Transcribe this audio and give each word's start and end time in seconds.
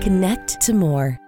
Connect 0.00 0.60
to 0.60 0.72
more. 0.72 1.18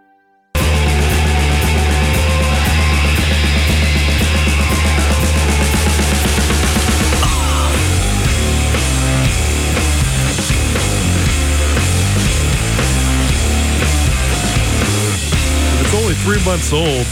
Three 16.24 16.42
months 16.42 16.72
old. 16.72 17.06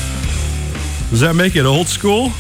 Does 1.10 1.20
that 1.20 1.34
make 1.36 1.54
it 1.54 1.66
old 1.66 1.86
school? 1.86 2.30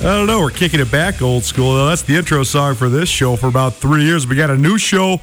I 0.00 0.02
don't 0.02 0.26
know. 0.26 0.38
We're 0.38 0.50
kicking 0.50 0.80
it 0.80 0.92
back 0.92 1.22
old 1.22 1.44
school. 1.44 1.86
That's 1.86 2.02
the 2.02 2.14
intro 2.14 2.42
song 2.42 2.74
for 2.74 2.90
this 2.90 3.08
show 3.08 3.36
for 3.36 3.46
about 3.46 3.72
three 3.72 4.04
years. 4.04 4.26
We 4.26 4.36
got 4.36 4.50
a 4.50 4.56
new 4.58 4.76
show, 4.76 5.18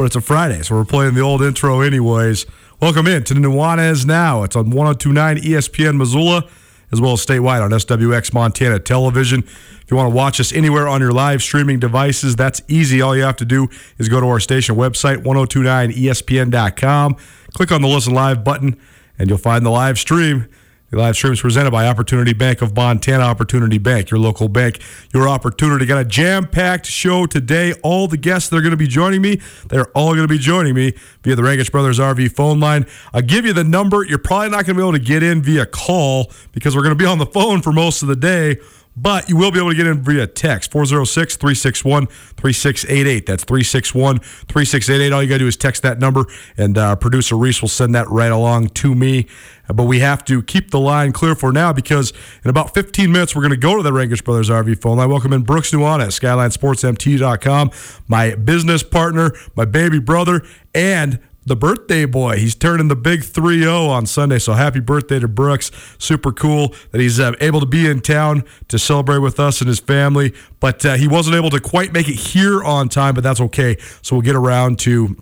but 0.00 0.06
it's 0.06 0.16
a 0.16 0.20
Friday, 0.22 0.62
so 0.62 0.74
we're 0.74 0.82
playing 0.86 1.12
the 1.12 1.20
old 1.20 1.42
intro 1.42 1.82
anyways. 1.82 2.46
Welcome 2.80 3.06
in 3.06 3.22
to 3.24 3.34
the 3.34 3.40
Nuanez 3.40 4.06
Now. 4.06 4.44
It's 4.44 4.56
on 4.56 4.70
1029 4.70 5.36
ESPN 5.42 5.98
Missoula, 5.98 6.48
as 6.90 7.02
well 7.02 7.12
as 7.12 7.26
statewide 7.26 7.62
on 7.62 7.70
SWX 7.70 8.32
Montana 8.32 8.78
Television. 8.78 9.40
If 9.40 9.84
you 9.90 9.98
want 9.98 10.08
to 10.10 10.16
watch 10.16 10.40
us 10.40 10.54
anywhere 10.54 10.88
on 10.88 11.02
your 11.02 11.12
live 11.12 11.42
streaming 11.42 11.80
devices, 11.80 12.34
that's 12.34 12.62
easy. 12.66 13.02
All 13.02 13.14
you 13.14 13.24
have 13.24 13.36
to 13.36 13.44
do 13.44 13.68
is 13.98 14.08
go 14.08 14.20
to 14.20 14.26
our 14.26 14.40
station 14.40 14.74
website, 14.74 15.22
1029ESPN.com, 15.22 17.16
click 17.52 17.70
on 17.70 17.82
the 17.82 17.88
Listen 17.88 18.14
Live 18.14 18.42
button, 18.42 18.80
and 19.18 19.28
you'll 19.28 19.36
find 19.36 19.66
the 19.66 19.70
live 19.70 19.98
stream. 19.98 20.48
The 20.90 20.98
live 20.98 21.14
stream 21.14 21.32
is 21.32 21.40
presented 21.40 21.70
by 21.70 21.86
Opportunity 21.86 22.32
Bank 22.32 22.62
of 22.62 22.74
Montana. 22.74 23.22
Opportunity 23.22 23.78
Bank, 23.78 24.10
your 24.10 24.18
local 24.18 24.48
bank, 24.48 24.80
your 25.14 25.28
opportunity. 25.28 25.86
Got 25.86 26.00
a 26.00 26.04
jam-packed 26.04 26.84
show 26.84 27.26
today. 27.26 27.74
All 27.84 28.08
the 28.08 28.16
guests 28.16 28.48
that 28.48 28.56
are 28.56 28.60
going 28.60 28.72
to 28.72 28.76
be 28.76 28.88
joining 28.88 29.22
me, 29.22 29.40
they're 29.68 29.86
all 29.90 30.14
going 30.14 30.26
to 30.26 30.28
be 30.28 30.38
joining 30.38 30.74
me 30.74 30.94
via 31.22 31.36
the 31.36 31.44
Rankish 31.44 31.70
Brothers 31.70 32.00
RV 32.00 32.32
phone 32.34 32.58
line. 32.58 32.86
I'll 33.12 33.22
give 33.22 33.46
you 33.46 33.52
the 33.52 33.62
number. 33.62 34.04
You're 34.04 34.18
probably 34.18 34.48
not 34.48 34.66
going 34.66 34.74
to 34.74 34.82
be 34.82 34.82
able 34.82 34.92
to 34.92 34.98
get 34.98 35.22
in 35.22 35.42
via 35.42 35.64
call 35.64 36.32
because 36.50 36.74
we're 36.74 36.82
going 36.82 36.98
to 36.98 37.00
be 37.00 37.06
on 37.06 37.18
the 37.18 37.26
phone 37.26 37.62
for 37.62 37.70
most 37.70 38.02
of 38.02 38.08
the 38.08 38.16
day. 38.16 38.56
But 39.00 39.30
you 39.30 39.36
will 39.36 39.50
be 39.50 39.58
able 39.58 39.70
to 39.70 39.76
get 39.76 39.86
in 39.86 40.02
via 40.02 40.26
text 40.26 40.72
406 40.72 41.36
361 41.36 42.06
3688. 42.06 43.24
That's 43.24 43.44
361 43.44 44.18
3688. 44.18 45.12
All 45.12 45.22
you 45.22 45.28
got 45.28 45.36
to 45.36 45.38
do 45.38 45.46
is 45.46 45.56
text 45.56 45.82
that 45.84 45.98
number, 45.98 46.26
and 46.58 46.76
uh, 46.76 46.96
producer 46.96 47.36
Reese 47.36 47.62
will 47.62 47.70
send 47.70 47.94
that 47.94 48.08
right 48.10 48.30
along 48.30 48.68
to 48.68 48.94
me. 48.94 49.26
But 49.68 49.84
we 49.84 50.00
have 50.00 50.24
to 50.26 50.42
keep 50.42 50.70
the 50.70 50.80
line 50.80 51.12
clear 51.12 51.34
for 51.34 51.50
now 51.50 51.72
because 51.72 52.12
in 52.44 52.50
about 52.50 52.74
15 52.74 53.10
minutes, 53.10 53.34
we're 53.34 53.42
going 53.42 53.52
to 53.52 53.56
go 53.56 53.76
to 53.76 53.82
the 53.82 53.92
Rankish 53.92 54.22
Brothers 54.22 54.50
RV 54.50 54.82
phone 54.82 54.98
line. 54.98 55.08
Welcome 55.08 55.32
in 55.32 55.42
Brooks 55.42 55.70
Nuanez, 55.70 56.20
SkylineSportsMT.com, 56.20 57.70
my 58.06 58.34
business 58.34 58.82
partner, 58.82 59.32
my 59.54 59.64
baby 59.64 59.98
brother, 59.98 60.42
and 60.74 61.20
the 61.50 61.56
birthday 61.56 62.04
boy. 62.04 62.36
He's 62.36 62.54
turning 62.54 62.86
the 62.86 62.94
big 62.94 63.24
3 63.24 63.62
0 63.62 63.86
on 63.86 64.06
Sunday. 64.06 64.38
So 64.38 64.52
happy 64.52 64.78
birthday 64.78 65.18
to 65.18 65.26
Brooks. 65.26 65.72
Super 65.98 66.32
cool 66.32 66.72
that 66.92 67.00
he's 67.00 67.18
uh, 67.18 67.32
able 67.40 67.58
to 67.58 67.66
be 67.66 67.88
in 67.88 68.00
town 68.00 68.44
to 68.68 68.78
celebrate 68.78 69.18
with 69.18 69.40
us 69.40 69.60
and 69.60 69.66
his 69.66 69.80
family. 69.80 70.32
But 70.60 70.86
uh, 70.86 70.94
he 70.94 71.08
wasn't 71.08 71.34
able 71.34 71.50
to 71.50 71.60
quite 71.60 71.92
make 71.92 72.08
it 72.08 72.14
here 72.14 72.62
on 72.62 72.88
time, 72.88 73.16
but 73.16 73.24
that's 73.24 73.40
okay. 73.40 73.76
So 74.00 74.14
we'll 74.14 74.22
get 74.22 74.36
around 74.36 74.78
to. 74.80 75.16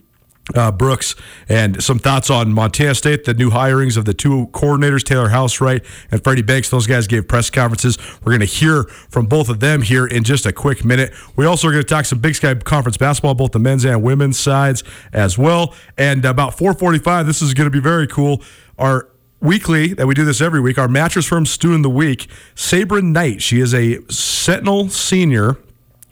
Uh, 0.55 0.73
Brooks 0.73 1.15
and 1.49 1.83
some 1.83 1.99
thoughts 1.99 2.31
on 2.31 2.53
Montana 2.53 2.95
State, 2.95 3.25
the 3.25 3.35
new 3.35 3.51
hirings 3.51 3.99
of 3.99 4.07
the 4.07 4.15
two 4.15 4.47
coordinators, 4.53 5.05
Taylor 5.05 5.29
Housewright 5.29 5.85
and 6.11 6.25
Freddie 6.25 6.43
Banks. 6.43 6.71
Those 6.71 6.87
guys 6.87 7.07
gave 7.07 7.29
press 7.29 7.51
conferences. 7.51 7.99
We're 8.25 8.33
going 8.33 8.41
to 8.41 8.47
hear 8.47 8.85
from 9.11 9.27
both 9.27 9.51
of 9.51 9.61
them 9.61 9.83
here 9.83 10.07
in 10.07 10.25
just 10.25 10.47
a 10.47 10.53
quick 10.53 10.87
minute. 10.87 11.13
We 11.37 11.45
also 11.45 11.69
are 11.69 11.73
going 11.73 11.83
to 11.83 11.89
talk 11.89 12.07
some 12.07 12.21
Big 12.21 12.35
Sky 12.35 12.55
Conference 12.55 12.97
basketball, 12.97 13.35
both 13.35 13.53
the 13.53 13.59
men's 13.59 13.85
and 13.85 14.03
women's 14.03 14.39
sides 14.39 14.83
as 15.13 15.37
well. 15.37 15.75
And 15.99 16.25
about 16.25 16.57
4:45, 16.57 17.27
this 17.27 17.43
is 17.43 17.53
going 17.53 17.67
to 17.67 17.71
be 17.71 17.81
very 17.81 18.07
cool. 18.07 18.43
Our 18.79 19.09
weekly 19.41 19.95
that 19.95 20.07
we 20.07 20.15
do 20.15 20.25
this 20.25 20.41
every 20.41 20.61
week. 20.61 20.79
Our 20.79 20.89
mattress 20.89 21.27
firm 21.27 21.47
student 21.47 21.81
of 21.81 21.83
the 21.93 21.97
week, 21.97 22.29
Sabryn 22.55 23.13
Knight. 23.13 23.43
She 23.43 23.61
is 23.61 23.75
a 23.75 24.01
Sentinel 24.11 24.89
senior 24.89 25.57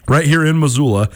right 0.08 0.26
here 0.26 0.44
in 0.44 0.60
Missoula. 0.60 1.08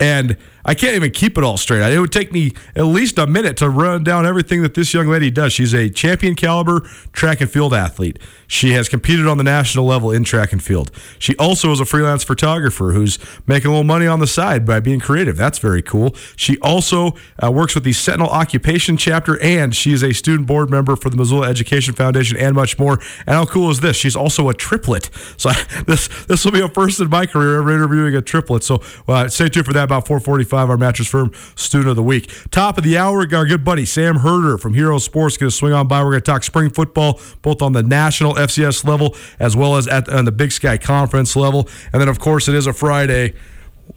And 0.00 0.36
I 0.64 0.74
can't 0.74 0.94
even 0.94 1.10
keep 1.10 1.36
it 1.36 1.44
all 1.44 1.56
straight. 1.56 1.82
It 1.92 1.98
would 1.98 2.12
take 2.12 2.32
me 2.32 2.52
at 2.76 2.84
least 2.84 3.18
a 3.18 3.26
minute 3.26 3.56
to 3.58 3.68
run 3.68 4.04
down 4.04 4.26
everything 4.26 4.62
that 4.62 4.74
this 4.74 4.94
young 4.94 5.08
lady 5.08 5.30
does. 5.30 5.52
She's 5.52 5.74
a 5.74 5.90
champion 5.90 6.34
caliber 6.34 6.80
track 7.12 7.40
and 7.40 7.50
field 7.50 7.74
athlete. 7.74 8.18
She 8.46 8.72
has 8.72 8.88
competed 8.88 9.26
on 9.26 9.38
the 9.38 9.44
national 9.44 9.86
level 9.86 10.10
in 10.10 10.24
track 10.24 10.52
and 10.52 10.62
field. 10.62 10.90
She 11.18 11.34
also 11.36 11.72
is 11.72 11.80
a 11.80 11.84
freelance 11.84 12.22
photographer 12.22 12.92
who's 12.92 13.18
making 13.46 13.68
a 13.68 13.70
little 13.70 13.82
money 13.82 14.06
on 14.06 14.20
the 14.20 14.26
side 14.26 14.66
by 14.66 14.78
being 14.78 15.00
creative. 15.00 15.36
That's 15.36 15.58
very 15.58 15.82
cool. 15.82 16.14
She 16.36 16.58
also 16.58 17.14
uh, 17.42 17.50
works 17.50 17.74
with 17.74 17.84
the 17.84 17.94
Sentinel 17.94 18.28
Occupation 18.28 18.98
Chapter, 18.98 19.40
and 19.40 19.74
she 19.74 19.92
is 19.92 20.02
a 20.02 20.12
student 20.12 20.46
board 20.46 20.70
member 20.70 20.96
for 20.96 21.08
the 21.08 21.16
Missoula 21.16 21.48
Education 21.48 21.94
Foundation, 21.94 22.36
and 22.36 22.54
much 22.54 22.78
more. 22.78 23.00
And 23.26 23.36
how 23.36 23.46
cool 23.46 23.70
is 23.70 23.80
this? 23.80 23.96
She's 23.96 24.14
also 24.14 24.48
a 24.50 24.54
triplet. 24.54 25.08
So 25.38 25.50
this 25.86 26.08
this 26.26 26.44
will 26.44 26.52
be 26.52 26.60
a 26.60 26.68
first 26.68 27.00
in 27.00 27.08
my 27.08 27.24
career 27.24 27.58
ever 27.58 27.74
interviewing 27.74 28.14
a 28.14 28.20
triplet. 28.20 28.62
So 28.62 28.82
uh, 29.08 29.28
stay 29.28 29.48
tuned 29.48 29.64
for 29.64 29.72
that 29.72 29.84
about 29.84 30.04
4:45. 30.04 30.51
Our 30.52 30.76
mattress 30.76 31.08
firm 31.08 31.32
student 31.54 31.90
of 31.90 31.96
the 31.96 32.02
week. 32.02 32.30
Top 32.50 32.78
of 32.78 32.84
the 32.84 32.98
hour, 32.98 33.26
our 33.34 33.46
good 33.46 33.64
buddy 33.64 33.84
Sam 33.84 34.16
Herder 34.16 34.58
from 34.58 34.74
Hero 34.74 34.98
Sports 34.98 35.36
going 35.36 35.50
to 35.50 35.56
swing 35.56 35.72
on 35.72 35.88
by. 35.88 36.02
We're 36.02 36.10
going 36.10 36.22
to 36.22 36.30
talk 36.30 36.44
spring 36.44 36.70
football, 36.70 37.20
both 37.42 37.62
on 37.62 37.72
the 37.72 37.82
national 37.82 38.34
FCS 38.34 38.84
level 38.84 39.16
as 39.38 39.56
well 39.56 39.76
as 39.76 39.88
at 39.88 40.08
on 40.08 40.24
the 40.24 40.32
Big 40.32 40.52
Sky 40.52 40.78
Conference 40.78 41.36
level. 41.36 41.68
And 41.92 42.00
then, 42.00 42.08
of 42.08 42.18
course, 42.18 42.48
it 42.48 42.54
is 42.54 42.66
a 42.66 42.72
Friday. 42.72 43.34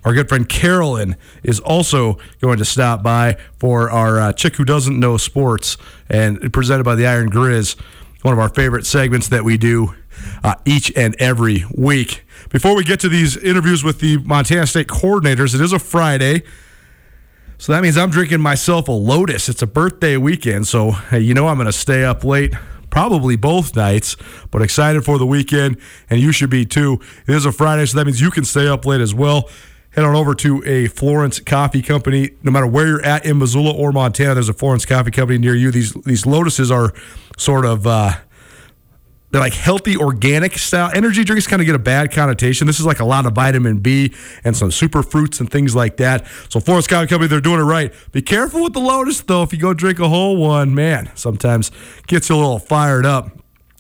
Our 0.04 0.14
good 0.14 0.30
friend 0.30 0.48
Carolyn 0.48 1.16
is 1.44 1.60
also 1.60 2.18
going 2.42 2.58
to 2.58 2.66
stop 2.66 3.02
by 3.02 3.38
for 3.60 3.90
our 3.90 4.20
uh, 4.20 4.34
chick 4.34 4.56
who 4.56 4.66
doesn't 4.66 5.00
know 5.00 5.18
sports, 5.18 5.78
and 6.10 6.52
presented 6.54 6.84
by 6.84 6.96
the 6.96 7.08
Iron 7.08 7.30
Grizz. 7.30 7.76
one 8.22 8.34
of 8.34 8.40
our 8.40 8.50
favorite 8.50 8.86
segments 8.86 9.28
that 9.30 9.44
we 9.44 9.58
do 9.58 9.96
uh, 10.44 10.56
each 10.66 10.92
and 10.96 11.16
every 11.20 11.66
week. 11.76 12.24
Before 12.50 12.76
we 12.76 12.84
get 12.84 13.00
to 13.02 13.10
these 13.10 13.38
interviews 13.38 13.84
with 13.84 14.00
the 14.00 14.18
Montana 14.18 14.68
State 14.68 14.88
coordinators, 14.88 15.56
it 15.56 15.62
is 15.62 15.74
a 15.74 15.80
Friday. 15.80 16.44
So 17.58 17.72
that 17.72 17.82
means 17.82 17.98
I'm 17.98 18.10
drinking 18.10 18.42
myself 18.42 18.88
a 18.88 18.92
Lotus. 18.92 19.50
It's 19.50 19.62
a 19.62 19.68
birthday 19.68 20.18
weekend, 20.18 20.68
so 20.68 20.92
hey, 20.92 21.20
you 21.20 21.34
know 21.34 21.48
I'm 21.48 21.56
going 21.56 21.68
to 21.68 21.74
stay 21.74 22.04
up 22.04 22.24
late 22.24 22.54
probably 22.96 23.36
both 23.36 23.76
nights, 23.76 24.16
but 24.52 24.62
excited 24.62 25.04
for 25.04 25.18
the 25.18 25.26
weekend, 25.26 25.78
and 26.10 26.22
you 26.22 26.32
should 26.32 26.50
be 26.50 26.66
too. 26.66 26.98
It 27.28 27.36
is 27.36 27.46
a 27.46 27.52
Friday, 27.52 27.86
so 27.86 27.98
that 27.98 28.06
means 28.06 28.22
you 28.22 28.32
can 28.32 28.46
stay 28.46 28.70
up 28.70 28.86
late 28.86 29.02
as 29.02 29.14
well. 29.14 29.50
Head 29.90 30.06
on 30.06 30.16
over 30.16 30.34
to 30.36 30.64
a 30.66 30.88
Florence 30.88 31.42
Coffee 31.42 31.82
Company. 31.82 32.32
No 32.42 32.54
matter 32.54 32.68
where 32.68 32.88
you're 32.88 33.06
at 33.06 33.26
in 33.26 33.38
Missoula 33.38 33.74
or 33.74 33.92
Montana, 33.92 34.34
there's 34.36 34.48
a 34.48 34.54
Florence 34.54 34.86
Coffee 34.86 35.12
Company 35.12 35.38
near 35.38 35.56
you. 35.56 35.72
These 35.72 35.92
these 36.06 36.26
lotuses 36.26 36.72
are 36.72 36.94
sort 37.38 37.66
of 37.66 37.86
uh, 37.86 38.14
they're 39.36 39.42
like 39.42 39.54
healthy 39.54 39.98
organic 39.98 40.58
style. 40.58 40.90
Energy 40.94 41.26
drinks 41.26 41.46
kind 41.46 41.62
of 41.62 41.66
get 41.66 41.76
a 41.76 41.80
bad 41.80 42.10
connotation. 42.14 42.68
This 42.68 42.80
is 42.80 42.86
like 42.86 43.02
a 43.02 43.04
lot 43.04 43.26
of 43.26 43.34
vitamin 43.34 43.80
b 43.80 44.14
and 44.46 44.56
some 44.56 44.72
super 44.72 45.04
fruits 45.04 45.42
and 45.42 45.52
things 45.52 45.76
like 45.76 45.98
that. 45.98 46.26
So 46.48 46.62
florence 46.62 46.88
coffee 46.88 47.08
company 47.08 47.28
they're 47.28 47.42
doing 47.42 47.60
it 47.60 47.64
right. 47.64 47.94
Be 48.14 48.22
careful 48.22 48.64
with 48.64 48.72
the 48.72 48.80
lotus 48.80 49.20
though 49.20 49.44
if 49.44 49.52
you 49.52 49.60
go 49.60 49.74
drink 49.74 50.00
a 50.00 50.08
whole 50.08 50.38
one. 50.38 50.74
Man 50.74 51.12
sometimes 51.16 51.70
gets 52.08 52.30
you 52.30 52.36
a 52.36 52.38
little 52.38 52.60
fired 52.60 53.06
up. 53.06 53.30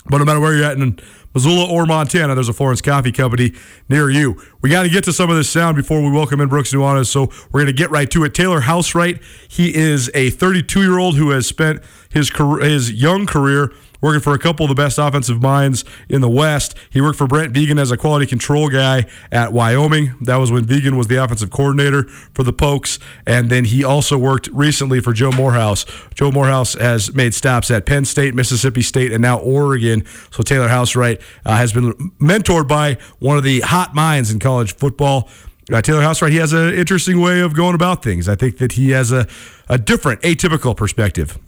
But 0.09 0.17
no 0.17 0.25
matter 0.25 0.41
where 0.41 0.53
you're 0.53 0.65
at 0.65 0.77
in 0.77 0.99
Missoula 1.33 1.71
or 1.71 1.85
Montana, 1.85 2.35
there's 2.35 2.49
a 2.49 2.53
Florence 2.53 2.81
Coffee 2.81 3.13
Company 3.13 3.53
near 3.87 4.09
you. 4.09 4.41
We 4.61 4.69
got 4.69 4.83
to 4.83 4.89
get 4.89 5.05
to 5.05 5.13
some 5.13 5.29
of 5.29 5.37
this 5.37 5.49
sound 5.49 5.77
before 5.77 6.01
we 6.01 6.11
welcome 6.11 6.41
in 6.41 6.49
Brooks 6.49 6.73
Nuanez, 6.73 7.07
so 7.07 7.29
we're 7.51 7.61
going 7.61 7.65
to 7.67 7.73
get 7.73 7.91
right 7.91 8.09
to 8.11 8.23
it. 8.25 8.33
Taylor 8.33 8.61
Housewright, 8.61 9.21
he 9.47 9.73
is 9.73 10.11
a 10.13 10.31
32 10.31 10.81
year 10.81 10.97
old 10.99 11.15
who 11.15 11.31
has 11.31 11.47
spent 11.47 11.81
his 12.09 12.29
career, 12.29 12.65
his 12.65 12.91
young 12.91 13.25
career 13.25 13.73
working 14.05 14.21
for 14.21 14.35
a 14.35 14.39
couple 14.39 14.63
of 14.63 14.69
the 14.69 14.75
best 14.75 14.99
offensive 14.99 15.41
minds 15.41 15.83
in 16.07 16.21
the 16.21 16.29
West. 16.29 16.77
He 16.91 17.01
worked 17.01 17.17
for 17.17 17.25
Brent 17.25 17.53
Vigen 17.53 17.79
as 17.79 17.89
a 17.89 17.97
quality 17.97 18.27
control 18.27 18.69
guy 18.69 19.07
at 19.31 19.51
Wyoming. 19.51 20.13
That 20.21 20.35
was 20.37 20.51
when 20.51 20.63
Vigen 20.63 20.95
was 20.95 21.07
the 21.07 21.15
offensive 21.15 21.49
coordinator 21.49 22.03
for 22.03 22.43
the 22.43 22.53
Pokes. 22.53 22.99
And 23.25 23.49
then 23.49 23.65
he 23.65 23.83
also 23.83 24.15
worked 24.15 24.47
recently 24.49 24.99
for 24.99 25.11
Joe 25.11 25.31
Morehouse. 25.31 25.87
Joe 26.13 26.31
Morehouse 26.31 26.75
has 26.75 27.15
made 27.15 27.33
stops 27.33 27.71
at 27.71 27.87
Penn 27.87 28.05
State, 28.05 28.35
Mississippi 28.35 28.83
State, 28.83 29.11
and 29.11 29.23
now 29.23 29.39
Oregon. 29.39 30.05
So 30.29 30.43
Taylor 30.43 30.67
Housewright 30.67 31.19
uh, 31.43 31.57
has 31.57 31.73
been 31.73 31.93
mentored 32.19 32.67
by 32.67 32.99
one 33.17 33.37
of 33.37 33.43
the 33.43 33.61
hot 33.61 33.95
minds 33.95 34.29
in 34.29 34.37
college 34.37 34.75
football. 34.75 35.29
Uh, 35.73 35.81
Taylor 35.81 36.01
Housewright, 36.01 36.31
he 36.31 36.37
has 36.37 36.53
an 36.53 36.75
interesting 36.75 37.19
way 37.19 37.41
of 37.41 37.55
going 37.55 37.73
about 37.73 38.03
things. 38.03 38.29
I 38.29 38.35
think 38.35 38.59
that 38.59 38.73
he 38.73 38.91
has 38.91 39.11
a, 39.11 39.27
a 39.67 39.79
different, 39.79 40.21
atypical 40.21 40.77
perspective 40.77 41.39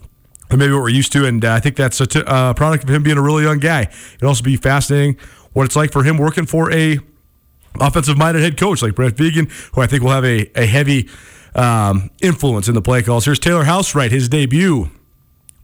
maybe 0.51 0.71
what 0.71 0.81
we're 0.81 0.89
used 0.89 1.11
to. 1.13 1.25
And 1.25 1.43
uh, 1.43 1.53
I 1.53 1.59
think 1.59 1.75
that's 1.75 1.99
a 1.99 2.07
t- 2.07 2.23
uh, 2.25 2.53
product 2.53 2.83
of 2.83 2.89
him 2.89 3.03
being 3.03 3.17
a 3.17 3.21
really 3.21 3.43
young 3.43 3.59
guy. 3.59 3.81
It'd 3.81 4.23
also 4.23 4.43
be 4.43 4.55
fascinating 4.55 5.17
what 5.53 5.65
it's 5.65 5.75
like 5.75 5.91
for 5.91 6.03
him 6.03 6.17
working 6.17 6.45
for 6.45 6.71
a 6.71 6.99
offensive 7.79 8.17
minded 8.17 8.43
head 8.43 8.57
coach 8.57 8.81
like 8.81 8.95
Brent 8.95 9.15
Vigen, 9.15 9.51
who 9.73 9.81
I 9.81 9.87
think 9.87 10.03
will 10.03 10.11
have 10.11 10.25
a, 10.25 10.49
a 10.55 10.65
heavy 10.65 11.09
um, 11.55 12.09
influence 12.21 12.67
in 12.67 12.75
the 12.75 12.81
play 12.81 13.01
calls. 13.01 13.25
Here's 13.25 13.39
Taylor 13.39 13.63
Housewright, 13.63 14.11
his 14.11 14.29
debut 14.29 14.89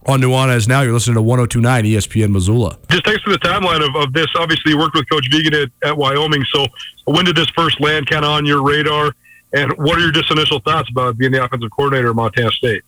on 0.06 0.20
Nuanez 0.20 0.68
now. 0.68 0.82
You're 0.82 0.92
listening 0.92 1.14
to 1.14 1.22
1029 1.22 1.84
ESPN 1.84 2.30
Missoula. 2.30 2.78
Just 2.90 3.04
thanks 3.04 3.22
for 3.22 3.30
the 3.30 3.38
timeline 3.38 3.86
of, 3.86 3.94
of 3.96 4.12
this. 4.12 4.26
Obviously, 4.36 4.72
you 4.72 4.78
worked 4.78 4.94
with 4.94 5.08
Coach 5.08 5.28
Vigen 5.30 5.62
at, 5.62 5.88
at 5.88 5.96
Wyoming. 5.96 6.44
So 6.52 6.66
when 7.04 7.24
did 7.24 7.36
this 7.36 7.48
first 7.50 7.80
land 7.80 8.08
kind 8.08 8.24
of 8.24 8.32
on 8.32 8.44
your 8.44 8.62
radar? 8.62 9.14
And 9.52 9.72
what 9.78 9.96
are 9.96 10.00
your 10.00 10.12
just 10.12 10.30
initial 10.30 10.58
thoughts 10.58 10.90
about 10.90 11.16
being 11.16 11.30
the 11.30 11.42
offensive 11.42 11.70
coordinator 11.70 12.10
of 12.10 12.16
Montana 12.16 12.50
State? 12.50 12.82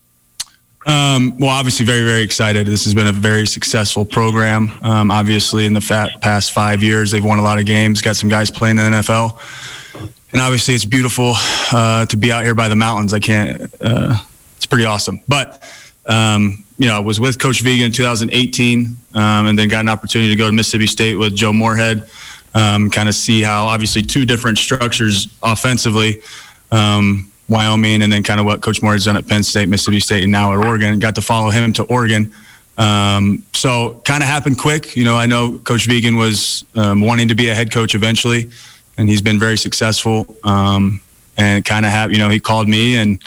Um, 0.87 1.37
well, 1.37 1.49
obviously, 1.49 1.85
very, 1.85 2.05
very 2.05 2.21
excited. 2.21 2.65
This 2.65 2.85
has 2.85 2.93
been 2.93 3.07
a 3.07 3.11
very 3.11 3.45
successful 3.45 4.05
program. 4.05 4.71
Um, 4.81 5.11
obviously, 5.11 5.65
in 5.65 5.73
the 5.73 5.81
fat, 5.81 6.21
past 6.21 6.53
five 6.53 6.81
years, 6.81 7.11
they've 7.11 7.23
won 7.23 7.39
a 7.39 7.41
lot 7.41 7.59
of 7.59 7.65
games, 7.65 8.01
got 8.01 8.15
some 8.15 8.29
guys 8.29 8.49
playing 8.49 8.79
in 8.79 8.91
the 8.91 8.97
NFL. 8.99 9.37
And 10.31 10.41
obviously, 10.41 10.75
it's 10.75 10.85
beautiful 10.85 11.33
uh, 11.73 12.05
to 12.05 12.15
be 12.15 12.31
out 12.31 12.45
here 12.45 12.55
by 12.55 12.69
the 12.69 12.75
mountains. 12.77 13.13
I 13.13 13.19
can't, 13.19 13.69
uh, 13.81 14.17
it's 14.55 14.65
pretty 14.65 14.85
awesome. 14.85 15.19
But, 15.27 15.61
um, 16.05 16.63
you 16.77 16.87
know, 16.87 16.95
I 16.95 16.99
was 16.99 17.19
with 17.19 17.37
Coach 17.37 17.61
Vigen 17.63 17.87
in 17.87 17.91
2018 17.91 18.97
um, 19.13 19.47
and 19.47 19.59
then 19.59 19.67
got 19.67 19.81
an 19.81 19.89
opportunity 19.89 20.29
to 20.29 20.37
go 20.37 20.45
to 20.45 20.53
Mississippi 20.53 20.87
State 20.87 21.15
with 21.15 21.35
Joe 21.35 21.51
Moorhead, 21.51 22.09
um, 22.53 22.89
kind 22.89 23.09
of 23.09 23.15
see 23.15 23.41
how 23.41 23.65
obviously 23.65 24.03
two 24.03 24.25
different 24.25 24.57
structures 24.57 25.27
offensively. 25.43 26.21
Um, 26.71 27.29
Wyoming, 27.49 28.01
and 28.01 28.11
then 28.11 28.23
kind 28.23 28.39
of 28.39 28.45
what 28.45 28.61
Coach 28.61 28.81
Moore 28.81 28.93
has 28.93 29.05
done 29.05 29.17
at 29.17 29.27
Penn 29.27 29.43
State, 29.43 29.69
Mississippi 29.69 29.99
State, 29.99 30.23
and 30.23 30.31
now 30.31 30.51
at 30.53 30.65
Oregon. 30.65 30.99
Got 30.99 31.15
to 31.15 31.21
follow 31.21 31.49
him 31.49 31.73
to 31.73 31.83
Oregon. 31.83 32.33
Um, 32.77 33.43
so 33.53 34.01
kind 34.05 34.21
of 34.21 34.29
happened 34.29 34.59
quick. 34.59 34.95
You 34.95 35.05
know, 35.05 35.15
I 35.15 35.25
know 35.25 35.57
Coach 35.59 35.87
Vigen 35.87 36.17
was 36.17 36.65
um, 36.75 37.01
wanting 37.01 37.27
to 37.29 37.35
be 37.35 37.49
a 37.49 37.55
head 37.55 37.71
coach 37.71 37.95
eventually, 37.95 38.49
and 38.97 39.09
he's 39.09 39.21
been 39.21 39.39
very 39.39 39.57
successful. 39.57 40.35
Um, 40.43 41.01
and 41.37 41.63
kind 41.63 41.85
of 41.85 41.91
have, 41.91 42.11
you 42.11 42.17
know, 42.17 42.29
he 42.29 42.39
called 42.39 42.67
me 42.67 42.97
and 42.97 43.21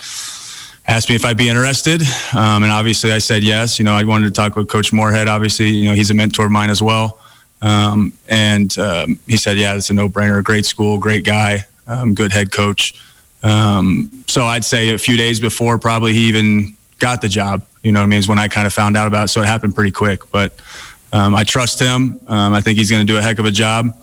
asked 0.86 1.08
me 1.08 1.14
if 1.14 1.24
I'd 1.24 1.36
be 1.36 1.48
interested. 1.48 2.02
Um, 2.34 2.64
and 2.64 2.72
obviously 2.72 3.12
I 3.12 3.18
said 3.18 3.44
yes. 3.44 3.78
You 3.78 3.84
know, 3.84 3.92
I 3.94 4.02
wanted 4.02 4.26
to 4.26 4.32
talk 4.32 4.56
with 4.56 4.68
Coach 4.68 4.92
Moorhead. 4.92 5.28
Obviously, 5.28 5.68
you 5.68 5.88
know, 5.88 5.94
he's 5.94 6.10
a 6.10 6.14
mentor 6.14 6.46
of 6.46 6.50
mine 6.50 6.70
as 6.70 6.82
well. 6.82 7.20
Um, 7.62 8.12
and 8.28 8.76
um, 8.78 9.20
he 9.28 9.36
said, 9.36 9.58
yeah, 9.58 9.76
it's 9.76 9.90
a 9.90 9.94
no 9.94 10.08
brainer. 10.08 10.42
Great 10.42 10.66
school, 10.66 10.98
great 10.98 11.24
guy, 11.24 11.66
good 12.14 12.32
head 12.32 12.50
coach. 12.50 13.00
Um, 13.42 14.24
so 14.26 14.44
I'd 14.44 14.64
say 14.64 14.90
a 14.90 14.98
few 14.98 15.16
days 15.16 15.40
before 15.40 15.78
probably 15.78 16.12
he 16.12 16.28
even 16.28 16.76
got 16.98 17.22
the 17.22 17.28
job, 17.28 17.62
you 17.82 17.92
know 17.92 18.00
what 18.00 18.04
I 18.04 18.08
mean, 18.08 18.18
is 18.18 18.28
when 18.28 18.38
I 18.38 18.48
kind 18.48 18.66
of 18.66 18.72
found 18.72 18.96
out 18.96 19.06
about 19.06 19.24
it. 19.24 19.28
So 19.28 19.40
it 19.42 19.46
happened 19.46 19.74
pretty 19.74 19.90
quick. 19.90 20.30
But 20.30 20.52
um, 21.12 21.34
I 21.34 21.44
trust 21.44 21.80
him. 21.80 22.20
Um, 22.26 22.54
I 22.54 22.60
think 22.60 22.78
he's 22.78 22.90
going 22.90 23.06
to 23.06 23.10
do 23.10 23.18
a 23.18 23.22
heck 23.22 23.38
of 23.38 23.46
a 23.46 23.50
job. 23.50 23.96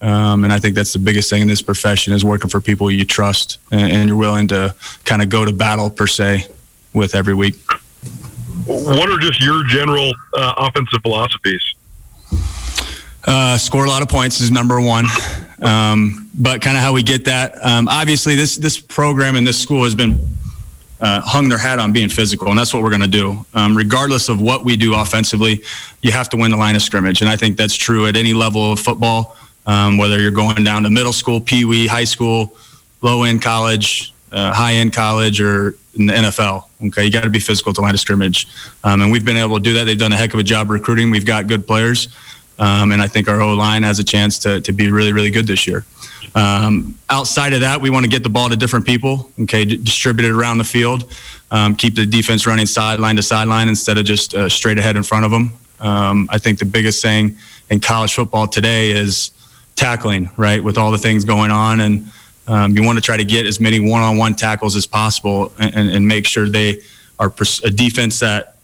Um, 0.00 0.44
and 0.44 0.52
I 0.52 0.60
think 0.60 0.76
that's 0.76 0.92
the 0.92 1.00
biggest 1.00 1.28
thing 1.28 1.42
in 1.42 1.48
this 1.48 1.60
profession 1.60 2.12
is 2.12 2.24
working 2.24 2.48
for 2.48 2.60
people 2.60 2.88
you 2.90 3.04
trust 3.04 3.58
and, 3.72 3.90
and 3.90 4.08
you're 4.08 4.16
willing 4.16 4.46
to 4.48 4.74
kind 5.04 5.22
of 5.22 5.28
go 5.28 5.44
to 5.44 5.52
battle 5.52 5.90
per 5.90 6.06
se 6.06 6.46
with 6.92 7.16
every 7.16 7.34
week. 7.34 7.56
What 8.64 9.10
are 9.10 9.18
just 9.18 9.40
your 9.42 9.64
general 9.64 10.12
uh, 10.34 10.54
offensive 10.56 11.00
philosophies? 11.02 11.74
Uh, 13.24 13.58
score 13.58 13.84
a 13.84 13.88
lot 13.88 14.02
of 14.02 14.08
points 14.08 14.40
is 14.40 14.50
number 14.50 14.80
one. 14.80 15.06
Um, 15.62 16.30
but 16.34 16.60
kind 16.62 16.76
of 16.76 16.82
how 16.82 16.92
we 16.92 17.02
get 17.02 17.24
that. 17.24 17.54
Um, 17.64 17.88
obviously, 17.88 18.36
this 18.36 18.56
this 18.56 18.78
program 18.78 19.36
and 19.36 19.46
this 19.46 19.60
school 19.60 19.84
has 19.84 19.94
been 19.94 20.18
uh, 21.00 21.20
hung 21.20 21.48
their 21.48 21.58
hat 21.58 21.78
on 21.78 21.92
being 21.92 22.08
physical, 22.08 22.48
and 22.48 22.58
that's 22.58 22.72
what 22.72 22.82
we're 22.82 22.90
going 22.90 23.02
to 23.02 23.08
do. 23.08 23.44
Um, 23.54 23.76
regardless 23.76 24.28
of 24.28 24.40
what 24.40 24.64
we 24.64 24.76
do 24.76 24.94
offensively, 24.94 25.62
you 26.02 26.12
have 26.12 26.28
to 26.30 26.36
win 26.36 26.50
the 26.50 26.56
line 26.56 26.76
of 26.76 26.82
scrimmage, 26.82 27.20
and 27.20 27.30
I 27.30 27.36
think 27.36 27.56
that's 27.56 27.74
true 27.74 28.06
at 28.06 28.16
any 28.16 28.34
level 28.34 28.72
of 28.72 28.80
football. 28.80 29.36
Um, 29.66 29.98
whether 29.98 30.18
you're 30.18 30.30
going 30.30 30.64
down 30.64 30.82
to 30.84 30.90
middle 30.90 31.12
school, 31.12 31.40
pee 31.40 31.64
wee, 31.64 31.86
high 31.86 32.04
school, 32.04 32.56
low 33.02 33.24
end 33.24 33.42
college, 33.42 34.14
uh, 34.32 34.52
high 34.52 34.74
end 34.74 34.92
college, 34.92 35.40
or 35.40 35.76
in 35.94 36.06
the 36.06 36.12
NFL. 36.12 36.64
Okay, 36.86 37.04
you 37.04 37.10
got 37.10 37.24
to 37.24 37.30
be 37.30 37.40
physical 37.40 37.70
at 37.70 37.76
the 37.76 37.82
line 37.82 37.94
of 37.94 38.00
scrimmage, 38.00 38.46
um, 38.84 39.02
and 39.02 39.12
we've 39.12 39.24
been 39.24 39.36
able 39.36 39.56
to 39.56 39.62
do 39.62 39.74
that. 39.74 39.84
They've 39.84 39.98
done 39.98 40.12
a 40.12 40.16
heck 40.16 40.32
of 40.32 40.40
a 40.40 40.44
job 40.44 40.70
recruiting. 40.70 41.10
We've 41.10 41.26
got 41.26 41.48
good 41.48 41.66
players. 41.66 42.08
Um, 42.58 42.92
and 42.92 43.00
I 43.00 43.06
think 43.06 43.28
our 43.28 43.40
O 43.40 43.54
line 43.54 43.82
has 43.84 43.98
a 43.98 44.04
chance 44.04 44.38
to, 44.40 44.60
to 44.60 44.72
be 44.72 44.90
really, 44.90 45.12
really 45.12 45.30
good 45.30 45.46
this 45.46 45.66
year. 45.66 45.84
Um, 46.34 46.98
outside 47.08 47.52
of 47.52 47.60
that, 47.60 47.80
we 47.80 47.90
want 47.90 48.04
to 48.04 48.10
get 48.10 48.22
the 48.22 48.28
ball 48.28 48.48
to 48.48 48.56
different 48.56 48.86
people, 48.86 49.30
okay, 49.42 49.64
d- 49.64 49.76
distribute 49.76 50.28
it 50.28 50.32
around 50.32 50.58
the 50.58 50.64
field, 50.64 51.12
um, 51.50 51.74
keep 51.74 51.94
the 51.94 52.04
defense 52.04 52.46
running 52.46 52.66
sideline 52.66 53.16
to 53.16 53.22
sideline 53.22 53.68
instead 53.68 53.96
of 53.98 54.04
just 54.04 54.34
uh, 54.34 54.48
straight 54.48 54.78
ahead 54.78 54.96
in 54.96 55.02
front 55.02 55.24
of 55.24 55.30
them. 55.30 55.52
Um, 55.80 56.28
I 56.30 56.38
think 56.38 56.58
the 56.58 56.64
biggest 56.64 57.00
thing 57.00 57.36
in 57.70 57.80
college 57.80 58.14
football 58.14 58.46
today 58.46 58.90
is 58.90 59.30
tackling, 59.76 60.30
right, 60.36 60.62
with 60.62 60.76
all 60.76 60.90
the 60.90 60.98
things 60.98 61.24
going 61.24 61.50
on. 61.50 61.80
And 61.80 62.10
um, 62.46 62.76
you 62.76 62.82
want 62.82 62.98
to 62.98 63.02
try 63.02 63.16
to 63.16 63.24
get 63.24 63.46
as 63.46 63.60
many 63.60 63.78
one 63.78 64.02
on 64.02 64.16
one 64.16 64.34
tackles 64.34 64.74
as 64.74 64.86
possible 64.86 65.52
and, 65.58 65.88
and 65.90 66.06
make 66.06 66.26
sure 66.26 66.48
they 66.48 66.80
are 67.18 67.32
a 67.64 67.70
defense 67.70 68.20
that 68.20 68.57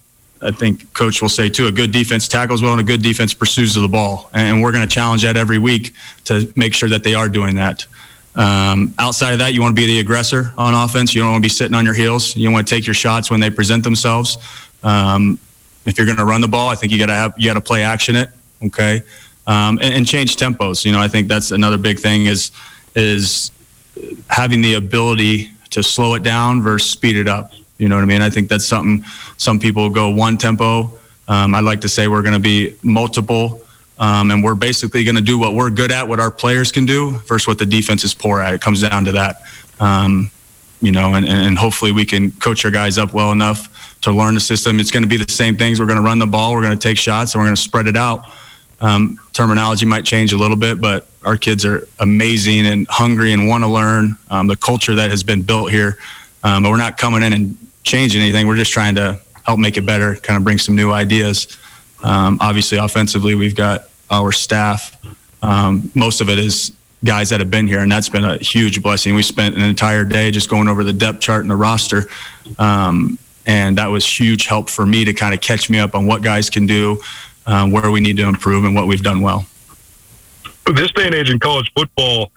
I 0.44 0.50
think 0.50 0.92
coach 0.92 1.22
will 1.22 1.30
say 1.30 1.48
too, 1.48 1.66
a 1.66 1.72
good 1.72 1.90
defense 1.90 2.28
tackles 2.28 2.60
well 2.62 2.72
and 2.72 2.80
a 2.80 2.84
good 2.84 3.02
defense 3.02 3.32
pursues 3.32 3.74
the 3.74 3.88
ball. 3.88 4.28
And 4.34 4.62
we're 4.62 4.72
going 4.72 4.86
to 4.86 4.94
challenge 4.94 5.22
that 5.22 5.36
every 5.36 5.58
week 5.58 5.94
to 6.24 6.52
make 6.54 6.74
sure 6.74 6.88
that 6.90 7.02
they 7.02 7.14
are 7.14 7.28
doing 7.28 7.56
that. 7.56 7.86
Um, 8.36 8.94
outside 8.98 9.32
of 9.32 9.38
that, 9.38 9.54
you 9.54 9.62
want 9.62 9.74
to 9.74 9.80
be 9.80 9.86
the 9.86 10.00
aggressor 10.00 10.52
on 10.58 10.74
offense. 10.74 11.14
You 11.14 11.22
don't 11.22 11.32
want 11.32 11.42
to 11.42 11.46
be 11.46 11.52
sitting 11.52 11.74
on 11.74 11.84
your 11.84 11.94
heels. 11.94 12.36
You 12.36 12.50
want 12.50 12.66
to 12.66 12.74
take 12.74 12.86
your 12.86 12.94
shots 12.94 13.30
when 13.30 13.40
they 13.40 13.48
present 13.48 13.84
themselves. 13.84 14.36
Um, 14.82 15.38
if 15.86 15.96
you're 15.96 16.06
going 16.06 16.18
to 16.18 16.24
run 16.24 16.40
the 16.40 16.48
ball, 16.48 16.68
I 16.68 16.74
think 16.74 16.92
you 16.92 16.98
got 16.98 17.06
to 17.06 17.14
have 17.14 17.34
you 17.36 17.48
got 17.48 17.54
to 17.54 17.60
play 17.60 17.82
action 17.82 18.16
it. 18.16 18.30
Okay, 18.64 19.02
um, 19.46 19.78
and, 19.82 19.94
and 19.94 20.06
change 20.06 20.36
tempos. 20.36 20.84
You 20.84 20.92
know, 20.92 21.00
I 21.00 21.08
think 21.08 21.28
that's 21.28 21.52
another 21.52 21.78
big 21.78 21.98
thing 21.98 22.26
is 22.26 22.50
is 22.96 23.50
having 24.28 24.62
the 24.62 24.74
ability 24.74 25.50
to 25.70 25.82
slow 25.82 26.14
it 26.14 26.22
down 26.22 26.60
versus 26.62 26.90
speed 26.90 27.16
it 27.16 27.28
up. 27.28 27.52
You 27.78 27.88
know 27.88 27.96
what 27.96 28.02
I 28.02 28.06
mean? 28.06 28.22
I 28.22 28.30
think 28.30 28.48
that's 28.48 28.66
something 28.66 29.04
some 29.36 29.58
people 29.58 29.90
go 29.90 30.10
one 30.10 30.38
tempo. 30.38 30.92
Um, 31.26 31.54
I 31.54 31.60
like 31.60 31.80
to 31.82 31.88
say 31.88 32.06
we're 32.06 32.22
going 32.22 32.34
to 32.34 32.40
be 32.40 32.76
multiple, 32.82 33.62
um, 33.98 34.30
and 34.30 34.44
we're 34.44 34.54
basically 34.54 35.04
going 35.04 35.16
to 35.16 35.22
do 35.22 35.38
what 35.38 35.54
we're 35.54 35.70
good 35.70 35.90
at, 35.90 36.06
what 36.06 36.20
our 36.20 36.30
players 36.30 36.70
can 36.70 36.86
do, 36.86 37.12
versus 37.26 37.48
what 37.48 37.58
the 37.58 37.66
defense 37.66 38.04
is 38.04 38.14
poor 38.14 38.40
at. 38.40 38.54
It 38.54 38.60
comes 38.60 38.82
down 38.82 39.04
to 39.06 39.12
that. 39.12 39.42
Um, 39.80 40.30
you 40.80 40.92
know, 40.92 41.14
and, 41.14 41.26
and 41.26 41.56
hopefully 41.56 41.92
we 41.92 42.04
can 42.04 42.30
coach 42.32 42.64
our 42.64 42.70
guys 42.70 42.98
up 42.98 43.14
well 43.14 43.32
enough 43.32 43.98
to 44.02 44.12
learn 44.12 44.34
the 44.34 44.40
system. 44.40 44.78
It's 44.78 44.90
going 44.90 45.02
to 45.02 45.08
be 45.08 45.16
the 45.16 45.32
same 45.32 45.56
things. 45.56 45.80
We're 45.80 45.86
going 45.86 45.96
to 45.96 46.04
run 46.04 46.18
the 46.18 46.26
ball. 46.26 46.52
We're 46.52 46.62
going 46.62 46.78
to 46.78 46.88
take 46.88 46.98
shots, 46.98 47.34
and 47.34 47.40
we're 47.40 47.46
going 47.46 47.56
to 47.56 47.62
spread 47.62 47.86
it 47.86 47.96
out. 47.96 48.26
Um, 48.80 49.18
terminology 49.32 49.86
might 49.86 50.04
change 50.04 50.32
a 50.34 50.36
little 50.36 50.58
bit, 50.58 50.80
but 50.80 51.06
our 51.24 51.38
kids 51.38 51.64
are 51.64 51.88
amazing 52.00 52.66
and 52.66 52.86
hungry 52.90 53.32
and 53.32 53.48
want 53.48 53.64
to 53.64 53.68
learn. 53.68 54.18
Um, 54.28 54.46
the 54.46 54.56
culture 54.56 54.94
that 54.94 55.10
has 55.10 55.22
been 55.22 55.40
built 55.42 55.70
here, 55.70 55.98
um, 56.44 56.62
but 56.62 56.70
we're 56.70 56.76
not 56.76 56.96
coming 56.96 57.22
in 57.22 57.32
and 57.32 57.56
changing 57.82 58.20
anything. 58.22 58.46
We're 58.46 58.56
just 58.56 58.72
trying 58.72 58.94
to 58.94 59.18
help 59.44 59.58
make 59.58 59.76
it 59.76 59.84
better, 59.84 60.14
kind 60.16 60.36
of 60.36 60.44
bring 60.44 60.58
some 60.58 60.76
new 60.76 60.92
ideas. 60.92 61.58
Um, 62.02 62.38
obviously, 62.40 62.78
offensively, 62.78 63.34
we've 63.34 63.56
got 63.56 63.88
our 64.10 64.30
staff. 64.30 64.96
Um, 65.42 65.90
most 65.94 66.20
of 66.20 66.28
it 66.28 66.38
is 66.38 66.72
guys 67.04 67.30
that 67.30 67.40
have 67.40 67.50
been 67.50 67.66
here, 67.66 67.80
and 67.80 67.90
that's 67.90 68.08
been 68.08 68.24
a 68.24 68.38
huge 68.38 68.82
blessing. 68.82 69.14
We 69.14 69.22
spent 69.22 69.56
an 69.56 69.62
entire 69.62 70.04
day 70.04 70.30
just 70.30 70.48
going 70.48 70.68
over 70.68 70.84
the 70.84 70.92
depth 70.92 71.20
chart 71.20 71.42
and 71.42 71.50
the 71.50 71.56
roster, 71.56 72.08
um, 72.58 73.18
and 73.46 73.76
that 73.76 73.88
was 73.88 74.06
huge 74.06 74.46
help 74.46 74.70
for 74.70 74.86
me 74.86 75.04
to 75.04 75.12
kind 75.12 75.34
of 75.34 75.40
catch 75.40 75.68
me 75.68 75.78
up 75.78 75.94
on 75.94 76.06
what 76.06 76.22
guys 76.22 76.48
can 76.48 76.66
do, 76.66 77.02
um, 77.46 77.72
where 77.72 77.90
we 77.90 78.00
need 78.00 78.16
to 78.16 78.26
improve, 78.26 78.64
and 78.64 78.74
what 78.74 78.86
we've 78.86 79.02
done 79.02 79.20
well. 79.20 79.46
This 80.74 80.90
day 80.92 81.06
and 81.06 81.14
age 81.14 81.28
in 81.30 81.38
college 81.38 81.70
football, 81.76 82.32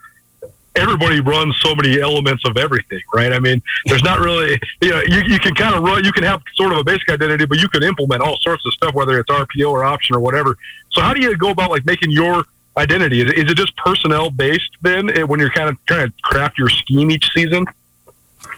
everybody 0.76 1.20
runs 1.20 1.56
so 1.60 1.74
many 1.74 2.00
elements 2.00 2.44
of 2.46 2.56
everything, 2.56 3.00
right? 3.12 3.32
I 3.32 3.38
mean, 3.38 3.62
there's 3.86 4.02
not 4.02 4.20
really, 4.20 4.60
you 4.80 4.90
know, 4.90 5.00
you, 5.06 5.22
you 5.22 5.38
can 5.38 5.54
kind 5.54 5.74
of 5.74 5.82
run, 5.82 6.04
you 6.04 6.12
can 6.12 6.24
have 6.24 6.42
sort 6.54 6.72
of 6.72 6.78
a 6.78 6.84
basic 6.84 7.10
identity, 7.10 7.46
but 7.46 7.58
you 7.58 7.68
can 7.68 7.82
implement 7.82 8.22
all 8.22 8.38
sorts 8.38 8.64
of 8.66 8.72
stuff, 8.72 8.94
whether 8.94 9.18
it's 9.18 9.30
RPO 9.30 9.70
or 9.70 9.84
option 9.84 10.14
or 10.14 10.20
whatever. 10.20 10.56
So 10.90 11.00
how 11.00 11.12
do 11.14 11.20
you 11.20 11.36
go 11.36 11.50
about 11.50 11.70
like 11.70 11.84
making 11.84 12.10
your 12.10 12.44
identity? 12.76 13.20
Is 13.20 13.30
it, 13.30 13.38
is 13.38 13.50
it 13.50 13.56
just 13.56 13.76
personnel 13.76 14.30
based 14.30 14.70
then 14.82 15.10
eh, 15.10 15.22
when 15.22 15.40
you're 15.40 15.50
kind 15.50 15.68
of 15.68 15.76
trying 15.86 16.08
to 16.08 16.14
craft 16.22 16.58
your 16.58 16.68
scheme 16.68 17.10
each 17.10 17.30
season? 17.32 17.66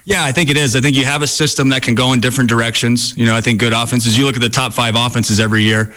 Yeah, 0.04 0.24
I 0.24 0.32
think 0.32 0.50
it 0.50 0.56
is. 0.56 0.76
I 0.76 0.80
think 0.80 0.96
you 0.96 1.04
have 1.04 1.22
a 1.22 1.26
system 1.26 1.68
that 1.70 1.82
can 1.82 1.94
go 1.94 2.12
in 2.12 2.20
different 2.20 2.48
directions. 2.48 3.16
You 3.16 3.26
know, 3.26 3.34
I 3.34 3.40
think 3.40 3.60
good 3.60 3.72
offenses, 3.72 4.16
you 4.16 4.24
look 4.24 4.36
at 4.36 4.42
the 4.42 4.48
top 4.48 4.72
five 4.72 4.94
offenses 4.96 5.40
every 5.40 5.62
year, 5.62 5.94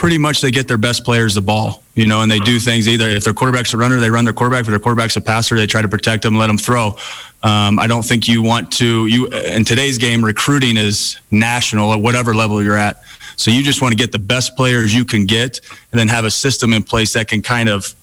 pretty 0.00 0.16
much 0.16 0.40
they 0.40 0.50
get 0.50 0.66
their 0.66 0.78
best 0.78 1.04
players 1.04 1.34
the 1.34 1.42
ball, 1.42 1.82
you 1.94 2.06
know, 2.06 2.22
and 2.22 2.32
they 2.32 2.38
do 2.38 2.58
things 2.58 2.88
either 2.88 3.10
if 3.10 3.22
their 3.22 3.34
quarterback's 3.34 3.74
a 3.74 3.76
runner, 3.76 4.00
they 4.00 4.08
run 4.08 4.24
their 4.24 4.32
quarterback. 4.32 4.62
If 4.62 4.68
their 4.68 4.78
quarterback's 4.78 5.14
a 5.16 5.20
passer, 5.20 5.56
they 5.56 5.66
try 5.66 5.82
to 5.82 5.88
protect 5.88 6.22
them, 6.22 6.38
let 6.38 6.46
them 6.46 6.56
throw. 6.56 6.96
Um, 7.42 7.78
I 7.78 7.86
don't 7.86 8.02
think 8.02 8.26
you 8.26 8.40
want 8.40 8.72
to, 8.78 9.06
you, 9.08 9.26
in 9.26 9.62
today's 9.62 9.98
game, 9.98 10.24
recruiting 10.24 10.78
is 10.78 11.18
national 11.30 11.92
at 11.92 12.00
whatever 12.00 12.34
level 12.34 12.62
you're 12.62 12.78
at. 12.78 13.02
So 13.36 13.50
you 13.50 13.62
just 13.62 13.82
want 13.82 13.92
to 13.92 13.96
get 13.96 14.10
the 14.10 14.18
best 14.18 14.56
players 14.56 14.94
you 14.94 15.04
can 15.04 15.26
get 15.26 15.60
and 15.92 16.00
then 16.00 16.08
have 16.08 16.24
a 16.24 16.30
system 16.30 16.72
in 16.72 16.82
place 16.82 17.12
that 17.12 17.28
can 17.28 17.42
kind 17.42 17.68
of 17.68 17.94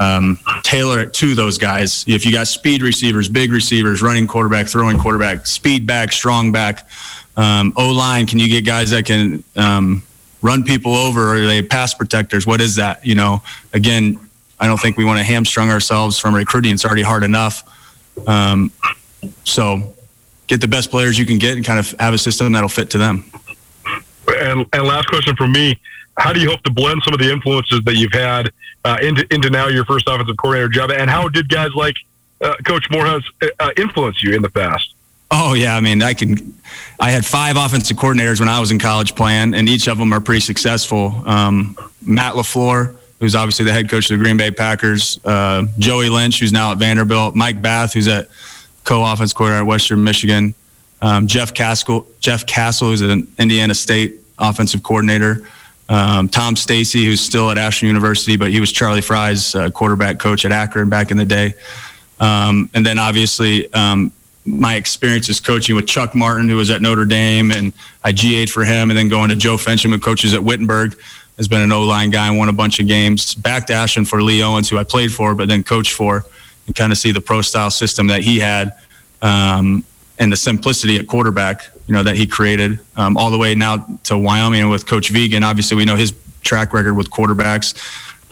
um, 0.00 0.38
tailor 0.62 1.00
it 1.00 1.12
to 1.12 1.34
those 1.34 1.58
guys. 1.58 2.06
If 2.08 2.24
you 2.24 2.32
got 2.32 2.46
speed 2.46 2.80
receivers, 2.80 3.28
big 3.28 3.52
receivers, 3.52 4.00
running 4.00 4.26
quarterback, 4.26 4.66
throwing 4.66 4.98
quarterback, 4.98 5.46
speed 5.46 5.86
back, 5.86 6.10
strong 6.10 6.52
back, 6.52 6.88
um, 7.36 7.74
O 7.76 7.90
line, 7.90 8.26
can 8.26 8.38
you 8.38 8.48
get 8.48 8.64
guys 8.64 8.92
that 8.92 9.04
can 9.04 9.44
um, 9.56 10.02
run 10.42 10.64
people 10.64 10.94
over? 10.94 11.34
Are 11.36 11.46
they 11.46 11.62
pass 11.62 11.94
protectors? 11.94 12.46
What 12.46 12.60
is 12.60 12.76
that? 12.76 13.06
You 13.06 13.14
know, 13.14 13.42
again, 13.72 14.18
I 14.60 14.66
don't 14.66 14.78
think 14.78 14.96
we 14.96 15.04
want 15.04 15.18
to 15.18 15.24
hamstrung 15.24 15.70
ourselves 15.70 16.18
from 16.18 16.34
recruiting. 16.34 16.72
It's 16.72 16.84
already 16.84 17.02
hard 17.02 17.24
enough. 17.24 17.64
Um, 18.26 18.70
so 19.44 19.94
get 20.46 20.60
the 20.60 20.68
best 20.68 20.90
players 20.90 21.18
you 21.18 21.24
can 21.24 21.38
get 21.38 21.56
and 21.56 21.64
kind 21.64 21.78
of 21.78 21.92
have 21.98 22.12
a 22.14 22.18
system 22.18 22.52
that'll 22.52 22.68
fit 22.68 22.90
to 22.90 22.98
them. 22.98 23.24
And, 24.28 24.66
and 24.72 24.84
last 24.84 25.08
question 25.08 25.34
from 25.36 25.52
me: 25.52 25.80
How 26.18 26.32
do 26.32 26.40
you 26.40 26.50
hope 26.50 26.62
to 26.62 26.70
blend 26.70 27.02
some 27.04 27.14
of 27.14 27.20
the 27.20 27.30
influences 27.30 27.80
that 27.84 27.96
you've 27.96 28.12
had 28.12 28.52
uh, 28.84 28.98
into 29.02 29.26
into 29.32 29.50
now 29.50 29.68
your 29.68 29.84
first 29.84 30.06
offensive 30.08 30.36
coordinator 30.36 30.68
job? 30.68 30.90
And 30.90 31.10
how 31.10 31.28
did 31.28 31.48
guys 31.48 31.74
like 31.74 31.96
uh, 32.40 32.54
Coach 32.64 32.88
Morehouse 32.90 33.24
uh, 33.58 33.70
influence 33.76 34.22
you 34.22 34.34
in 34.34 34.42
the 34.42 34.50
past? 34.50 34.94
Oh 35.34 35.54
yeah, 35.54 35.74
I 35.74 35.80
mean, 35.80 36.02
I 36.02 36.12
can. 36.12 36.54
I 37.00 37.10
had 37.10 37.24
five 37.24 37.56
offensive 37.56 37.96
coordinators 37.96 38.38
when 38.38 38.50
I 38.50 38.60
was 38.60 38.70
in 38.70 38.78
college 38.78 39.14
playing, 39.14 39.54
and 39.54 39.66
each 39.66 39.88
of 39.88 39.96
them 39.96 40.12
are 40.12 40.20
pretty 40.20 40.40
successful. 40.40 41.22
Um, 41.26 41.76
Matt 42.02 42.34
LaFleur, 42.34 42.94
who's 43.18 43.34
obviously 43.34 43.64
the 43.64 43.72
head 43.72 43.88
coach 43.88 44.10
of 44.10 44.18
the 44.18 44.22
Green 44.22 44.36
Bay 44.36 44.50
Packers, 44.50 45.18
uh, 45.24 45.64
Joey 45.78 46.10
Lynch, 46.10 46.38
who's 46.38 46.52
now 46.52 46.72
at 46.72 46.78
Vanderbilt, 46.78 47.34
Mike 47.34 47.62
Bath, 47.62 47.94
who's 47.94 48.08
at 48.08 48.28
co-offense 48.84 49.32
coordinator 49.32 49.62
at 49.62 49.66
Western 49.66 50.04
Michigan, 50.04 50.54
um, 51.00 51.26
Jeff 51.26 51.54
Castle, 51.54 52.06
Jeff 52.20 52.44
Castle, 52.44 52.88
who's 52.88 53.00
an 53.00 53.26
Indiana 53.38 53.74
State 53.74 54.20
offensive 54.38 54.82
coordinator. 54.82 55.48
Um, 55.88 56.28
Tom 56.28 56.56
Stacy, 56.56 57.04
who's 57.04 57.20
still 57.20 57.50
at 57.50 57.58
Ashland 57.58 57.88
University, 57.88 58.36
but 58.36 58.50
he 58.50 58.60
was 58.60 58.70
Charlie 58.70 59.00
Frye's 59.00 59.54
uh, 59.54 59.70
quarterback 59.70 60.18
coach 60.18 60.44
at 60.44 60.52
Akron 60.52 60.90
back 60.90 61.10
in 61.10 61.16
the 61.16 61.24
day. 61.24 61.54
Um, 62.20 62.70
and 62.74 62.84
then 62.84 62.98
obviously 62.98 63.72
um, 63.72 64.12
my 64.44 64.74
experiences 64.74 65.40
coaching 65.40 65.76
with 65.76 65.86
Chuck 65.86 66.14
Martin, 66.14 66.48
who 66.48 66.56
was 66.56 66.70
at 66.70 66.82
Notre 66.82 67.04
Dame, 67.04 67.50
and 67.50 67.72
I 68.02 68.12
GA'd 68.12 68.50
for 68.50 68.64
him, 68.64 68.90
and 68.90 68.98
then 68.98 69.08
going 69.08 69.28
to 69.30 69.36
Joe 69.36 69.56
Fincham, 69.56 69.90
who 69.90 69.98
coaches 69.98 70.34
at 70.34 70.42
Wittenberg, 70.42 70.98
has 71.36 71.48
been 71.48 71.60
an 71.60 71.72
O 71.72 71.82
line 71.82 72.10
guy 72.10 72.28
and 72.28 72.38
won 72.38 72.48
a 72.48 72.52
bunch 72.52 72.80
of 72.80 72.86
games. 72.86 73.34
Back 73.34 73.66
to 73.68 73.72
Ashland 73.72 74.08
for 74.08 74.22
Lee 74.22 74.42
Owens, 74.42 74.68
who 74.68 74.78
I 74.78 74.84
played 74.84 75.12
for, 75.12 75.34
but 75.34 75.48
then 75.48 75.62
coached 75.62 75.92
for, 75.92 76.24
and 76.66 76.74
kind 76.74 76.92
of 76.92 76.98
see 76.98 77.12
the 77.12 77.20
pro 77.20 77.40
style 77.40 77.70
system 77.70 78.08
that 78.08 78.22
he 78.22 78.38
had. 78.38 78.76
Um, 79.22 79.84
and 80.18 80.30
the 80.30 80.36
simplicity 80.36 80.96
at 80.96 81.06
quarterback, 81.06 81.68
you 81.86 81.94
know, 81.94 82.02
that 82.02 82.16
he 82.16 82.26
created, 82.26 82.78
um, 82.96 83.16
all 83.16 83.30
the 83.30 83.38
way 83.38 83.54
now 83.54 83.86
to 84.04 84.18
Wyoming 84.18 84.60
and 84.60 84.70
with 84.70 84.86
Coach 84.86 85.12
Vigen. 85.12 85.42
Obviously, 85.42 85.76
we 85.76 85.84
know 85.84 85.96
his 85.96 86.12
track 86.42 86.72
record 86.72 86.94
with 86.94 87.10
quarterbacks 87.10 87.74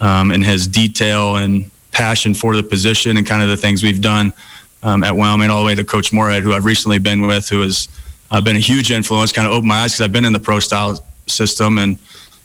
um, 0.01 0.31
and 0.31 0.45
his 0.45 0.67
detail 0.67 1.37
and 1.37 1.69
passion 1.91 2.33
for 2.33 2.55
the 2.55 2.63
position 2.63 3.17
and 3.17 3.25
kind 3.25 3.41
of 3.41 3.49
the 3.49 3.57
things 3.57 3.83
we've 3.83 4.01
done 4.01 4.33
um, 4.83 5.03
at 5.03 5.15
Wyoming, 5.15 5.49
all 5.49 5.61
the 5.61 5.65
way 5.65 5.75
to 5.75 5.83
Coach 5.83 6.11
Moorhead, 6.11 6.43
who 6.43 6.53
I've 6.53 6.65
recently 6.65 6.99
been 6.99 7.27
with, 7.27 7.49
who 7.49 7.61
has 7.61 7.87
uh, 8.31 8.41
been 8.41 8.55
a 8.55 8.59
huge 8.59 8.91
influence, 8.91 9.31
kind 9.31 9.47
of 9.47 9.53
opened 9.53 9.67
my 9.67 9.81
eyes 9.81 9.93
because 9.93 10.01
I've 10.01 10.11
been 10.11 10.25
in 10.25 10.33
the 10.33 10.39
pro 10.39 10.59
style 10.59 11.03
system 11.27 11.77
and 11.77 11.97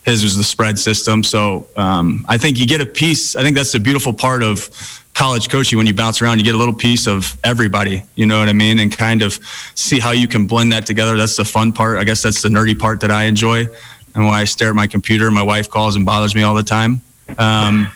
his 0.05 0.23
was 0.23 0.37
the 0.37 0.43
spread 0.43 0.79
system. 0.79 1.23
So 1.23 1.67
um, 1.75 2.25
I 2.29 2.37
think 2.37 2.57
you 2.57 2.65
get 2.65 2.79
a 2.79 2.85
piece. 2.85 3.35
I 3.35 3.43
think 3.43 3.57
that's 3.57 3.73
the 3.73 3.79
beautiful 3.79 4.13
part 4.13 4.41
of 4.41 4.69
college 5.13 5.49
coaching 5.49 5.77
when 5.77 5.87
you 5.87 5.95
bounce 5.95 6.21
around 6.21 6.37
you 6.37 6.43
get 6.43 6.53
a 6.53 6.57
little 6.57 6.75
piece 6.75 7.07
of 7.07 7.39
everybody 7.43 8.03
you 8.13 8.27
know 8.27 8.37
what 8.37 8.47
i 8.47 8.53
mean 8.53 8.77
and 8.77 8.95
kind 8.95 9.23
of 9.23 9.39
see 9.73 9.99
how 9.99 10.11
you 10.11 10.27
can 10.27 10.45
blend 10.45 10.71
that 10.71 10.85
together 10.85 11.17
that's 11.17 11.35
the 11.35 11.43
fun 11.43 11.73
part 11.73 11.97
i 11.97 12.03
guess 12.03 12.21
that's 12.21 12.43
the 12.43 12.49
nerdy 12.49 12.77
part 12.77 12.99
that 12.99 13.09
i 13.09 13.23
enjoy 13.23 13.65
and 14.13 14.25
why 14.25 14.41
i 14.41 14.43
stare 14.43 14.69
at 14.69 14.75
my 14.75 14.85
computer 14.85 15.31
my 15.31 15.41
wife 15.41 15.71
calls 15.71 15.95
and 15.95 16.05
bothers 16.05 16.35
me 16.35 16.43
all 16.43 16.53
the 16.53 16.61
time 16.61 17.01
um, 17.39 17.87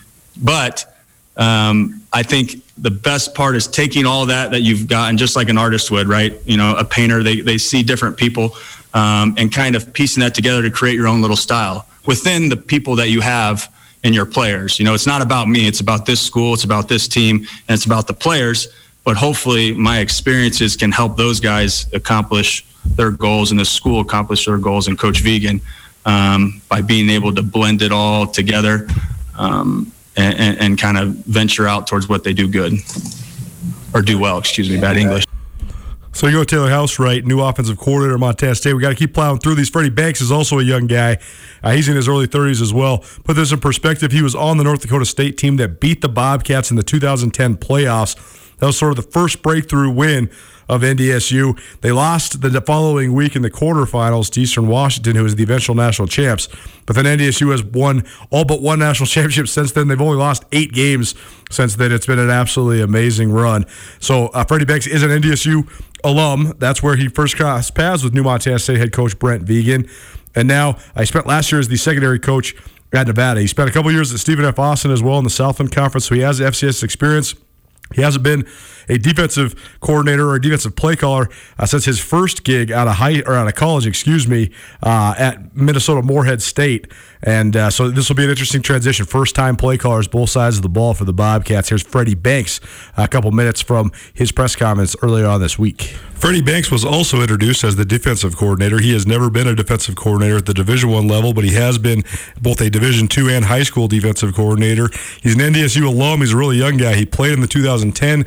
but 0.42 0.91
um, 1.36 2.02
i 2.12 2.22
think 2.22 2.56
the 2.78 2.90
best 2.90 3.34
part 3.34 3.54
is 3.54 3.66
taking 3.66 4.06
all 4.06 4.26
that 4.26 4.50
that 4.50 4.60
you've 4.60 4.88
gotten 4.88 5.16
just 5.16 5.36
like 5.36 5.48
an 5.48 5.58
artist 5.58 5.90
would 5.90 6.08
right 6.08 6.40
you 6.44 6.56
know 6.56 6.74
a 6.76 6.84
painter 6.84 7.22
they, 7.22 7.40
they 7.40 7.58
see 7.58 7.82
different 7.82 8.16
people 8.16 8.54
um, 8.94 9.34
and 9.38 9.52
kind 9.52 9.74
of 9.74 9.92
piecing 9.92 10.20
that 10.20 10.34
together 10.34 10.62
to 10.62 10.70
create 10.70 10.96
your 10.96 11.06
own 11.06 11.20
little 11.20 11.36
style 11.36 11.86
within 12.06 12.48
the 12.48 12.56
people 12.56 12.96
that 12.96 13.08
you 13.08 13.20
have 13.20 13.72
and 14.04 14.14
your 14.14 14.26
players. 14.26 14.78
You 14.78 14.84
know, 14.84 14.94
it's 14.94 15.06
not 15.06 15.22
about 15.22 15.48
me, 15.48 15.66
it's 15.66 15.80
about 15.80 16.06
this 16.06 16.20
school, 16.20 16.54
it's 16.54 16.64
about 16.64 16.88
this 16.88 17.08
team, 17.08 17.36
and 17.68 17.74
it's 17.74 17.86
about 17.86 18.06
the 18.06 18.14
players. 18.14 18.68
But 19.04 19.16
hopefully, 19.16 19.72
my 19.72 19.98
experiences 19.98 20.76
can 20.76 20.92
help 20.92 21.16
those 21.16 21.40
guys 21.40 21.92
accomplish 21.92 22.64
their 22.84 23.10
goals 23.10 23.50
and 23.50 23.58
the 23.58 23.64
school 23.64 24.00
accomplish 24.00 24.46
their 24.46 24.58
goals 24.58 24.88
and 24.88 24.98
Coach 24.98 25.22
Vigen 25.22 25.60
um, 26.04 26.60
by 26.68 26.82
being 26.82 27.08
able 27.10 27.34
to 27.34 27.42
blend 27.42 27.82
it 27.82 27.92
all 27.92 28.26
together 28.26 28.88
um, 29.38 29.92
and, 30.16 30.38
and, 30.38 30.58
and 30.58 30.78
kind 30.78 30.98
of 30.98 31.08
venture 31.26 31.66
out 31.66 31.86
towards 31.86 32.08
what 32.08 32.24
they 32.24 32.32
do 32.32 32.48
good 32.48 32.74
or 33.94 34.02
do 34.02 34.18
well, 34.18 34.38
excuse 34.38 34.70
me, 34.70 34.80
bad 34.80 34.96
English. 34.96 35.24
So 36.14 36.26
you 36.26 36.34
go 36.34 36.44
Taylor 36.44 36.68
Housewright, 36.68 37.24
new 37.24 37.40
offensive 37.40 37.78
coordinator 37.78 38.18
Montana 38.18 38.54
State. 38.54 38.74
We 38.74 38.82
got 38.82 38.90
to 38.90 38.94
keep 38.94 39.14
plowing 39.14 39.38
through 39.38 39.54
these. 39.54 39.70
Freddie 39.70 39.88
Banks 39.88 40.20
is 40.20 40.30
also 40.30 40.58
a 40.58 40.62
young 40.62 40.86
guy. 40.86 41.18
Uh, 41.62 41.72
he's 41.72 41.88
in 41.88 41.96
his 41.96 42.06
early 42.06 42.28
30s 42.28 42.60
as 42.60 42.72
well. 42.72 42.98
Put 43.24 43.34
this 43.34 43.50
in 43.50 43.60
perspective, 43.60 44.12
he 44.12 44.22
was 44.22 44.34
on 44.34 44.58
the 44.58 44.64
North 44.64 44.82
Dakota 44.82 45.06
State 45.06 45.38
team 45.38 45.56
that 45.56 45.80
beat 45.80 46.02
the 46.02 46.10
Bobcats 46.10 46.70
in 46.70 46.76
the 46.76 46.82
2010 46.82 47.56
playoffs. 47.56 48.14
That 48.58 48.66
was 48.66 48.76
sort 48.76 48.96
of 48.96 49.04
the 49.04 49.10
first 49.10 49.42
breakthrough 49.42 49.90
win 49.90 50.30
of 50.68 50.82
NDSU. 50.82 51.58
They 51.80 51.92
lost 51.92 52.40
the 52.40 52.60
following 52.60 53.12
week 53.12 53.36
in 53.36 53.42
the 53.42 53.50
quarterfinals 53.50 54.30
to 54.32 54.40
Eastern 54.40 54.68
Washington, 54.68 55.16
who 55.16 55.22
was 55.22 55.36
the 55.36 55.42
eventual 55.42 55.74
national 55.74 56.08
champs. 56.08 56.48
But 56.86 56.96
then 56.96 57.04
NDSU 57.04 57.50
has 57.50 57.62
won 57.62 58.04
all 58.30 58.44
but 58.44 58.62
one 58.62 58.78
national 58.78 59.06
championship 59.08 59.48
since 59.48 59.72
then. 59.72 59.88
They've 59.88 60.00
only 60.00 60.16
lost 60.18 60.44
eight 60.52 60.72
games 60.72 61.14
since 61.50 61.76
then. 61.76 61.92
It's 61.92 62.06
been 62.06 62.18
an 62.18 62.30
absolutely 62.30 62.80
amazing 62.80 63.32
run. 63.32 63.66
So 64.00 64.26
uh, 64.28 64.44
Freddie 64.44 64.64
Banks 64.64 64.86
is 64.86 65.02
an 65.02 65.10
NDSU 65.10 65.68
alum. 66.04 66.54
That's 66.58 66.82
where 66.82 66.96
he 66.96 67.08
first 67.08 67.36
crossed 67.36 67.74
paths 67.74 68.02
with 68.02 68.14
New 68.14 68.22
Montana 68.22 68.58
State 68.58 68.78
head 68.78 68.92
coach 68.92 69.18
Brent 69.18 69.44
Vigen. 69.44 69.88
And 70.34 70.48
now 70.48 70.78
I 70.96 71.04
spent 71.04 71.26
last 71.26 71.52
year 71.52 71.60
as 71.60 71.68
the 71.68 71.76
secondary 71.76 72.18
coach 72.18 72.54
at 72.92 73.06
Nevada. 73.06 73.40
He 73.40 73.46
spent 73.46 73.68
a 73.68 73.72
couple 73.72 73.90
years 73.90 74.12
at 74.12 74.20
Stephen 74.20 74.44
F. 74.44 74.58
Austin 74.58 74.90
as 74.90 75.02
well 75.02 75.18
in 75.18 75.24
the 75.24 75.30
Southland 75.30 75.72
Conference, 75.72 76.06
so 76.06 76.14
he 76.14 76.20
has 76.20 76.40
FCS 76.40 76.82
experience. 76.82 77.34
He 77.94 78.02
hasn't 78.02 78.24
been 78.24 78.46
a 78.88 78.98
defensive 78.98 79.54
coordinator 79.80 80.28
or 80.28 80.36
a 80.36 80.40
defensive 80.40 80.76
play 80.76 80.96
caller 80.96 81.28
uh, 81.58 81.66
since 81.66 81.84
his 81.84 81.98
first 81.98 82.44
gig 82.44 82.70
out 82.70 82.88
of 82.88 82.94
high 82.94 83.20
or 83.26 83.34
out 83.34 83.46
of 83.46 83.54
college, 83.54 83.86
excuse 83.86 84.26
me, 84.26 84.50
uh, 84.82 85.14
at 85.18 85.56
Minnesota 85.56 86.02
Moorhead 86.02 86.42
State. 86.42 86.90
And 87.22 87.56
uh, 87.56 87.70
so 87.70 87.88
this 87.90 88.08
will 88.08 88.16
be 88.16 88.24
an 88.24 88.30
interesting 88.30 88.62
transition. 88.62 89.06
First 89.06 89.34
time 89.34 89.56
play 89.56 89.78
callers, 89.78 90.08
both 90.08 90.30
sides 90.30 90.56
of 90.56 90.62
the 90.62 90.68
ball 90.68 90.94
for 90.94 91.04
the 91.04 91.12
Bobcats. 91.12 91.68
Here's 91.68 91.82
Freddie 91.82 92.14
Banks 92.14 92.60
a 92.96 93.06
couple 93.06 93.30
minutes 93.30 93.60
from 93.60 93.92
his 94.12 94.32
press 94.32 94.56
comments 94.56 94.96
earlier 95.02 95.26
on 95.26 95.40
this 95.40 95.58
week. 95.58 95.94
Freddie 96.22 96.40
Banks 96.40 96.70
was 96.70 96.84
also 96.84 97.20
introduced 97.20 97.64
as 97.64 97.74
the 97.74 97.84
defensive 97.84 98.36
coordinator. 98.36 98.78
He 98.78 98.92
has 98.92 99.08
never 99.08 99.28
been 99.28 99.48
a 99.48 99.56
defensive 99.56 99.96
coordinator 99.96 100.36
at 100.36 100.46
the 100.46 100.54
Division 100.54 100.90
One 100.90 101.08
level, 101.08 101.34
but 101.34 101.42
he 101.42 101.54
has 101.54 101.78
been 101.78 102.04
both 102.40 102.60
a 102.60 102.70
Division 102.70 103.08
Two 103.08 103.28
and 103.28 103.44
high 103.44 103.64
school 103.64 103.88
defensive 103.88 104.32
coordinator. 104.32 104.88
He's 105.20 105.34
an 105.34 105.40
NDSU 105.40 105.84
alum. 105.84 106.20
He's 106.20 106.32
a 106.32 106.36
really 106.36 106.58
young 106.58 106.76
guy. 106.76 106.94
He 106.94 107.06
played 107.06 107.32
in 107.32 107.40
the 107.40 107.48
2010 107.48 108.24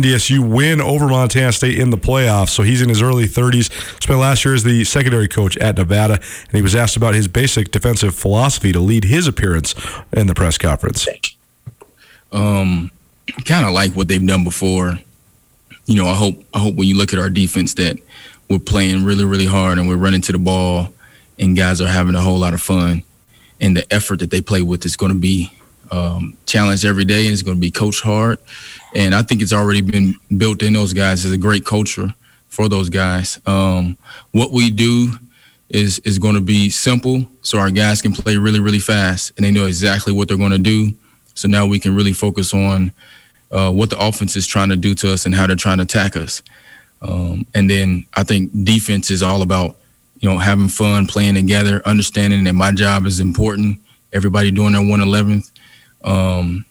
NDSU 0.00 0.48
win 0.48 0.80
over 0.80 1.08
Montana 1.08 1.52
State 1.52 1.78
in 1.78 1.90
the 1.90 1.98
playoffs, 1.98 2.50
so 2.50 2.62
he's 2.62 2.82
in 2.82 2.88
his 2.88 3.02
early 3.02 3.26
30s. 3.26 3.70
Spent 4.02 4.18
last 4.18 4.44
year 4.44 4.54
as 4.54 4.64
the 4.64 4.84
secondary 4.84 5.28
coach 5.28 5.56
at 5.58 5.76
Nevada, 5.76 6.14
and 6.14 6.52
he 6.52 6.62
was 6.62 6.74
asked 6.74 6.96
about 6.96 7.14
his 7.14 7.28
basic 7.28 7.70
defensive 7.70 8.14
philosophy 8.14 8.72
to 8.72 8.80
lead 8.80 9.04
his 9.04 9.26
appearance 9.26 9.74
in 10.12 10.26
the 10.26 10.34
press 10.34 10.58
conference. 10.58 11.06
Um, 12.32 12.90
kind 13.44 13.66
of 13.66 13.72
like 13.72 13.92
what 13.92 14.08
they've 14.08 14.26
done 14.26 14.44
before 14.44 14.98
you 15.88 15.94
know, 15.96 16.06
I 16.06 16.14
hope 16.14 16.44
I 16.54 16.58
hope 16.58 16.74
when 16.74 16.86
you 16.86 16.96
look 16.96 17.14
at 17.14 17.18
our 17.18 17.30
defense 17.30 17.74
that 17.74 17.98
we're 18.48 18.58
playing 18.58 19.04
really 19.04 19.24
really 19.24 19.46
hard 19.46 19.78
and 19.78 19.88
we're 19.88 19.96
running 19.96 20.20
to 20.20 20.32
the 20.32 20.38
ball, 20.38 20.92
and 21.38 21.56
guys 21.56 21.80
are 21.80 21.88
having 21.88 22.14
a 22.14 22.20
whole 22.20 22.38
lot 22.38 22.54
of 22.54 22.60
fun, 22.60 23.02
and 23.58 23.74
the 23.74 23.90
effort 23.92 24.20
that 24.20 24.30
they 24.30 24.42
play 24.42 24.60
with 24.60 24.84
is 24.84 24.96
going 24.96 25.12
to 25.12 25.18
be 25.18 25.50
um, 25.90 26.36
challenged 26.46 26.84
every 26.84 27.04
day, 27.04 27.24
and 27.24 27.32
it's 27.32 27.42
going 27.42 27.56
to 27.56 27.60
be 27.60 27.70
coached 27.70 28.02
hard, 28.02 28.38
and 28.94 29.14
I 29.14 29.22
think 29.22 29.42
it's 29.42 29.52
already 29.52 29.80
been 29.80 30.14
built 30.36 30.62
in 30.62 30.72
those 30.72 30.92
guys 30.92 31.24
as 31.24 31.32
a 31.32 31.38
great 31.38 31.64
culture 31.64 32.14
for 32.48 32.68
those 32.68 32.88
guys. 32.88 33.40
Um, 33.46 33.96
what 34.32 34.52
we 34.52 34.70
do 34.70 35.12
is 35.68 35.98
is 36.00 36.18
going 36.18 36.34
to 36.34 36.40
be 36.40 36.70
simple, 36.70 37.26
so 37.42 37.58
our 37.58 37.70
guys 37.70 38.02
can 38.02 38.12
play 38.12 38.36
really 38.36 38.60
really 38.60 38.78
fast, 38.78 39.32
and 39.36 39.44
they 39.44 39.50
know 39.50 39.66
exactly 39.66 40.12
what 40.12 40.28
they're 40.28 40.36
going 40.36 40.52
to 40.52 40.58
do. 40.58 40.92
So 41.34 41.46
now 41.46 41.66
we 41.66 41.78
can 41.78 41.94
really 41.94 42.12
focus 42.12 42.52
on 42.52 42.92
uh, 43.50 43.70
what 43.70 43.90
the 43.90 43.98
offense 43.98 44.36
is 44.36 44.46
trying 44.46 44.68
to 44.70 44.76
do 44.76 44.94
to 44.96 45.12
us 45.12 45.24
and 45.24 45.34
how 45.34 45.46
they're 45.46 45.56
trying 45.56 45.78
to 45.78 45.84
attack 45.84 46.16
us. 46.16 46.42
Um, 47.00 47.46
and 47.54 47.70
then 47.70 48.06
I 48.14 48.24
think 48.24 48.50
defense 48.64 49.10
is 49.10 49.22
all 49.22 49.42
about, 49.42 49.76
you 50.18 50.28
know, 50.28 50.38
having 50.38 50.68
fun, 50.68 51.06
playing 51.06 51.34
together, 51.34 51.80
understanding 51.86 52.44
that 52.44 52.54
my 52.54 52.72
job 52.72 53.06
is 53.06 53.20
important. 53.20 53.80
Everybody 54.12 54.50
doing 54.50 54.72
their 54.72 54.82
111th. 54.82 55.50
Um, 56.04 56.64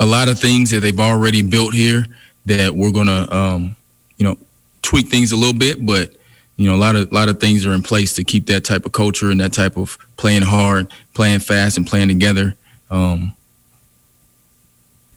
a 0.00 0.06
lot 0.06 0.28
of 0.28 0.38
things 0.38 0.70
that 0.70 0.80
they've 0.80 0.98
already 0.98 1.42
built 1.42 1.74
here 1.74 2.06
that 2.46 2.74
we're 2.74 2.90
gonna, 2.90 3.30
um, 3.30 3.76
you 4.16 4.24
know, 4.24 4.36
tweak 4.82 5.08
things 5.08 5.32
a 5.32 5.36
little 5.36 5.54
bit, 5.54 5.84
but 5.84 6.12
you 6.56 6.68
know, 6.68 6.74
a 6.74 6.78
lot 6.78 6.96
of 6.96 7.10
a 7.10 7.14
lot 7.14 7.28
of 7.28 7.40
things 7.40 7.64
are 7.66 7.72
in 7.72 7.82
place 7.82 8.14
to 8.14 8.24
keep 8.24 8.46
that 8.46 8.64
type 8.64 8.84
of 8.84 8.92
culture 8.92 9.30
and 9.30 9.40
that 9.40 9.52
type 9.52 9.76
of 9.76 9.98
playing 10.16 10.42
hard, 10.42 10.92
playing 11.14 11.40
fast, 11.40 11.76
and 11.76 11.86
playing 11.86 12.08
together. 12.08 12.54
Um, 12.90 13.34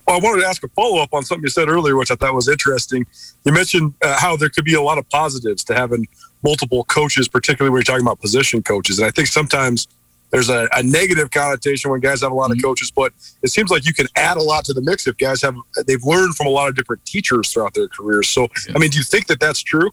well, 0.07 0.17
I 0.17 0.19
wanted 0.19 0.41
to 0.41 0.47
ask 0.47 0.63
a 0.63 0.67
follow 0.69 1.01
up 1.01 1.13
on 1.13 1.23
something 1.23 1.43
you 1.43 1.49
said 1.49 1.67
earlier, 1.67 1.95
which 1.95 2.11
I 2.11 2.15
thought 2.15 2.33
was 2.33 2.47
interesting. 2.47 3.05
You 3.43 3.51
mentioned 3.51 3.95
uh, 4.03 4.17
how 4.19 4.37
there 4.37 4.49
could 4.49 4.65
be 4.65 4.75
a 4.75 4.81
lot 4.81 4.97
of 4.97 5.09
positives 5.09 5.63
to 5.65 5.75
having 5.75 6.07
multiple 6.43 6.83
coaches, 6.83 7.27
particularly 7.27 7.71
when 7.71 7.79
you're 7.79 7.83
talking 7.83 8.05
about 8.05 8.21
position 8.21 8.61
coaches. 8.61 8.99
And 8.99 9.07
I 9.07 9.11
think 9.11 9.27
sometimes 9.27 9.87
there's 10.31 10.49
a, 10.49 10.67
a 10.73 10.83
negative 10.83 11.31
connotation 11.31 11.91
when 11.91 11.99
guys 11.99 12.21
have 12.21 12.31
a 12.31 12.35
lot 12.35 12.51
of 12.51 12.57
mm-hmm. 12.57 12.67
coaches, 12.67 12.91
but 12.91 13.13
it 13.41 13.49
seems 13.49 13.69
like 13.69 13.85
you 13.85 13.93
can 13.93 14.07
add 14.15 14.37
a 14.37 14.41
lot 14.41 14.65
to 14.65 14.73
the 14.73 14.81
mix 14.81 15.07
if 15.07 15.17
guys 15.17 15.41
have 15.41 15.55
they've 15.87 16.03
learned 16.03 16.35
from 16.35 16.47
a 16.47 16.49
lot 16.49 16.67
of 16.67 16.75
different 16.75 17.05
teachers 17.05 17.51
throughout 17.51 17.73
their 17.73 17.87
careers. 17.87 18.27
So, 18.29 18.47
I 18.75 18.79
mean, 18.79 18.89
do 18.89 18.97
you 18.97 19.03
think 19.03 19.27
that 19.27 19.39
that's 19.39 19.61
true? 19.61 19.91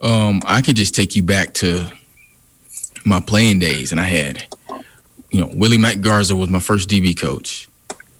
Um, 0.00 0.42
I 0.44 0.60
could 0.62 0.76
just 0.76 0.94
take 0.94 1.16
you 1.16 1.22
back 1.22 1.54
to 1.54 1.86
my 3.04 3.20
playing 3.20 3.60
days, 3.60 3.92
and 3.92 4.00
I 4.00 4.04
had, 4.04 4.46
you 5.30 5.40
know, 5.40 5.50
Willie 5.54 5.78
Mack 5.78 6.00
Garza 6.00 6.36
was 6.36 6.50
my 6.50 6.60
first 6.60 6.88
DB 6.88 7.18
coach 7.18 7.68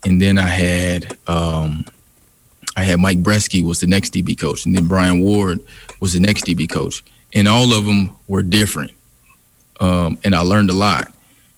and 0.07 0.23
then 0.23 0.39
I 0.39 0.47
had 0.47 1.19
um, 1.27 1.85
I 2.77 2.85
had 2.85 3.01
Mike 3.01 3.19
Breske 3.19 3.63
was 3.65 3.81
the 3.81 3.87
next 3.87 4.15
DB 4.15 4.39
coach, 4.39 4.65
and 4.65 4.75
then 4.75 4.87
Brian 4.87 5.21
Ward 5.21 5.61
was 6.01 6.13
the 6.13 6.21
next 6.21 6.45
DB 6.45 6.71
coach, 6.71 7.03
and 7.35 7.49
all 7.49 7.73
of 7.75 7.85
them 7.85 8.17
were 8.29 8.43
different, 8.43 8.93
um, 9.81 10.19
and 10.25 10.35
I 10.35 10.41
learned 10.41 10.71
a 10.71 10.75
lot. 10.75 11.13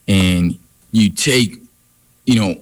And 0.07 0.59
you 0.93 1.11
take, 1.11 1.61
you 2.25 2.41
know, 2.41 2.61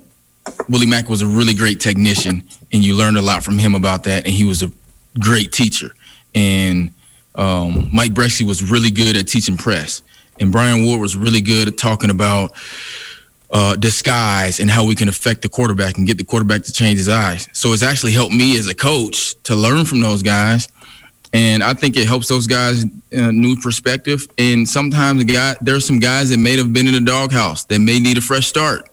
Willie 0.69 0.87
Mack 0.87 1.09
was 1.09 1.23
a 1.23 1.27
really 1.27 1.55
great 1.55 1.81
technician, 1.81 2.43
and 2.73 2.85
you 2.85 2.95
learned 2.95 3.17
a 3.17 3.23
lot 3.23 3.43
from 3.43 3.59
him 3.59 3.75
about 3.75 4.05
that, 4.05 4.25
and 4.25 4.35
he 4.35 4.45
was 4.45 4.63
a 4.63 4.71
great 5.19 5.53
teacher. 5.53 5.95
And 6.35 6.93
um, 7.35 7.89
Mike 7.93 8.13
Breske 8.13 8.47
was 8.47 8.69
really 8.69 8.91
good 8.91 9.17
at 9.17 9.27
teaching 9.27 9.57
press, 9.57 10.03
and 10.41 10.53
Brian 10.53 10.85
Ward 10.85 11.01
was 11.01 11.17
really 11.17 11.41
good 11.41 11.69
at 11.69 11.79
talking 11.79 12.11
about 12.11 12.53
uh, 13.51 13.77
disguise 13.77 14.61
and 14.61 14.71
how 14.71 14.85
we 14.85 14.95
can 14.95 15.09
affect 15.09 15.43
the 15.43 15.49
quarterback 15.49 15.99
and 15.99 16.07
get 16.07 16.19
the 16.19 16.25
quarterback 16.25 16.63
to 16.65 16.73
change 16.73 16.99
his 16.99 17.09
eyes. 17.09 17.49
So 17.53 17.73
it's 17.73 17.83
actually 17.83 18.13
helped 18.13 18.35
me 18.35 18.59
as 18.59 18.67
a 18.67 18.75
coach 18.75 19.35
to 19.45 19.55
learn 19.55 19.85
from 19.85 20.01
those 20.01 20.23
guys. 20.23 20.69
And 21.37 21.63
I 21.63 21.75
think 21.75 21.99
it 21.99 22.07
helps 22.07 22.29
those 22.29 22.47
guys 22.47 22.87
a 23.13 23.31
new 23.31 23.57
perspective. 23.57 24.27
And 24.39 24.67
sometimes 24.67 25.23
the 25.23 25.31
guy, 25.31 25.55
there's 25.61 25.87
some 25.87 25.99
guys 25.99 26.31
that 26.31 26.39
may 26.39 26.57
have 26.57 26.73
been 26.73 26.87
in 26.87 26.95
the 26.95 27.01
doghouse 27.01 27.65
that 27.65 27.79
may 27.79 28.01
need 28.01 28.17
a 28.17 28.23
fresh 28.23 28.47
start. 28.47 28.89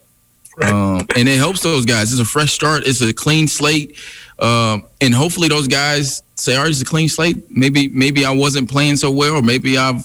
Um, 0.62 1.08
and 1.16 1.30
it 1.30 1.38
helps 1.38 1.62
those 1.62 1.86
guys. 1.86 2.12
It's 2.12 2.22
a 2.22 2.26
fresh 2.26 2.52
start. 2.52 2.86
It's 2.86 3.02
a 3.02 3.14
clean 3.14 3.48
slate. 3.48 3.98
Um, 4.40 4.84
and 5.00 5.14
hopefully 5.14 5.48
those 5.48 5.70
guys 5.70 6.22
say, 6.36 6.58
all 6.58 6.64
right, 6.64 6.70
it's 6.70 6.82
a 6.82 6.86
clean 6.86 7.08
slate. 7.08 7.50
Maybe, 7.50 7.88
maybe 7.88 8.26
I 8.26 8.32
wasn't 8.32 8.70
playing 8.70 8.98
so 8.98 9.10
well, 9.10 9.36
or 9.36 9.42
maybe 9.42 9.78
I've, 9.78 10.04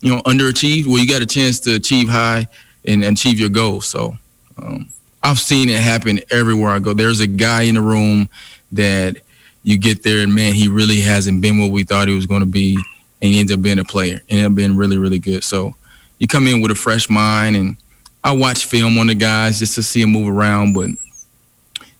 you 0.00 0.14
know, 0.14 0.20
underachieved. 0.22 0.86
Well, 0.86 0.98
you 0.98 1.08
got 1.08 1.22
a 1.22 1.26
chance 1.26 1.58
to 1.60 1.74
achieve 1.76 2.10
high 2.10 2.48
and 2.84 3.02
achieve 3.02 3.40
your 3.40 3.48
goals. 3.48 3.88
So 3.88 4.18
um, 4.58 4.90
I've 5.22 5.38
seen 5.38 5.70
it 5.70 5.80
happen 5.80 6.20
everywhere 6.30 6.70
I 6.70 6.80
go. 6.80 6.92
There's 6.92 7.20
a 7.20 7.26
guy 7.26 7.62
in 7.62 7.76
the 7.76 7.80
room 7.80 8.28
that 8.72 9.22
you 9.68 9.76
get 9.76 10.02
there 10.02 10.20
and 10.20 10.34
man, 10.34 10.54
he 10.54 10.66
really 10.66 10.98
hasn't 10.98 11.42
been 11.42 11.58
what 11.58 11.70
we 11.70 11.84
thought 11.84 12.08
he 12.08 12.14
was 12.14 12.24
going 12.24 12.40
to 12.40 12.46
be, 12.46 12.74
and 13.20 13.32
he 13.32 13.38
ends 13.38 13.52
up 13.52 13.60
being 13.60 13.78
a 13.78 13.84
player 13.84 14.22
and 14.30 14.40
it 14.40 14.54
been 14.54 14.78
really, 14.78 14.96
really 14.96 15.18
good. 15.18 15.44
So 15.44 15.74
you 16.18 16.26
come 16.26 16.46
in 16.46 16.62
with 16.62 16.70
a 16.70 16.74
fresh 16.74 17.10
mind, 17.10 17.54
and 17.54 17.76
I 18.24 18.32
watch 18.32 18.64
film 18.64 18.96
on 18.96 19.08
the 19.08 19.14
guys 19.14 19.58
just 19.58 19.74
to 19.74 19.82
see 19.82 20.00
them 20.00 20.12
move 20.12 20.34
around, 20.34 20.72
but 20.72 20.88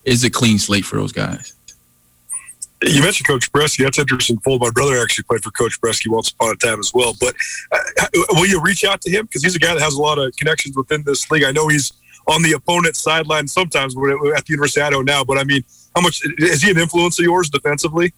it's 0.02 0.24
a 0.24 0.30
clean 0.30 0.58
slate 0.58 0.86
for 0.86 0.96
those 0.96 1.12
guys. 1.12 1.52
You 2.82 3.02
mentioned 3.02 3.26
Coach 3.26 3.52
Breske. 3.52 3.84
That's 3.84 3.98
interesting. 3.98 4.38
Full. 4.38 4.58
My 4.58 4.70
brother 4.70 5.02
actually 5.02 5.24
played 5.24 5.42
for 5.44 5.50
Coach 5.50 5.78
Breske 5.82 6.08
once 6.08 6.30
upon 6.30 6.52
a 6.52 6.56
time 6.56 6.78
as 6.78 6.92
well. 6.94 7.12
But 7.20 7.34
uh, 7.70 8.06
will 8.30 8.46
you 8.46 8.62
reach 8.62 8.84
out 8.84 9.02
to 9.02 9.10
him 9.10 9.26
because 9.26 9.42
he's 9.42 9.56
a 9.56 9.58
guy 9.58 9.74
that 9.74 9.82
has 9.82 9.94
a 9.94 10.00
lot 10.00 10.18
of 10.18 10.34
connections 10.36 10.74
within 10.74 11.02
this 11.02 11.30
league? 11.30 11.44
I 11.44 11.50
know 11.50 11.68
he's 11.68 11.92
on 12.28 12.42
the 12.42 12.52
opponent's 12.52 13.00
sideline 13.00 13.48
sometimes 13.48 13.94
at 13.96 14.00
the 14.00 14.52
University 14.52 14.80
of 14.80 14.86
Idaho 14.86 15.02
now. 15.02 15.24
But 15.24 15.38
I 15.38 15.44
mean, 15.44 15.64
how 15.98 16.02
much 16.02 16.22
is 16.38 16.62
he 16.62 16.70
an 16.70 16.78
influence 16.78 17.18
of 17.18 17.24
yours 17.24 17.50
defensively? 17.50 18.12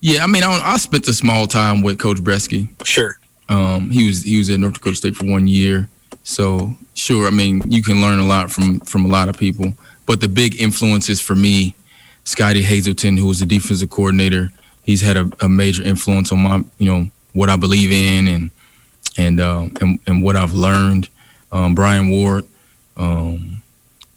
Yeah, 0.00 0.22
I 0.22 0.28
mean, 0.28 0.44
I, 0.44 0.60
I 0.62 0.76
spent 0.76 1.08
a 1.08 1.12
small 1.12 1.48
time 1.48 1.82
with 1.82 1.98
Coach 1.98 2.18
Breske. 2.18 2.68
Sure. 2.86 3.18
Um, 3.48 3.90
he 3.90 4.06
was 4.06 4.22
he 4.22 4.38
was 4.38 4.48
at 4.50 4.60
North 4.60 4.74
Dakota 4.74 4.96
State 4.96 5.16
for 5.16 5.26
one 5.26 5.48
year, 5.48 5.88
so 6.22 6.76
sure. 6.94 7.26
I 7.26 7.30
mean, 7.30 7.62
you 7.66 7.82
can 7.82 8.00
learn 8.00 8.20
a 8.20 8.24
lot 8.24 8.52
from 8.52 8.78
from 8.80 9.04
a 9.04 9.08
lot 9.08 9.28
of 9.28 9.36
people. 9.36 9.74
But 10.06 10.20
the 10.20 10.28
big 10.28 10.60
influences 10.60 11.20
for 11.20 11.34
me 11.34 11.74
Scottie 12.24 12.62
Hazelton, 12.62 13.16
who 13.16 13.26
was 13.26 13.40
the 13.40 13.46
defensive 13.46 13.90
coordinator, 13.90 14.52
he's 14.84 15.00
had 15.00 15.16
a, 15.16 15.30
a, 15.40 15.48
major 15.48 15.82
influence 15.82 16.30
on 16.30 16.38
my, 16.38 16.62
you 16.78 16.86
know, 16.86 17.10
what 17.32 17.50
I 17.50 17.56
believe 17.56 17.90
in 17.90 18.28
and 18.28 18.50
and 19.18 19.40
uh, 19.40 19.68
and, 19.80 19.98
and, 20.06 20.22
what 20.22 20.36
I've 20.36 20.54
learned. 20.54 21.08
Um, 21.50 21.74
Brian 21.74 22.08
Ward, 22.10 22.46
um, 22.96 23.62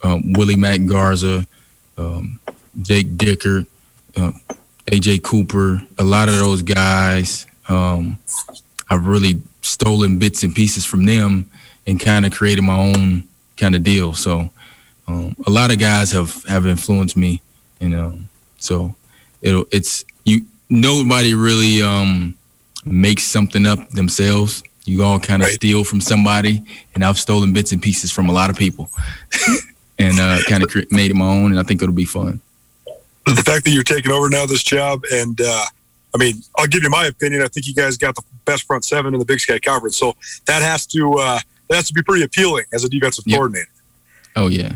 uh, 0.03 0.19
Willie 0.23 0.55
Mack 0.55 0.85
Garza, 0.85 1.45
um, 1.97 2.39
Jake 2.81 3.15
Dickert, 3.17 3.67
uh, 4.17 4.31
AJ 4.87 5.23
Cooper, 5.23 5.81
a 5.97 6.03
lot 6.03 6.29
of 6.29 6.37
those 6.37 6.61
guys. 6.61 7.45
Um, 7.69 8.19
I've 8.89 9.05
really 9.07 9.41
stolen 9.61 10.19
bits 10.19 10.43
and 10.43 10.53
pieces 10.53 10.85
from 10.85 11.05
them 11.05 11.49
and 11.87 11.99
kind 11.99 12.25
of 12.25 12.33
created 12.33 12.61
my 12.61 12.77
own 12.77 13.23
kind 13.57 13.75
of 13.75 13.83
deal. 13.83 14.13
So 14.13 14.49
um, 15.07 15.35
a 15.47 15.51
lot 15.51 15.71
of 15.71 15.79
guys 15.79 16.11
have 16.11 16.43
have 16.45 16.65
influenced 16.65 17.17
me 17.17 17.41
you 17.79 17.89
know. 17.89 18.17
So 18.57 18.95
it'll 19.41 19.65
it's 19.71 20.05
you 20.23 20.45
nobody 20.69 21.33
really 21.33 21.81
um 21.81 22.35
makes 22.85 23.23
something 23.23 23.65
up 23.65 23.89
themselves. 23.89 24.63
You 24.85 25.03
all 25.03 25.19
kind 25.19 25.41
of 25.41 25.47
right. 25.47 25.55
steal 25.55 25.83
from 25.83 25.99
somebody, 25.99 26.63
and 26.93 27.03
I've 27.03 27.17
stolen 27.17 27.53
bits 27.53 27.71
and 27.71 27.81
pieces 27.81 28.11
from 28.11 28.29
a 28.29 28.31
lot 28.31 28.51
of 28.51 28.55
people, 28.55 28.89
and 29.99 30.19
uh, 30.19 30.39
kind 30.47 30.63
of 30.63 30.69
cre- 30.69 30.81
made 30.91 31.09
it 31.09 31.15
my 31.15 31.27
own. 31.27 31.51
And 31.51 31.59
I 31.59 31.63
think 31.63 31.81
it'll 31.81 31.95
be 31.95 32.05
fun. 32.05 32.39
The 33.25 33.43
fact 33.43 33.65
that 33.65 33.71
you're 33.71 33.83
taking 33.83 34.11
over 34.11 34.29
now 34.29 34.45
this 34.45 34.63
job, 34.63 35.03
and 35.11 35.39
uh, 35.41 35.65
I 36.13 36.17
mean, 36.17 36.35
I'll 36.57 36.67
give 36.67 36.83
you 36.83 36.89
my 36.89 37.07
opinion. 37.07 37.41
I 37.41 37.47
think 37.47 37.67
you 37.67 37.73
guys 37.73 37.97
got 37.97 38.15
the 38.15 38.23
best 38.45 38.63
front 38.63 38.85
seven 38.85 39.13
in 39.13 39.19
the 39.19 39.25
Big 39.25 39.39
Sky 39.39 39.59
Conference, 39.59 39.97
so 39.97 40.15
that 40.45 40.61
has 40.61 40.85
to 40.87 41.13
uh, 41.13 41.39
that 41.69 41.75
has 41.75 41.87
to 41.87 41.93
be 41.93 42.03
pretty 42.03 42.23
appealing 42.23 42.65
as 42.73 42.83
a 42.83 42.89
defensive 42.89 43.25
coordinator. 43.29 43.69
Oh 44.35 44.47
yeah, 44.47 44.73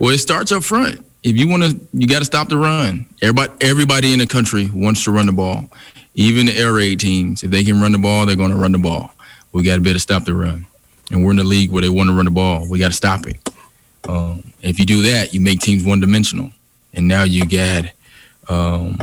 well 0.00 0.10
it 0.10 0.18
starts 0.18 0.52
up 0.52 0.64
front 0.64 1.04
if 1.22 1.36
you 1.36 1.48
want 1.48 1.62
to, 1.62 1.80
you 1.92 2.06
got 2.06 2.18
to 2.18 2.24
stop 2.24 2.48
the 2.48 2.56
run. 2.56 3.06
Everybody, 3.20 3.52
everybody 3.60 4.12
in 4.12 4.18
the 4.18 4.26
country 4.26 4.68
wants 4.72 5.04
to 5.04 5.12
run 5.12 5.26
the 5.26 5.32
ball. 5.32 5.68
Even 6.14 6.46
the 6.46 6.56
air 6.56 6.72
raid 6.72 7.00
teams, 7.00 7.42
if 7.42 7.50
they 7.50 7.64
can 7.64 7.80
run 7.80 7.92
the 7.92 7.98
ball, 7.98 8.26
they're 8.26 8.36
going 8.36 8.50
to 8.50 8.56
run 8.56 8.72
the 8.72 8.78
ball. 8.78 9.12
We 9.52 9.62
got 9.62 9.76
to 9.76 9.80
be 9.80 9.90
able 9.90 9.96
to 9.96 10.00
stop 10.00 10.24
the 10.24 10.34
run. 10.34 10.66
and 11.10 11.24
we're 11.24 11.30
in 11.30 11.36
the 11.36 11.44
league 11.44 11.70
where 11.70 11.82
they 11.82 11.88
want 11.88 12.08
to 12.08 12.16
run 12.16 12.24
the 12.24 12.30
ball. 12.30 12.68
We 12.68 12.78
got 12.78 12.88
to 12.88 12.96
stop 12.96 13.26
it. 13.26 13.36
Um, 14.08 14.52
if 14.62 14.78
you 14.78 14.84
do 14.84 15.02
that, 15.02 15.32
you 15.32 15.40
make 15.40 15.60
teams 15.60 15.84
one 15.84 16.00
dimensional, 16.00 16.50
and 16.94 17.08
now 17.08 17.24
you 17.24 17.46
got 17.46 17.92
um, 18.48 18.98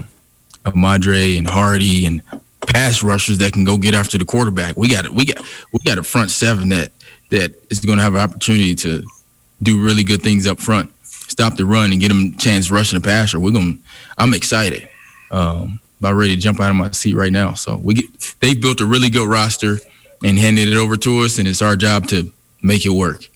Madre 0.75 1.37
and 1.37 1.47
Hardy 1.47 2.05
and 2.05 2.21
pass 2.67 3.01
rushers 3.03 3.39
that 3.39 3.53
can 3.53 3.63
go 3.63 3.77
get 3.77 3.93
after 3.93 4.17
the 4.17 4.25
quarterback. 4.25 4.77
We 4.77 4.89
got 4.89 5.09
we 5.09 5.25
got 5.25 5.43
we 5.71 5.79
got 5.85 5.97
a 5.97 6.03
front 6.03 6.31
seven 6.31 6.69
that 6.69 6.91
that 7.31 7.53
is 7.69 7.79
going 7.79 7.97
to 7.97 8.03
have 8.03 8.15
an 8.15 8.21
opportunity 8.21 8.75
to 8.75 9.03
do 9.61 9.83
really 9.83 10.03
good 10.03 10.21
things 10.21 10.47
up 10.47 10.59
front, 10.59 10.91
stop 11.03 11.55
the 11.55 11.65
run 11.65 11.91
and 11.91 12.01
get 12.01 12.09
them 12.09 12.35
chance 12.37 12.71
rushing 12.71 12.99
the 12.99 13.05
passer. 13.05 13.39
We're 13.39 13.51
going. 13.51 13.79
I'm 14.17 14.33
excited. 14.33 14.87
Um, 15.31 15.79
about 15.99 16.13
ready 16.13 16.35
to 16.35 16.41
jump 16.41 16.59
out 16.59 16.69
of 16.69 16.75
my 16.75 16.89
seat 16.91 17.15
right 17.15 17.31
now. 17.31 17.53
So 17.53 17.77
we 17.77 17.93
get 17.95 18.35
they've 18.39 18.59
built 18.59 18.81
a 18.81 18.85
really 18.85 19.09
good 19.09 19.27
roster 19.27 19.77
and 20.23 20.37
handed 20.37 20.67
it 20.69 20.77
over 20.77 20.97
to 20.97 21.19
us, 21.19 21.39
and 21.39 21.47
it's 21.47 21.61
our 21.61 21.75
job 21.75 22.07
to 22.07 22.31
make 22.61 22.85
it 22.85 22.89
work. 22.89 23.27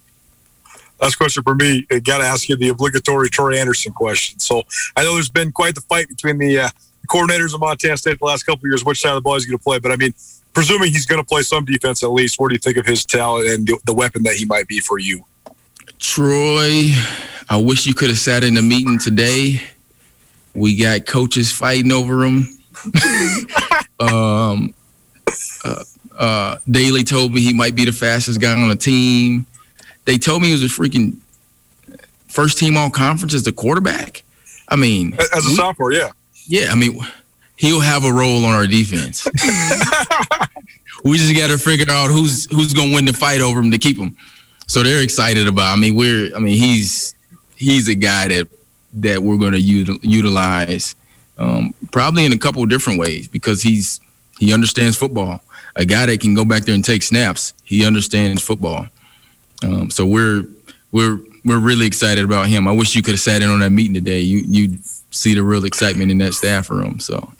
Last 1.03 1.15
question 1.15 1.43
for 1.43 1.53
me. 1.53 1.85
I 1.91 1.99
got 1.99 2.19
to 2.19 2.23
ask 2.23 2.47
you 2.47 2.55
the 2.55 2.69
obligatory 2.69 3.29
Troy 3.29 3.57
Anderson 3.57 3.91
question. 3.91 4.39
So 4.39 4.63
I 4.95 5.03
know 5.03 5.15
there's 5.15 5.29
been 5.29 5.51
quite 5.51 5.75
the 5.75 5.81
fight 5.81 6.07
between 6.07 6.37
the, 6.37 6.59
uh, 6.59 6.69
coordinators 7.09 7.53
of 7.53 7.59
Montana 7.59 7.97
State 7.97 8.19
the 8.19 8.25
last 8.25 8.43
couple 8.43 8.69
years, 8.69 8.85
which 8.85 9.01
side 9.01 9.09
of 9.09 9.15
the 9.15 9.21
ball 9.21 9.33
he's 9.33 9.45
going 9.45 9.57
to 9.57 9.63
play. 9.63 9.79
But 9.79 9.91
I 9.91 9.97
mean, 9.97 10.13
presuming 10.53 10.93
he's 10.93 11.05
going 11.05 11.21
to 11.21 11.27
play 11.27 11.41
some 11.41 11.65
defense 11.65 12.03
at 12.03 12.11
least, 12.11 12.39
what 12.39 12.47
do 12.47 12.55
you 12.55 12.59
think 12.59 12.77
of 12.77 12.85
his 12.85 13.03
talent 13.03 13.49
and 13.49 13.69
the, 13.83 13.93
weapon 13.93 14.23
that 14.23 14.35
he 14.35 14.45
might 14.45 14.65
be 14.65 14.79
for 14.79 14.97
you? 14.97 15.25
Troy, 15.99 16.91
I 17.49 17.57
wish 17.57 17.85
you 17.85 17.93
could 17.93 18.07
have 18.07 18.17
sat 18.17 18.45
in 18.45 18.53
the 18.53 18.61
meeting 18.61 18.97
today. 18.97 19.61
We 20.53 20.77
got 20.77 21.05
coaches 21.05 21.51
fighting 21.51 21.91
over 21.91 22.23
him. 22.23 22.47
um, 23.99 24.73
uh, 25.65 25.83
uh, 26.17 26.57
Daly 26.69 27.03
told 27.03 27.33
me 27.33 27.41
he 27.41 27.53
might 27.53 27.75
be 27.75 27.83
the 27.83 27.91
fastest 27.91 28.39
guy 28.39 28.53
on 28.53 28.69
the 28.69 28.77
team. 28.77 29.47
They 30.05 30.17
told 30.17 30.41
me 30.41 30.49
he 30.49 30.53
was 30.53 30.63
a 30.63 30.67
freaking 30.67 31.17
first 32.27 32.57
team 32.57 32.77
all 32.77 32.89
conference 32.89 33.33
as 33.33 33.43
the 33.43 33.51
quarterback. 33.51 34.23
I 34.69 34.75
mean, 34.75 35.13
as 35.13 35.45
a 35.45 35.49
we, 35.49 35.55
sophomore, 35.55 35.93
yeah. 35.93 36.11
Yeah, 36.47 36.71
I 36.71 36.75
mean, 36.75 36.99
he'll 37.55 37.79
have 37.79 38.03
a 38.03 38.11
role 38.11 38.45
on 38.45 38.53
our 38.53 38.67
defense. 38.67 39.25
we 41.03 41.17
just 41.17 41.35
got 41.35 41.47
to 41.47 41.57
figure 41.57 41.91
out 41.91 42.09
who's 42.09 42.45
who's 42.51 42.73
going 42.73 42.89
to 42.89 42.95
win 42.95 43.05
the 43.05 43.13
fight 43.13 43.41
over 43.41 43.59
him 43.59 43.71
to 43.71 43.77
keep 43.77 43.97
him. 43.97 44.17
So 44.67 44.83
they're 44.83 45.03
excited 45.03 45.47
about. 45.47 45.77
I 45.77 45.79
mean, 45.79 45.95
we're. 45.95 46.35
I 46.35 46.39
mean, 46.39 46.57
he's 46.57 47.15
he's 47.55 47.87
a 47.87 47.95
guy 47.95 48.27
that 48.29 48.47
that 48.95 49.21
we're 49.21 49.37
going 49.37 49.53
to 49.53 49.61
util, 49.61 49.99
utilize 50.01 50.95
um, 51.37 51.73
probably 51.91 52.25
in 52.25 52.33
a 52.33 52.37
couple 52.37 52.63
of 52.63 52.69
different 52.69 52.99
ways 52.99 53.27
because 53.27 53.61
he's 53.61 53.99
he 54.39 54.53
understands 54.53 54.97
football. 54.97 55.41
A 55.75 55.85
guy 55.85 56.05
that 56.05 56.19
can 56.19 56.35
go 56.35 56.45
back 56.45 56.63
there 56.63 56.75
and 56.75 56.85
take 56.85 57.01
snaps. 57.01 57.53
He 57.63 57.85
understands 57.85 58.41
football. 58.43 58.87
Um, 59.63 59.89
so 59.89 60.05
we're 60.05 60.43
we're 60.91 61.19
we're 61.45 61.59
really 61.59 61.85
excited 61.85 62.23
about 62.23 62.47
him. 62.47 62.67
I 62.67 62.71
wish 62.71 62.95
you 62.95 63.01
could 63.01 63.13
have 63.13 63.21
sat 63.21 63.41
in 63.41 63.49
on 63.49 63.59
that 63.59 63.71
meeting 63.71 63.93
today. 63.93 64.19
You 64.19 64.43
you 64.47 64.77
see 65.11 65.33
the 65.33 65.43
real 65.43 65.65
excitement 65.65 66.11
in 66.11 66.17
that 66.19 66.33
staff 66.33 66.69
room. 66.69 66.99
So, 66.99 67.33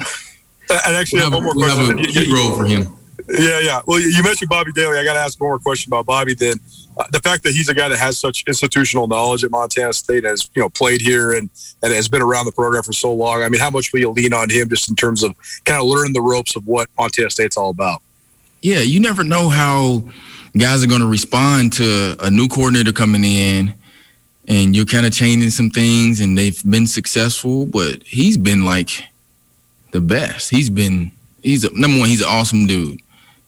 and 0.69 0.95
actually, 0.95 1.21
we'll 1.21 1.31
have, 1.31 1.33
one 1.33 1.43
more 1.43 1.55
we'll 1.55 1.75
question. 1.75 1.97
Have 1.97 2.27
a, 2.27 2.33
role 2.33 2.57
for 2.57 2.65
him. 2.65 2.87
Yeah, 3.29 3.59
yeah. 3.59 3.81
Well, 3.85 3.99
you 3.99 4.21
mentioned 4.21 4.49
Bobby 4.49 4.71
Daly. 4.73 4.97
I 4.97 5.03
got 5.03 5.13
to 5.13 5.19
ask 5.19 5.39
one 5.39 5.49
more 5.49 5.59
question 5.59 5.89
about 5.89 6.05
Bobby. 6.05 6.33
Then, 6.33 6.57
uh, 6.97 7.05
the 7.11 7.19
fact 7.19 7.43
that 7.43 7.53
he's 7.53 7.69
a 7.69 7.73
guy 7.73 7.87
that 7.87 7.97
has 7.97 8.17
such 8.17 8.43
institutional 8.47 9.07
knowledge 9.07 9.43
at 9.43 9.51
Montana 9.51 9.93
State, 9.93 10.25
has 10.25 10.49
you 10.55 10.61
know 10.61 10.69
played 10.69 11.01
here 11.01 11.31
and 11.33 11.49
and 11.81 11.93
has 11.93 12.07
been 12.07 12.21
around 12.21 12.45
the 12.45 12.51
program 12.51 12.83
for 12.83 12.93
so 12.93 13.13
long. 13.13 13.41
I 13.43 13.49
mean, 13.49 13.61
how 13.61 13.69
much 13.69 13.93
will 13.93 14.01
you 14.01 14.09
lean 14.09 14.33
on 14.33 14.49
him 14.49 14.69
just 14.69 14.89
in 14.89 14.95
terms 14.95 15.23
of 15.23 15.35
kind 15.63 15.79
of 15.79 15.87
learning 15.87 16.13
the 16.13 16.21
ropes 16.21 16.55
of 16.55 16.67
what 16.67 16.89
Montana 16.97 17.29
State's 17.29 17.55
all 17.55 17.69
about? 17.69 18.01
Yeah, 18.61 18.79
you 18.79 18.99
never 18.99 19.23
know 19.23 19.49
how 19.49 20.03
guys 20.59 20.83
are 20.83 20.87
going 20.87 21.01
to 21.01 21.07
respond 21.07 21.73
to 21.73 22.15
a 22.19 22.29
new 22.29 22.47
coordinator 22.47 22.91
coming 22.91 23.23
in 23.23 23.73
and 24.47 24.75
you're 24.75 24.85
kind 24.85 25.05
of 25.05 25.13
changing 25.13 25.49
some 25.49 25.69
things 25.69 26.19
and 26.19 26.37
they've 26.37 26.61
been 26.69 26.85
successful, 26.85 27.65
but 27.65 28.03
he's 28.03 28.37
been 28.37 28.65
like 28.65 29.03
the 29.91 30.01
best. 30.01 30.49
He's 30.49 30.69
been 30.69 31.11
he's 31.41 31.63
a, 31.63 31.73
number 31.79 31.99
one, 31.99 32.09
he's 32.09 32.21
an 32.21 32.27
awesome 32.29 32.67
dude 32.67 32.99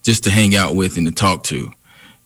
just 0.03 0.23
to 0.23 0.29
hang 0.29 0.55
out 0.55 0.75
with 0.75 0.97
and 0.97 1.05
to 1.07 1.13
talk 1.13 1.43
to. 1.43 1.71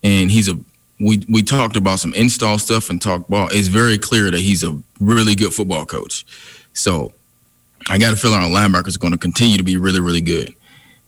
And 0.04 0.32
he's 0.32 0.48
a 0.48 0.58
we 1.00 1.26
we 1.30 1.44
talked 1.44 1.76
about 1.76 2.00
some 2.00 2.14
install 2.14 2.58
stuff 2.60 2.90
and 2.90 3.02
talk 3.02 3.28
ball. 3.28 3.50
It's 3.52 3.68
very 3.68 3.98
clear 3.98 4.32
that 4.32 4.40
he's 4.40 4.64
a 4.64 4.78
really 5.00 5.36
good 5.36 5.54
football 5.54 5.86
coach. 5.86 6.26
So 6.74 7.14
I 7.90 7.98
got 7.98 8.14
a 8.14 8.16
feeling 8.16 8.40
our 8.40 8.50
linebackers 8.50 8.96
are 8.96 9.00
going 9.00 9.14
to 9.14 9.20
continue 9.20 9.58
to 9.58 9.64
be 9.64 9.78
really, 9.78 10.00
really 10.00 10.22
good. 10.22 10.54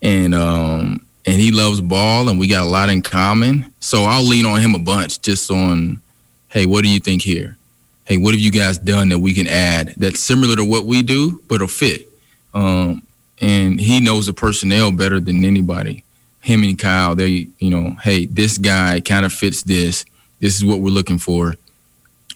And 0.02 0.34
um 0.34 1.06
and 1.26 1.40
he 1.40 1.52
loves 1.52 1.82
ball 1.82 2.30
and 2.30 2.40
we 2.40 2.48
got 2.48 2.64
a 2.64 2.70
lot 2.70 2.90
in 2.90 3.02
common. 3.02 3.72
So 3.80 4.04
I'll 4.04 4.24
lean 4.24 4.46
on 4.46 4.60
him 4.60 4.76
a 4.76 4.80
bunch 4.80 5.22
just 5.22 5.52
on 5.52 6.02
hey, 6.50 6.66
what 6.66 6.84
do 6.84 6.90
you 6.90 7.00
think 7.00 7.22
here? 7.22 7.58
Hey, 8.06 8.18
what 8.18 8.34
have 8.34 8.42
you 8.42 8.52
guys 8.52 8.78
done 8.78 9.10
that 9.10 9.20
we 9.20 9.34
can 9.34 9.48
add 9.48 9.94
that's 9.96 10.20
similar 10.20 10.56
to 10.58 10.66
what 10.66 10.86
we 10.86 11.02
do, 11.02 11.42
but 11.48 11.62
a 11.62 11.68
fit? 11.68 12.10
Um, 12.54 13.04
and 13.40 13.80
he 13.80 14.02
knows 14.02 14.26
the 14.26 14.34
personnel 14.34 14.92
better 14.92 15.20
than 15.20 15.46
anybody. 15.46 16.04
Him 16.42 16.64
and 16.64 16.78
Kyle, 16.78 17.16
they, 17.16 17.48
you 17.60 17.70
know, 17.70 17.96
hey, 18.04 18.26
this 18.26 18.58
guy 18.58 19.00
kind 19.00 19.26
of 19.26 19.32
fits 19.32 19.64
this. 19.64 20.04
This 20.40 20.58
is 20.58 20.66
what 20.66 20.80
we're 20.80 20.90
looking 20.90 21.20
for. 21.20 21.56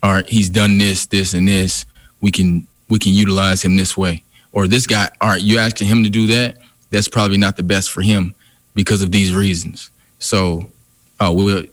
All 0.02 0.12
right, 0.12 0.26
he's 0.26 0.48
done 0.48 0.78
this, 0.78 1.06
this, 1.06 1.34
and 1.34 1.46
this. 1.46 1.84
We 2.20 2.30
can 2.30 2.66
we 2.88 2.98
can 2.98 3.12
utilize 3.12 3.62
him 3.62 3.76
this 3.76 3.96
way. 3.96 4.22
Or 4.52 4.68
this 4.68 4.86
guy, 4.86 5.10
all 5.20 5.30
right, 5.30 5.42
you 5.42 5.58
asking 5.58 5.88
him 5.88 6.04
to 6.04 6.10
do 6.10 6.28
that. 6.28 6.56
That's 6.90 7.08
probably 7.08 7.36
not 7.36 7.56
the 7.56 7.62
best 7.64 7.90
for 7.90 8.00
him 8.00 8.34
because 8.76 9.02
of 9.02 9.10
these 9.10 9.34
reasons. 9.34 9.90
So, 10.20 10.70
uh, 11.18 11.32
we're 11.34 11.64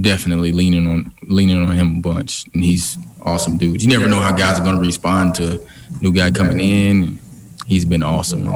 definitely 0.00 0.52
leaning 0.52 0.86
on 0.88 1.12
leaning 1.22 1.62
on 1.62 1.70
him 1.74 1.98
a 1.98 2.00
bunch, 2.00 2.46
and 2.52 2.64
he's 2.64 2.98
awesome 3.22 3.56
dude. 3.56 3.82
You 3.82 3.88
never 3.88 4.08
know 4.08 4.20
how 4.20 4.32
guys 4.32 4.58
are 4.58 4.64
going 4.64 4.76
to 4.76 4.82
respond 4.82 5.36
to 5.36 5.64
new 6.00 6.12
guy 6.12 6.30
coming 6.32 6.60
in. 6.60 7.18
He's 7.66 7.84
been 7.84 8.02
awesome. 8.02 8.48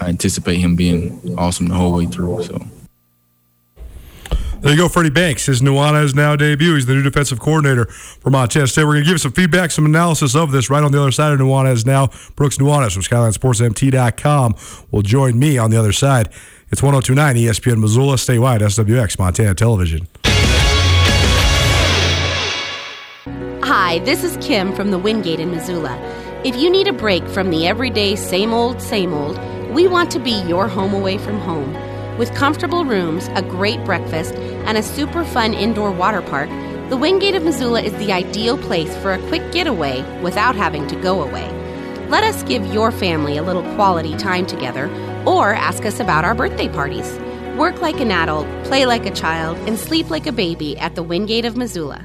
I 0.00 0.08
anticipate 0.08 0.58
him 0.58 0.76
being 0.76 1.36
awesome 1.38 1.68
the 1.68 1.74
whole 1.74 1.94
way 1.94 2.06
through. 2.06 2.44
So. 2.44 2.66
There 4.60 4.72
you 4.72 4.78
go, 4.78 4.88
Freddie 4.88 5.10
Banks. 5.10 5.44
His 5.44 5.60
Nuanez 5.60 6.14
now 6.14 6.36
debut. 6.36 6.74
He's 6.74 6.86
the 6.86 6.94
new 6.94 7.02
defensive 7.02 7.38
coordinator 7.38 7.84
for 7.84 8.30
Montana 8.30 8.66
State. 8.66 8.84
We're 8.84 8.94
going 8.94 9.04
to 9.04 9.10
give 9.10 9.20
some 9.20 9.32
feedback, 9.32 9.70
some 9.70 9.84
analysis 9.84 10.34
of 10.34 10.52
this 10.52 10.70
right 10.70 10.82
on 10.82 10.90
the 10.90 10.98
other 10.98 11.12
side 11.12 11.34
of 11.34 11.38
Nuanez 11.38 11.84
now. 11.84 12.08
Brooks 12.34 12.56
Nuanez 12.56 12.94
from 12.94 13.02
SkylineSportsMT.com 13.02 14.54
will 14.90 15.02
join 15.02 15.38
me 15.38 15.58
on 15.58 15.70
the 15.70 15.78
other 15.78 15.92
side. 15.92 16.30
It's 16.74 16.82
1029 16.82 17.36
ESPN 17.36 17.78
Missoula, 17.78 18.16
statewide, 18.16 18.58
SWX, 18.58 19.16
Montana 19.16 19.54
Television. 19.54 20.08
Hi, 23.62 24.00
this 24.00 24.24
is 24.24 24.36
Kim 24.44 24.74
from 24.74 24.90
the 24.90 24.98
Wingate 24.98 25.38
in 25.38 25.52
Missoula. 25.52 25.96
If 26.42 26.56
you 26.56 26.68
need 26.68 26.88
a 26.88 26.92
break 26.92 27.24
from 27.28 27.50
the 27.50 27.68
everyday 27.68 28.16
same 28.16 28.52
old, 28.52 28.82
same 28.82 29.14
old, 29.14 29.38
we 29.72 29.86
want 29.86 30.10
to 30.10 30.18
be 30.18 30.32
your 30.48 30.66
home 30.66 30.92
away 30.94 31.16
from 31.16 31.38
home. 31.38 31.72
With 32.18 32.34
comfortable 32.34 32.84
rooms, 32.84 33.28
a 33.36 33.42
great 33.42 33.84
breakfast, 33.84 34.34
and 34.34 34.76
a 34.76 34.82
super 34.82 35.24
fun 35.24 35.54
indoor 35.54 35.92
water 35.92 36.22
park, 36.22 36.50
the 36.90 36.96
Wingate 36.96 37.36
of 37.36 37.44
Missoula 37.44 37.82
is 37.82 37.92
the 38.04 38.10
ideal 38.10 38.58
place 38.58 38.96
for 38.96 39.12
a 39.12 39.28
quick 39.28 39.52
getaway 39.52 40.02
without 40.22 40.56
having 40.56 40.88
to 40.88 40.96
go 40.96 41.22
away. 41.22 41.48
Let 42.08 42.24
us 42.24 42.42
give 42.42 42.66
your 42.66 42.90
family 42.90 43.36
a 43.36 43.44
little 43.44 43.62
quality 43.76 44.16
time 44.16 44.44
together 44.44 44.90
or 45.26 45.52
ask 45.54 45.84
us 45.84 46.00
about 46.00 46.24
our 46.24 46.34
birthday 46.34 46.68
parties. 46.68 47.18
Work 47.56 47.80
like 47.80 48.00
an 48.00 48.10
adult, 48.10 48.46
play 48.64 48.86
like 48.86 49.06
a 49.06 49.10
child, 49.10 49.56
and 49.68 49.78
sleep 49.78 50.10
like 50.10 50.26
a 50.26 50.32
baby 50.32 50.76
at 50.78 50.94
the 50.94 51.02
Wingate 51.02 51.44
of 51.44 51.56
Missoula. 51.56 52.04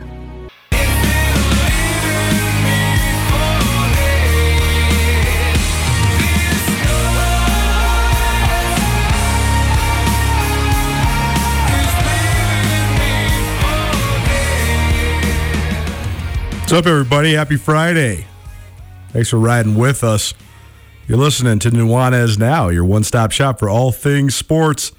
What's 16.69 16.86
up, 16.86 16.86
everybody? 16.86 17.34
Happy 17.34 17.58
Friday. 17.58 18.27
Thanks 19.12 19.29
for 19.29 19.39
riding 19.39 19.73
with 19.73 20.03
us. 20.03 20.36
You're 21.10 21.17
listening 21.17 21.58
to 21.58 21.72
Nuanez 21.72 22.38
Now, 22.38 22.67
your 22.69 22.86
one 22.86 23.04
stop 23.04 23.32
shop 23.32 23.58
for 23.58 23.67
all 23.67 23.91
things 23.91 24.36
sports 24.36 24.91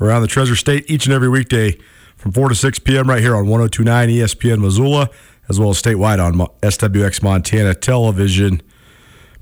around 0.00 0.22
the 0.22 0.26
Treasure 0.26 0.56
State 0.56 0.90
each 0.90 1.06
and 1.06 1.14
every 1.14 1.28
weekday 1.28 1.78
from 2.16 2.32
4 2.32 2.48
to 2.48 2.56
6 2.56 2.80
p.m. 2.80 3.08
right 3.08 3.22
here 3.22 3.36
on 3.36 3.46
1029 3.46 4.08
ESPN 4.08 4.58
Missoula, 4.58 5.08
as 5.48 5.60
well 5.60 5.70
as 5.70 5.80
statewide 5.80 6.18
on 6.18 6.34
SWX 6.60 7.22
Montana 7.22 7.72
Television. 7.72 8.62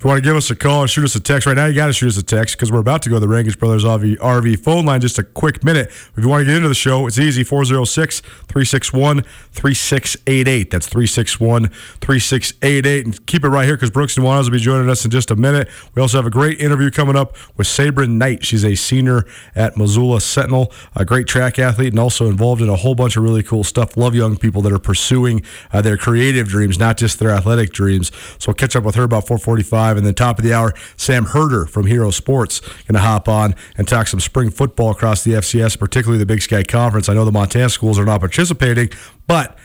If 0.03 0.07
you 0.07 0.09
want 0.09 0.25
to 0.25 0.29
give 0.29 0.37
us 0.37 0.51
a 0.51 0.57
call 0.57 0.83
or 0.83 0.89
shoot 0.89 1.05
us 1.05 1.15
a 1.15 1.21
text 1.21 1.47
right 1.47 1.55
now, 1.55 1.67
you 1.67 1.77
got 1.77 1.87
to 1.87 1.93
shoot 1.93 2.09
us 2.09 2.17
a 2.17 2.25
text 2.25 2.57
because 2.57 2.73
we're 2.73 2.81
about 2.81 3.03
to 3.03 3.09
go 3.09 3.15
to 3.15 3.21
the 3.21 3.29
Rankish 3.29 3.55
Brothers 3.55 3.85
RV, 3.85 4.17
RV 4.17 4.59
phone 4.59 4.85
line. 4.85 5.01
Just 5.01 5.17
a 5.21 5.23
quick 5.23 5.63
minute. 5.63 5.91
If 5.91 6.15
you 6.17 6.29
want 6.29 6.41
to 6.41 6.45
get 6.45 6.57
into 6.57 6.69
the 6.69 6.75
show, 6.75 7.07
it's 7.07 7.21
easy 7.21 7.45
406 7.45 8.19
361 8.19 9.23
3688. 9.53 10.71
That's 10.73 10.89
361 10.89 11.69
3688. 11.69 13.07
And 13.07 13.27
keep 13.27 13.45
it 13.45 13.49
right 13.49 13.65
here 13.65 13.77
because 13.77 13.93
Brooks 13.93 14.17
Nuanez 14.17 14.47
will 14.47 14.51
be 14.51 14.59
joining 14.59 14.91
us 14.91 15.05
in 15.05 15.13
just 15.13 15.31
a 15.31 15.37
minute. 15.37 15.69
We 15.95 16.03
also 16.03 16.19
have 16.19 16.27
a 16.27 16.31
great 16.31 16.59
interview 16.59 16.91
coming 16.91 17.15
up 17.15 17.37
with 17.57 17.69
Sabryn 17.69 18.15
Knight. 18.15 18.45
She's 18.45 18.65
a 18.65 18.75
senior 18.75 19.25
at 19.55 19.77
Missoula 19.77 20.21
Sentinel, 20.21 20.73
a 20.97 21.05
great 21.05 21.29
track 21.29 21.61
athlete, 21.61 21.93
and 21.93 22.01
also 22.01 22.27
involved 22.27 22.61
in 22.61 22.69
a 22.69 22.75
whole 22.75 22.97
bunch 22.97 23.17
of 23.17 23.23
really 23.23 23.45
cool 23.45 23.63
stuff. 23.63 23.97
Love 23.97 24.17
young 24.17 24.37
people 24.37 24.63
that 24.63 24.73
are 24.73 24.81
pursuing 24.81 25.45
uh, 25.73 25.81
their 25.81 25.97
creative 25.97 26.49
dreams, 26.49 26.77
not 26.77 26.97
just 26.97 27.21
their 27.21 27.31
athletic 27.31 27.71
dreams. 27.71 28.11
So 28.41 28.49
we'll 28.49 28.55
catch 28.55 28.75
up 28.75 28.83
with 28.83 28.97
her 28.97 29.05
about 29.05 29.29
445. 29.29 29.92
And 29.97 30.07
then 30.07 30.15
top 30.15 30.39
of 30.39 30.45
the 30.45 30.53
hour, 30.53 30.75
Sam 30.97 31.25
Herder 31.27 31.67
from 31.67 31.87
Hero 31.87 32.11
Sports 32.11 32.61
going 32.61 32.95
to 32.95 33.01
hop 33.01 33.29
on 33.29 33.55
and 33.77 33.87
talk 33.87 34.07
some 34.09 34.21
spring 34.21 34.51
football 34.51 34.91
across 34.91 35.25
the 35.25 35.33
FCS, 35.33 35.79
particularly 35.79 36.19
the 36.19 36.27
Big 36.27 36.43
Sky 36.43 36.63
Conference. 36.63 37.09
I 37.09 37.15
know 37.15 37.25
the 37.25 37.33
Montana 37.33 37.69
schools 37.69 37.99
are 37.99 38.05
not 38.05 38.21
participating, 38.21 38.91
but 39.27 39.57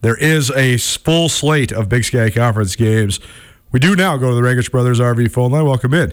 there 0.00 0.16
is 0.16 0.50
a 0.50 0.76
full 0.76 1.28
slate 1.28 1.72
of 1.72 1.88
Big 1.88 2.04
Sky 2.04 2.30
Conference 2.30 2.76
games. 2.76 3.20
We 3.72 3.80
do 3.80 3.96
now 3.96 4.16
go 4.16 4.28
to 4.28 4.34
the 4.34 4.42
Rankish 4.42 4.68
Brothers 4.68 5.00
RV 5.00 5.32
phone 5.32 5.50
line. 5.50 5.64
Welcome 5.64 5.94
in. 5.94 6.12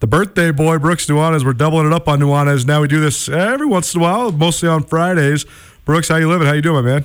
The 0.00 0.06
birthday 0.06 0.50
boy, 0.50 0.78
Brooks 0.78 1.06
Nuanez. 1.06 1.44
We're 1.44 1.54
doubling 1.54 1.86
it 1.86 1.92
up 1.92 2.06
on 2.08 2.20
Nuanez. 2.20 2.66
Now 2.66 2.82
we 2.82 2.88
do 2.88 3.00
this 3.00 3.28
every 3.28 3.66
once 3.66 3.94
in 3.94 4.00
a 4.00 4.02
while, 4.02 4.30
mostly 4.32 4.68
on 4.68 4.84
Fridays. 4.84 5.46
Brooks, 5.86 6.08
how 6.08 6.16
you 6.16 6.28
living? 6.28 6.46
How 6.46 6.52
you 6.52 6.62
doing, 6.62 6.84
my 6.84 6.90
man? 7.00 7.04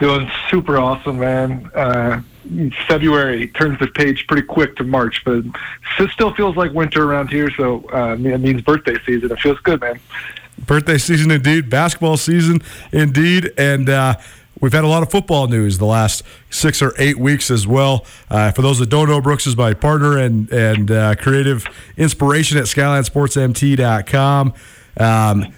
Doing 0.00 0.30
super 0.50 0.78
awesome, 0.78 1.18
man. 1.20 1.70
Uh, 1.74 2.22
February 2.88 3.48
turns 3.48 3.78
the 3.78 3.86
page 3.86 4.26
pretty 4.26 4.46
quick 4.46 4.76
to 4.76 4.84
March, 4.84 5.22
but 5.24 5.44
it 5.98 6.10
still 6.10 6.34
feels 6.34 6.56
like 6.56 6.72
winter 6.72 7.02
around 7.10 7.28
here. 7.28 7.50
So 7.56 7.84
uh, 7.92 8.14
it 8.14 8.40
means 8.40 8.62
birthday 8.62 8.96
season. 9.06 9.30
It 9.32 9.40
feels 9.40 9.58
good, 9.60 9.80
man. 9.80 10.00
Birthday 10.58 10.98
season 10.98 11.30
indeed, 11.30 11.68
basketball 11.68 12.16
season 12.16 12.62
indeed, 12.92 13.52
and 13.58 13.88
uh, 13.88 14.14
we've 14.60 14.72
had 14.72 14.84
a 14.84 14.88
lot 14.88 15.02
of 15.02 15.10
football 15.10 15.48
news 15.48 15.78
the 15.78 15.84
last 15.84 16.22
six 16.48 16.80
or 16.80 16.94
eight 16.98 17.18
weeks 17.18 17.50
as 17.50 17.66
well. 17.66 18.06
Uh, 18.30 18.52
for 18.52 18.62
those 18.62 18.78
that 18.78 18.88
don't 18.88 19.08
know, 19.08 19.20
Brooks 19.20 19.46
is 19.46 19.56
my 19.56 19.74
partner 19.74 20.18
and 20.18 20.50
and 20.52 20.90
uh, 20.90 21.14
creative 21.16 21.66
inspiration 21.96 22.56
at 22.58 22.64
SkylineSportsMT.com. 22.64 24.54
Um, 24.96 25.52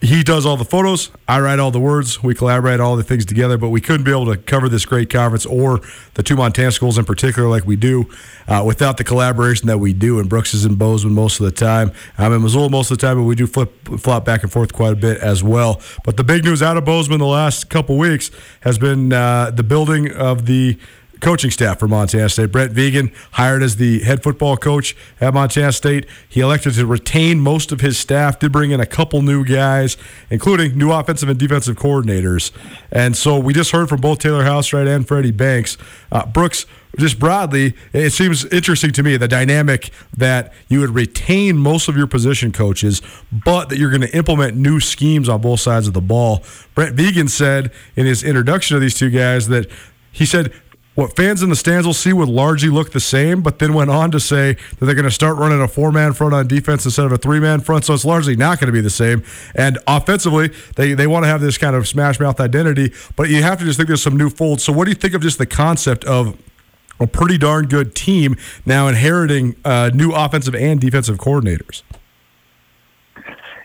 he 0.00 0.22
does 0.22 0.46
all 0.46 0.56
the 0.56 0.64
photos. 0.64 1.10
I 1.28 1.40
write 1.40 1.58
all 1.58 1.70
the 1.70 1.80
words. 1.80 2.22
We 2.22 2.34
collaborate 2.34 2.80
all 2.80 2.96
the 2.96 3.02
things 3.02 3.26
together, 3.26 3.58
but 3.58 3.68
we 3.68 3.82
couldn't 3.82 4.04
be 4.04 4.10
able 4.10 4.26
to 4.26 4.36
cover 4.38 4.68
this 4.68 4.86
great 4.86 5.10
conference 5.10 5.44
or 5.44 5.80
the 6.14 6.22
two 6.22 6.36
Montana 6.36 6.72
schools 6.72 6.96
in 6.96 7.04
particular 7.04 7.48
like 7.48 7.66
we 7.66 7.76
do 7.76 8.08
uh, 8.48 8.62
without 8.66 8.96
the 8.96 9.04
collaboration 9.04 9.66
that 9.66 9.76
we 9.76 9.92
do. 9.92 10.18
And 10.18 10.28
Brooks 10.28 10.54
is 10.54 10.64
in 10.64 10.76
Bozeman 10.76 11.14
most 11.14 11.38
of 11.38 11.44
the 11.44 11.52
time. 11.52 11.92
I'm 12.16 12.32
in 12.32 12.42
Missoula 12.42 12.70
most 12.70 12.90
of 12.90 12.96
the 12.96 13.06
time, 13.06 13.18
but 13.18 13.24
we 13.24 13.34
do 13.34 13.46
flip 13.46 13.72
flop 13.98 14.24
back 14.24 14.42
and 14.42 14.50
forth 14.50 14.72
quite 14.72 14.94
a 14.94 14.96
bit 14.96 15.18
as 15.18 15.44
well. 15.44 15.82
But 16.04 16.16
the 16.16 16.24
big 16.24 16.44
news 16.44 16.62
out 16.62 16.78
of 16.78 16.86
Bozeman 16.86 17.18
the 17.18 17.26
last 17.26 17.68
couple 17.68 17.98
weeks 17.98 18.30
has 18.60 18.78
been 18.78 19.12
uh, 19.12 19.50
the 19.50 19.62
building 19.62 20.10
of 20.12 20.46
the 20.46 20.78
coaching 21.20 21.50
staff 21.50 21.78
for 21.78 21.88
Montana 21.88 22.28
State. 22.28 22.52
Brent 22.52 22.72
Vigen, 22.72 23.12
hired 23.32 23.62
as 23.62 23.76
the 23.76 24.00
head 24.00 24.22
football 24.22 24.56
coach 24.56 24.96
at 25.20 25.34
Montana 25.34 25.72
State. 25.72 26.06
He 26.28 26.40
elected 26.40 26.74
to 26.74 26.86
retain 26.86 27.40
most 27.40 27.72
of 27.72 27.80
his 27.80 27.98
staff, 27.98 28.38
did 28.38 28.52
bring 28.52 28.70
in 28.70 28.80
a 28.80 28.86
couple 28.86 29.22
new 29.22 29.44
guys, 29.44 29.96
including 30.30 30.76
new 30.76 30.90
offensive 30.90 31.28
and 31.28 31.38
defensive 31.38 31.76
coordinators. 31.76 32.50
And 32.90 33.16
so 33.16 33.38
we 33.38 33.54
just 33.54 33.70
heard 33.70 33.88
from 33.88 34.00
both 34.00 34.18
Taylor 34.18 34.44
Housewright 34.44 34.88
and 34.88 35.06
Freddie 35.06 35.30
Banks. 35.30 35.76
Uh, 36.10 36.26
Brooks, 36.26 36.66
just 36.98 37.18
broadly, 37.18 37.74
it 37.92 38.10
seems 38.10 38.44
interesting 38.46 38.90
to 38.92 39.02
me 39.02 39.16
the 39.16 39.28
dynamic 39.28 39.90
that 40.16 40.52
you 40.68 40.80
would 40.80 40.90
retain 40.90 41.56
most 41.56 41.88
of 41.88 41.96
your 41.96 42.06
position 42.06 42.50
coaches, 42.50 43.00
but 43.30 43.68
that 43.68 43.78
you're 43.78 43.90
going 43.90 44.00
to 44.00 44.16
implement 44.16 44.56
new 44.56 44.80
schemes 44.80 45.28
on 45.28 45.40
both 45.40 45.60
sides 45.60 45.86
of 45.86 45.94
the 45.94 46.00
ball. 46.00 46.42
Brent 46.74 46.96
Vigen 46.96 47.28
said 47.28 47.70
in 47.94 48.06
his 48.06 48.24
introduction 48.24 48.76
of 48.76 48.80
these 48.80 48.94
two 48.94 49.10
guys 49.10 49.48
that 49.48 49.70
he 50.10 50.26
said 50.26 50.52
what 50.96 51.14
fans 51.14 51.42
in 51.42 51.50
the 51.50 51.56
stands 51.56 51.86
will 51.86 51.94
see 51.94 52.12
would 52.12 52.28
largely 52.28 52.68
look 52.68 52.90
the 52.92 53.00
same, 53.00 53.42
but 53.42 53.58
then 53.58 53.74
went 53.74 53.90
on 53.90 54.10
to 54.10 54.18
say 54.20 54.54
that 54.78 54.86
they're 54.86 54.94
going 54.94 55.04
to 55.04 55.10
start 55.10 55.36
running 55.36 55.60
a 55.60 55.68
four 55.68 55.92
man 55.92 56.12
front 56.12 56.34
on 56.34 56.48
defense 56.48 56.84
instead 56.84 57.06
of 57.06 57.12
a 57.12 57.18
three 57.18 57.40
man 57.40 57.60
front. 57.60 57.84
So 57.84 57.94
it's 57.94 58.04
largely 58.04 58.36
not 58.36 58.58
going 58.58 58.66
to 58.66 58.72
be 58.72 58.80
the 58.80 58.90
same. 58.90 59.22
And 59.54 59.78
offensively, 59.86 60.50
they, 60.76 60.94
they 60.94 61.06
want 61.06 61.24
to 61.24 61.28
have 61.28 61.40
this 61.40 61.58
kind 61.58 61.76
of 61.76 61.86
smash 61.86 62.18
mouth 62.18 62.40
identity, 62.40 62.92
but 63.16 63.28
you 63.28 63.42
have 63.42 63.58
to 63.60 63.64
just 63.64 63.76
think 63.76 63.86
there's 63.86 64.02
some 64.02 64.16
new 64.16 64.30
folds. 64.30 64.64
So 64.64 64.72
what 64.72 64.84
do 64.84 64.90
you 64.90 64.96
think 64.96 65.14
of 65.14 65.22
just 65.22 65.38
the 65.38 65.46
concept 65.46 66.04
of 66.04 66.36
a 66.98 67.06
pretty 67.06 67.38
darn 67.38 67.66
good 67.66 67.94
team 67.94 68.36
now 68.66 68.88
inheriting 68.88 69.56
uh, 69.64 69.90
new 69.94 70.12
offensive 70.12 70.54
and 70.54 70.80
defensive 70.80 71.18
coordinators? 71.18 71.82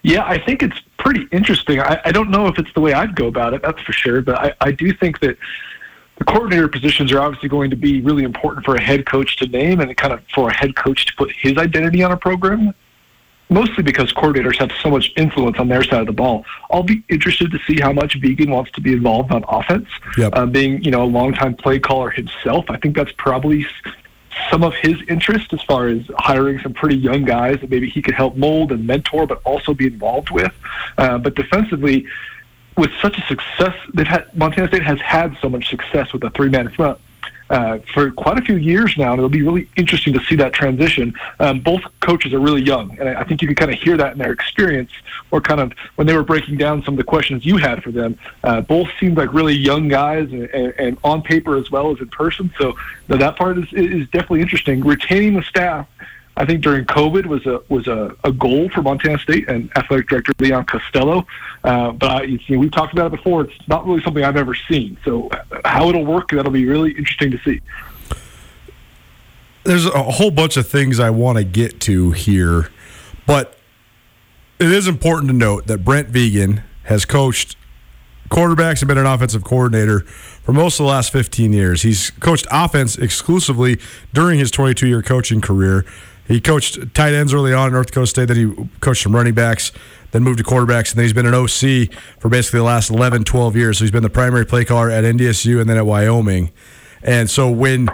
Yeah, 0.04 0.24
I 0.24 0.38
think 0.38 0.62
it's 0.62 0.80
pretty 1.00 1.28
interesting. 1.32 1.80
I, 1.80 2.00
I 2.06 2.12
don't 2.12 2.30
know 2.30 2.46
if 2.48 2.60
it's 2.60 2.72
the 2.74 2.82
way 2.82 2.94
I'd 2.94 3.16
go 3.16 3.26
about 3.26 3.56
it, 3.56 3.64
that's 3.64 3.82
for 3.82 3.92
sure, 3.92 4.22
but 4.22 4.36
I, 4.36 4.54
I 4.62 4.72
do 4.72 4.94
think 4.94 5.20
that 5.22 5.36
the 6.18 6.24
coordinator 6.24 6.68
positions 6.68 7.12
are 7.12 7.20
obviously 7.20 7.50
going 7.50 7.70
to 7.70 7.76
be 7.76 8.02
really 8.02 8.24
important 8.24 8.66
for 8.66 8.76
a 8.76 8.82
head 8.82 9.06
coach 9.06 9.36
to 9.38 9.48
name 9.48 9.82
and 9.82 9.96
kind 9.98 10.14
of 10.14 10.22
for 10.34 10.50
a 10.50 10.54
head 10.54 10.76
coach 10.76 11.06
to 11.06 11.14
put 11.16 11.32
his 11.32 11.58
identity 11.58 12.04
on 12.04 12.12
a 12.12 12.18
program. 12.18 12.74
Mostly 13.48 13.84
because 13.84 14.12
coordinators 14.14 14.58
have 14.58 14.72
so 14.82 14.90
much 14.90 15.12
influence 15.18 15.60
on 15.60 15.68
their 15.68 15.84
side 15.84 16.00
of 16.00 16.08
the 16.08 16.14
ball. 16.14 16.44
I'll 16.72 16.82
be 16.82 17.04
interested 17.10 17.52
to 17.52 17.60
see 17.68 17.80
how 17.80 17.94
much 17.94 18.20
Vigen 18.20 18.50
wants 18.50 18.72
to 18.72 18.82
be 18.82 18.94
involved 18.94 19.32
on 19.32 19.46
offense. 19.48 19.88
Yep. 20.18 20.36
Um, 20.36 20.52
being 20.52 20.82
you 20.84 20.90
know 20.90 21.04
a 21.04 21.06
longtime 21.06 21.56
play 21.56 21.80
caller 21.80 22.10
himself, 22.10 22.66
I 22.70 22.78
think 22.78 22.96
that's 22.96 23.12
probably 23.18 23.68
some 24.50 24.64
of 24.64 24.74
his 24.76 24.98
interest 25.08 25.54
as 25.54 25.62
far 25.62 25.88
as 25.88 26.02
hiring 26.18 26.60
some 26.60 26.74
pretty 26.74 26.96
young 26.96 27.24
guys 27.24 27.60
that 27.62 27.70
maybe 27.70 27.90
he 27.90 28.02
could 28.02 28.16
help 28.16 28.36
mold 28.36 28.72
and 28.72 28.86
mentor, 28.86 29.28
but 29.28 29.42
also 29.44 29.74
be 29.74 29.86
involved 29.86 30.32
with. 30.32 30.52
Uh, 30.98 31.18
but 31.20 31.36
defensively, 31.36 32.08
with 32.78 32.92
such 33.02 33.18
a 33.18 33.22
success, 33.28 33.76
they've 33.94 34.08
had 34.08 34.36
Montana 34.36 34.68
State 34.68 34.84
has 34.84 35.00
had 35.02 35.38
so 35.42 35.50
much 35.50 35.70
success 35.70 36.12
with 36.14 36.24
a 36.24 36.30
three-man 36.32 36.70
front 36.70 37.00
uh, 37.50 37.78
for 37.94 38.12
quite 38.12 38.38
a 38.38 38.42
few 38.42 38.58
years 38.58 38.98
now, 38.98 39.12
and 39.12 39.20
it'll 39.20 39.30
be 39.30 39.44
really 39.44 39.70
interesting 39.76 40.14
to 40.14 40.20
see 40.26 40.36
that 40.36 40.52
transition. 40.52 41.14
Um, 41.40 41.60
both 41.60 41.82
coaches 42.00 42.34
are 42.34 42.40
really 42.40 42.62
young, 42.62 42.98
and 43.00 43.10
I, 43.10 43.22
I 43.22 43.24
think 43.24 43.42
you 43.42 43.48
can 43.48 43.56
kind 43.56 43.72
of 43.72 43.80
hear 43.80 43.98
that 43.98 44.14
in 44.14 44.18
their 44.18 44.32
experience, 44.32 44.92
or 45.32 45.42
kind 45.42 45.62
of 45.62 45.74
when 45.96 46.08
they 46.08 46.16
were 46.16 46.24
breaking 46.24 46.58
down 46.58 46.84
some 46.84 46.96
of 46.96 46.98
the 46.98 47.04
questions 47.04 47.46
you 47.46 47.58
had 47.58 47.84
for 47.84 47.92
them. 47.92 48.18
Uh, 48.44 48.62
both 48.62 48.90
seemed 49.00 49.18
like 49.18 49.32
really 49.34 49.54
young 49.54 49.88
guys, 49.88 50.32
and, 50.32 50.44
and, 50.50 50.74
and 50.80 50.98
on 51.04 51.22
paper 51.22 51.56
as 51.56 51.70
well 51.70 51.92
as 51.92 52.00
in 52.00 52.08
person. 52.10 52.52
So 52.58 52.76
that 53.08 53.36
part 53.36 53.58
is, 53.58 53.72
is 53.74 54.08
definitely 54.10 54.42
interesting. 54.42 54.84
Retaining 54.84 55.36
the 55.36 55.44
staff 55.44 55.88
I 56.38 56.46
think 56.46 56.62
during 56.62 56.86
COVID 56.86 57.28
was 57.28 57.46
a 57.46 57.62
was 57.70 57.88
a, 57.88 58.16
a 58.24 58.32
goal 58.32 58.70
for 58.70 58.82
Montana 58.82 59.18
State 59.20 59.48
and 59.48 59.72
athletic 59.78 60.10
director 60.10 60.34
Leon 60.40 60.66
Costello. 60.66 61.26
Uh, 61.64 61.92
but 61.92 62.12
I, 62.12 62.22
you 62.24 62.40
know, 62.50 62.60
we've 62.60 62.72
talked 62.72 62.94
about 62.94 63.08
it 63.08 63.16
before. 63.16 63.46
It's 63.46 63.68
not 63.68 63.86
really 63.86 64.02
something 64.04 64.24
I've 64.24 64.36
ever 64.36 64.54
seen. 64.54 64.98
So 65.06 65.30
how 65.64 65.90
it'll 65.90 66.06
work, 66.06 66.32
that'll 66.32 66.52
be 66.52 66.66
really 66.66 66.92
interesting 66.92 67.32
to 67.32 67.38
see. 67.40 67.62
There's 69.64 69.86
a 69.86 70.04
whole 70.04 70.30
bunch 70.30 70.58
of 70.58 70.68
things 70.68 71.00
I 71.00 71.10
want 71.10 71.38
to 71.38 71.44
get 71.44 71.80
to 71.82 72.12
here, 72.12 72.70
but 73.26 73.58
it 74.60 74.72
is 74.72 74.88
important 74.88 75.32
to 75.32 75.36
note 75.36 75.68
that 75.68 75.84
Brent 75.84 76.12
Vigen 76.12 76.64
has 76.84 77.06
coached 77.06 77.56
quarterbacks 78.30 78.82
and 78.82 78.88
been 78.88 78.98
an 78.98 79.06
offensive 79.06 79.44
coordinator 79.44 80.02
for 80.02 80.54
most 80.54 80.80
of 80.80 80.86
the 80.86 80.90
last 80.90 81.12
15 81.12 81.54
years. 81.54 81.82
He's 81.82 82.12
coached 82.12 82.46
offense 82.52 82.98
exclusively 82.98 83.80
during 84.14 84.40
his 84.40 84.52
22 84.52 84.88
year 84.88 85.02
coaching 85.02 85.42
career. 85.42 85.86
He 86.28 86.42
coached 86.42 86.94
tight 86.94 87.14
ends 87.14 87.34
early 87.34 87.54
on 87.54 87.68
at 87.68 87.74
North 87.74 87.88
Dakota 87.88 88.08
State. 88.08 88.28
Then 88.28 88.38
he 88.38 88.70
coached 88.80 89.04
some 89.04 89.16
running 89.16 89.34
backs, 89.34 89.72
then 90.12 90.24
moved 90.24 90.40
to 90.40 90.44
quarterbacks, 90.44 90.92
and 90.92 90.98
then 90.98 91.06
he's 91.06 91.14
been 91.14 91.28
an 91.28 91.34
OC 91.36 91.94
for 92.20 92.30
basically 92.30 92.60
the 92.60 92.64
last 92.64 92.90
11, 92.90 93.26
12 93.26 93.56
years. 93.56 93.78
So 93.78 93.84
he's 93.84 93.92
been 93.92 94.04
the 94.04 94.10
primary 94.10 94.46
play 94.46 94.66
caller 94.66 94.90
at 94.90 95.04
NDSU 95.04 95.62
and 95.62 95.70
then 95.70 95.78
at 95.78 95.86
Wyoming. 95.86 96.52
And 97.04 97.30
so 97.30 97.50
when 97.50 97.90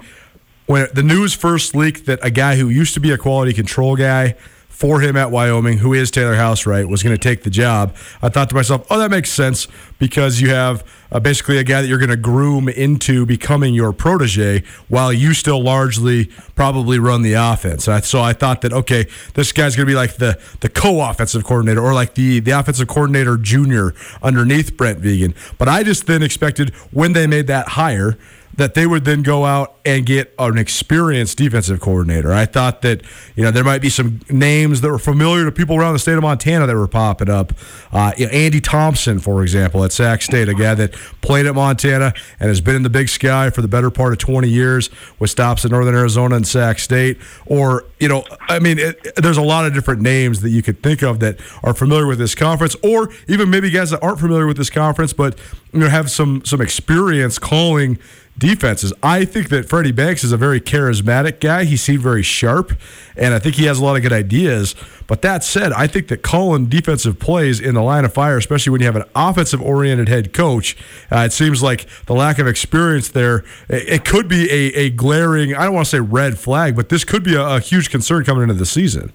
when 0.68 0.88
the 0.94 1.04
news 1.04 1.34
first 1.34 1.76
leaked 1.76 2.06
that 2.06 2.20
a 2.24 2.32
guy 2.32 2.56
who 2.56 2.70
used 2.70 2.94
to 2.94 3.02
be 3.02 3.12
a 3.12 3.18
quality 3.18 3.52
control 3.52 3.98
guy 3.98 4.36
for 4.72 5.02
him 5.02 5.16
at 5.16 5.30
Wyoming, 5.30 5.78
who 5.78 5.94
is 5.94 6.10
Taylor 6.10 6.36
Housewright, 6.36 6.88
was 6.90 7.04
going 7.04 7.16
to 7.16 7.22
take 7.22 7.44
the 7.44 7.52
job. 7.52 7.96
I 8.22 8.30
thought 8.30 8.50
to 8.50 8.56
myself, 8.56 8.88
oh, 8.90 8.98
that 8.98 9.12
makes 9.12 9.30
sense 9.30 9.68
because 10.00 10.42
you 10.42 10.50
have 10.50 10.84
uh, 11.12 11.20
basically 11.20 11.60
a 11.60 11.64
guy 11.64 11.82
that 11.82 11.88
you're 11.88 12.00
going 12.00 12.10
to 12.10 12.18
groom 12.18 12.68
into 12.68 13.26
becoming 13.26 13.76
your 13.76 13.94
protege 13.94 14.64
while 14.88 15.14
you 15.14 15.36
still 15.36 15.62
largely 15.62 16.26
probably 16.56 16.98
run 16.98 17.22
the 17.22 17.34
offense. 17.34 17.84
so 17.84 18.22
I 18.22 18.34
thought 18.34 18.62
that, 18.62 18.74
okay, 18.74 19.06
this 19.36 19.52
guy's 19.52 19.76
going 19.76 19.86
to 19.86 19.92
be 19.92 19.96
like 19.96 20.16
the, 20.16 20.42
the 20.62 20.70
co 20.70 21.02
offensive 21.02 21.44
coordinator 21.44 21.82
or 21.82 21.94
like 21.94 22.16
the, 22.16 22.40
the 22.40 22.52
offensive 22.52 22.88
coordinator 22.88 23.38
junior 23.38 23.94
underneath 24.24 24.76
Brent 24.78 25.00
Vigen. 25.00 25.36
But 25.58 25.68
I 25.68 25.84
just 25.84 26.08
then 26.08 26.24
expected 26.24 26.72
when 26.92 27.14
they 27.14 27.28
made 27.28 27.48
that 27.48 27.70
hire, 27.70 28.18
that 28.56 28.74
they 28.74 28.86
would 28.86 29.06
then 29.06 29.24
go 29.24 29.46
out 29.46 29.76
and 29.86 30.06
get 30.06 30.34
an 30.38 30.58
experienced 30.58 31.38
defensive 31.38 31.80
coordinator. 31.80 32.32
I 32.34 32.46
thought 32.46 32.82
that 32.82 33.02
you 33.36 33.44
know 33.44 33.52
there 33.52 33.64
might 33.64 33.82
be 33.82 33.90
some 33.90 34.20
names 34.30 34.82
that 34.82 34.90
were 34.90 35.00
familiar 35.00 35.46
to 35.46 35.52
people 35.52 35.78
around 35.78 35.94
the 35.94 36.00
state 36.00 36.14
of 36.16 36.22
Montana 36.22 36.68
that 36.68 36.76
were 36.76 36.88
popping 36.88 37.30
up. 37.30 37.54
Uh, 37.92 38.12
you 38.18 38.26
know, 38.26 38.32
Andy 38.32 38.62
Thompson, 38.62 39.20
for 39.20 39.42
example, 39.42 39.84
at 39.84 39.92
Sac 39.92 40.22
State, 40.22 40.50
a 40.50 40.54
guy 40.54 40.76
that 40.76 40.94
played 41.22 41.46
at 41.46 41.56
Montana 41.56 42.14
and 42.40 42.50
has 42.50 42.62
been 42.62 42.76
in 42.76 42.84
the 42.84 42.90
Big 42.90 43.10
Sky 43.10 43.50
for 43.50 43.62
the 43.62 43.68
better 43.68 43.90
part 43.90 44.14
of 44.14 44.20
20 44.20 44.48
years 44.48 44.90
with 45.20 45.30
stops 45.30 45.66
in 45.66 45.72
Northern 45.72 45.96
Arizona 45.96 46.36
and 46.36 46.48
Sac 46.48 46.80
State. 46.80 47.18
Or 47.46 47.86
you 48.00 48.08
know, 48.08 48.24
I 48.50 48.60
mean, 48.60 48.80
it, 48.80 49.16
there's 49.16 49.38
a 49.38 49.42
lot 49.42 49.66
of 49.66 49.74
different 49.74 50.02
names 50.02 50.42
that 50.42 50.50
you 50.50 50.62
could 50.62 50.84
think 50.84 51.02
of 51.02 51.20
that 51.22 51.40
are 51.64 51.74
familiar 51.74 52.08
with 52.08 52.18
this 52.20 52.36
conference, 52.36 52.76
or 52.84 53.10
even 53.28 53.50
maybe 53.50 53.70
guys 53.70 53.92
that 53.92 54.04
aren't 54.04 54.20
familiar 54.20 54.48
with 54.48 54.58
this 54.58 54.70
conference, 54.70 55.14
but 55.14 55.40
you 55.74 55.80
know 55.80 55.90
have 55.90 56.12
some 56.12 56.44
some 56.46 56.62
experience 56.62 57.40
calling 57.40 57.98
defenses. 58.42 58.92
I 59.04 59.24
think 59.24 59.50
that 59.50 59.70
Freddie 59.70 59.92
Banks 59.92 60.24
is 60.24 60.32
a 60.32 60.38
very 60.38 60.60
charismatic 60.60 61.40
guy. 61.40 61.64
He 61.64 61.78
seemed 61.78 62.02
very 62.02 62.24
sharp, 62.24 62.74
and 63.16 63.36
I 63.36 63.40
think 63.40 63.56
he 63.56 63.66
has 63.66 63.78
a 63.78 63.86
lot 63.86 63.96
of 63.96 64.02
good 64.02 64.12
ideas. 64.12 64.74
But 65.06 65.22
that 65.22 65.44
said, 65.44 65.72
I 65.74 65.86
think 65.86 66.08
that 66.08 66.24
calling 66.24 66.66
defensive 66.66 67.20
plays 67.20 67.60
in 67.60 67.76
the 67.76 67.84
line 67.84 68.04
of 68.04 68.14
fire, 68.14 68.38
especially 68.38 68.72
when 68.72 68.82
you 68.82 68.88
have 68.88 68.96
an 68.96 69.04
offensive 69.16 69.62
oriented 69.62 70.10
head 70.10 70.34
coach, 70.34 70.76
uh, 71.12 71.20
it 71.20 71.34
seems 71.34 71.62
like 71.62 71.88
the 72.08 72.16
lack 72.16 72.40
of 72.40 72.48
experience 72.48 73.10
there, 73.10 73.46
it, 73.70 74.04
could 74.06 74.28
be 74.28 74.50
a, 74.50 74.74
a, 74.74 74.90
glaring, 74.90 75.54
I 75.54 75.66
don't 75.66 75.76
want 75.76 75.86
to 75.86 75.92
say 75.92 76.00
red 76.00 76.40
flag, 76.40 76.76
but 76.76 76.90
this 76.90 77.04
could 77.04 77.24
be 77.24 77.36
a, 77.36 77.46
a 77.46 77.60
huge 77.60 77.92
concern 77.92 78.24
coming 78.24 78.42
into 78.42 78.56
the 78.56 78.66
season. 78.66 79.14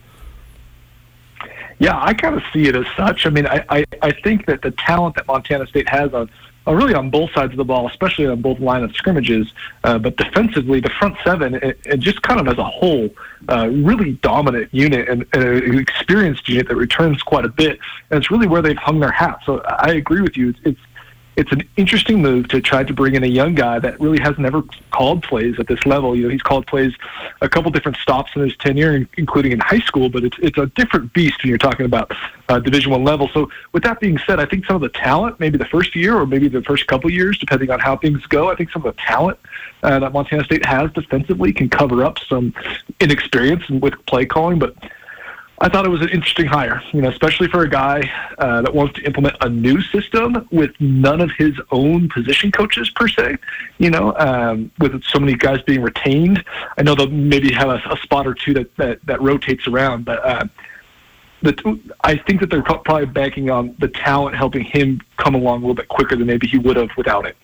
Yeah, 1.78 2.00
I 2.00 2.14
kind 2.14 2.36
of 2.36 2.42
see 2.52 2.68
it 2.68 2.76
as 2.76 2.86
such. 2.96 3.26
I 3.26 3.30
mean, 3.30 3.46
I, 3.46 3.64
I, 3.68 3.84
I 4.02 4.12
think 4.12 4.46
that 4.46 4.62
the 4.62 4.70
talent 4.70 5.16
that 5.16 5.26
Montana 5.26 5.66
State 5.66 5.88
has 5.88 6.14
on 6.14 6.30
uh, 6.66 6.74
really 6.74 6.94
on 6.94 7.10
both 7.10 7.30
sides 7.32 7.52
of 7.52 7.56
the 7.56 7.64
ball, 7.64 7.86
especially 7.88 8.26
on 8.26 8.40
both 8.40 8.58
line 8.60 8.82
of 8.82 8.94
scrimmages. 8.94 9.52
Uh, 9.84 9.98
but 9.98 10.16
defensively, 10.16 10.80
the 10.80 10.90
front 10.90 11.16
seven, 11.24 11.54
and, 11.56 12.00
just 12.00 12.22
kind 12.22 12.40
of 12.40 12.48
as 12.48 12.58
a 12.58 12.64
whole, 12.64 13.08
uh, 13.48 13.68
really 13.68 14.12
dominant 14.14 14.68
unit 14.72 15.08
and, 15.08 15.24
and 15.32 15.42
an 15.42 15.78
experienced 15.78 16.48
unit 16.48 16.68
that 16.68 16.76
returns 16.76 17.22
quite 17.22 17.44
a 17.44 17.48
bit. 17.48 17.78
And 18.10 18.18
it's 18.18 18.30
really 18.30 18.46
where 18.46 18.62
they've 18.62 18.76
hung 18.76 19.00
their 19.00 19.12
hat. 19.12 19.40
So 19.44 19.60
I 19.62 19.92
agree 19.92 20.20
with 20.20 20.36
you. 20.36 20.50
It's, 20.50 20.58
it's 20.64 20.80
it's 21.36 21.52
an 21.52 21.62
interesting 21.76 22.22
move 22.22 22.48
to 22.48 22.60
try 22.60 22.82
to 22.82 22.92
bring 22.94 23.14
in 23.14 23.22
a 23.22 23.28
young 23.28 23.54
guy 23.54 23.78
that 23.78 24.00
really 24.00 24.18
has 24.20 24.38
never 24.38 24.62
called 24.90 25.22
plays 25.22 25.58
at 25.58 25.66
this 25.66 25.84
level. 25.84 26.16
You 26.16 26.24
know, 26.24 26.28
he's 26.30 26.42
called 26.42 26.66
plays 26.66 26.94
a 27.42 27.48
couple 27.48 27.70
different 27.70 27.98
stops 27.98 28.32
in 28.34 28.42
his 28.42 28.56
tenure, 28.56 29.06
including 29.18 29.52
in 29.52 29.60
high 29.60 29.80
school, 29.80 30.08
but 30.08 30.24
it's 30.24 30.36
it's 30.40 30.56
a 30.56 30.66
different 30.68 31.12
beast 31.12 31.42
when 31.42 31.50
you're 31.50 31.58
talking 31.58 31.84
about 31.84 32.10
uh, 32.48 32.58
Division 32.58 32.90
One 32.90 33.04
level. 33.04 33.28
So, 33.34 33.50
with 33.72 33.82
that 33.82 34.00
being 34.00 34.18
said, 34.26 34.40
I 34.40 34.46
think 34.46 34.64
some 34.64 34.76
of 34.76 34.82
the 34.82 34.88
talent, 34.88 35.38
maybe 35.38 35.58
the 35.58 35.66
first 35.66 35.94
year 35.94 36.16
or 36.16 36.26
maybe 36.26 36.48
the 36.48 36.62
first 36.62 36.86
couple 36.86 37.10
years, 37.10 37.38
depending 37.38 37.70
on 37.70 37.80
how 37.80 37.96
things 37.96 38.24
go, 38.26 38.50
I 38.50 38.56
think 38.56 38.70
some 38.70 38.84
of 38.84 38.96
the 38.96 39.02
talent 39.02 39.38
uh, 39.82 39.98
that 39.98 40.12
Montana 40.12 40.44
State 40.44 40.64
has 40.64 40.90
defensively 40.92 41.52
can 41.52 41.68
cover 41.68 42.02
up 42.02 42.18
some 42.18 42.54
inexperience 43.00 43.68
with 43.68 43.94
play 44.06 44.24
calling, 44.24 44.58
but 44.58 44.74
I 45.58 45.70
thought 45.70 45.86
it 45.86 45.90
was 45.90 46.02
an 46.02 46.10
interesting 46.10 46.46
hire, 46.46 46.82
you 46.92 47.00
know, 47.00 47.08
especially 47.08 47.48
for 47.48 47.62
a 47.62 47.68
guy 47.68 48.10
uh, 48.38 48.60
that 48.60 48.74
wants 48.74 48.94
to 48.94 49.06
implement 49.06 49.36
a 49.40 49.48
new 49.48 49.80
system 49.80 50.46
with 50.50 50.72
none 50.80 51.22
of 51.22 51.30
his 51.38 51.54
own 51.70 52.10
position 52.10 52.52
coaches 52.52 52.90
per 52.90 53.08
se. 53.08 53.38
You 53.78 53.90
know, 53.90 54.14
um, 54.18 54.70
with 54.78 55.02
so 55.04 55.18
many 55.18 55.34
guys 55.34 55.62
being 55.62 55.80
retained, 55.80 56.44
I 56.76 56.82
know 56.82 56.94
they'll 56.94 57.08
maybe 57.08 57.52
have 57.52 57.68
a, 57.68 57.80
a 57.90 57.96
spot 58.02 58.26
or 58.26 58.34
two 58.34 58.52
that 58.54 58.76
that, 58.76 59.04
that 59.06 59.20
rotates 59.20 59.66
around, 59.66 60.04
but. 60.04 60.24
Uh, 60.24 60.44
the, 61.42 61.78
I 62.02 62.16
think 62.16 62.40
that 62.40 62.48
they're 62.48 62.62
probably 62.62 63.04
banking 63.04 63.50
on 63.50 63.76
the 63.78 63.88
talent 63.88 64.34
helping 64.34 64.64
him 64.64 65.02
come 65.18 65.34
along 65.34 65.58
a 65.58 65.60
little 65.60 65.74
bit 65.74 65.86
quicker 65.86 66.16
than 66.16 66.26
maybe 66.26 66.46
he 66.46 66.56
would 66.56 66.76
have 66.76 66.88
without 66.96 67.26
it 67.26 67.36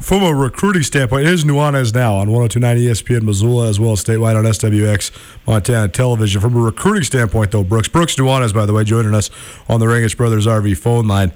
from 0.00 0.22
a 0.22 0.34
recruiting 0.34 0.82
standpoint, 0.82 1.26
it 1.26 1.32
is 1.32 1.44
Nuanez 1.44 1.94
now 1.94 2.14
on 2.14 2.30
1029 2.30 2.76
ESPN 2.78 3.22
Missoula 3.22 3.68
as 3.68 3.78
well 3.78 3.92
as 3.92 4.02
statewide 4.02 4.36
on 4.36 4.44
SWX 4.44 5.10
Montana 5.46 5.88
Television. 5.88 6.40
From 6.40 6.56
a 6.56 6.60
recruiting 6.60 7.04
standpoint, 7.04 7.50
though, 7.50 7.62
Brooks 7.62 7.88
Brooks 7.88 8.16
Nuanez, 8.16 8.54
by 8.54 8.66
the 8.66 8.72
way, 8.72 8.82
joining 8.82 9.14
us 9.14 9.30
on 9.68 9.78
the 9.78 9.86
Rangitsch 9.86 10.16
Brothers 10.16 10.46
RV 10.46 10.78
phone 10.78 11.06
line. 11.06 11.32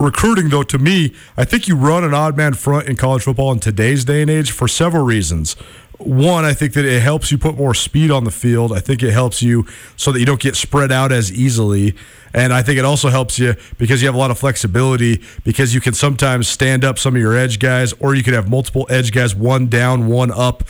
Recruiting, 0.00 0.48
though, 0.48 0.62
to 0.62 0.78
me, 0.78 1.12
I 1.36 1.44
think 1.44 1.66
you 1.66 1.74
run 1.74 2.04
an 2.04 2.14
odd 2.14 2.36
man 2.36 2.54
front 2.54 2.88
in 2.88 2.94
college 2.94 3.24
football 3.24 3.50
in 3.50 3.58
today's 3.58 4.04
day 4.04 4.22
and 4.22 4.30
age 4.30 4.52
for 4.52 4.68
several 4.68 5.04
reasons 5.04 5.56
one, 5.98 6.44
I 6.44 6.54
think 6.54 6.74
that 6.74 6.84
it 6.84 7.02
helps 7.02 7.32
you 7.32 7.38
put 7.38 7.56
more 7.56 7.74
speed 7.74 8.10
on 8.10 8.24
the 8.24 8.30
field. 8.30 8.72
I 8.72 8.78
think 8.78 9.02
it 9.02 9.10
helps 9.10 9.42
you 9.42 9.66
so 9.96 10.12
that 10.12 10.20
you 10.20 10.26
don't 10.26 10.40
get 10.40 10.54
spread 10.54 10.92
out 10.92 11.10
as 11.10 11.32
easily. 11.32 11.94
And 12.32 12.52
I 12.52 12.62
think 12.62 12.78
it 12.78 12.84
also 12.84 13.08
helps 13.08 13.38
you 13.38 13.54
because 13.78 14.00
you 14.00 14.06
have 14.06 14.14
a 14.14 14.18
lot 14.18 14.30
of 14.30 14.38
flexibility 14.38 15.22
because 15.44 15.74
you 15.74 15.80
can 15.80 15.94
sometimes 15.94 16.46
stand 16.46 16.84
up 16.84 16.98
some 16.98 17.16
of 17.16 17.20
your 17.20 17.36
edge 17.36 17.58
guys 17.58 17.92
or 17.94 18.14
you 18.14 18.22
can 18.22 18.34
have 18.34 18.48
multiple 18.48 18.86
edge 18.88 19.12
guys, 19.12 19.34
one 19.34 19.66
down, 19.66 20.06
one 20.06 20.30
up. 20.30 20.62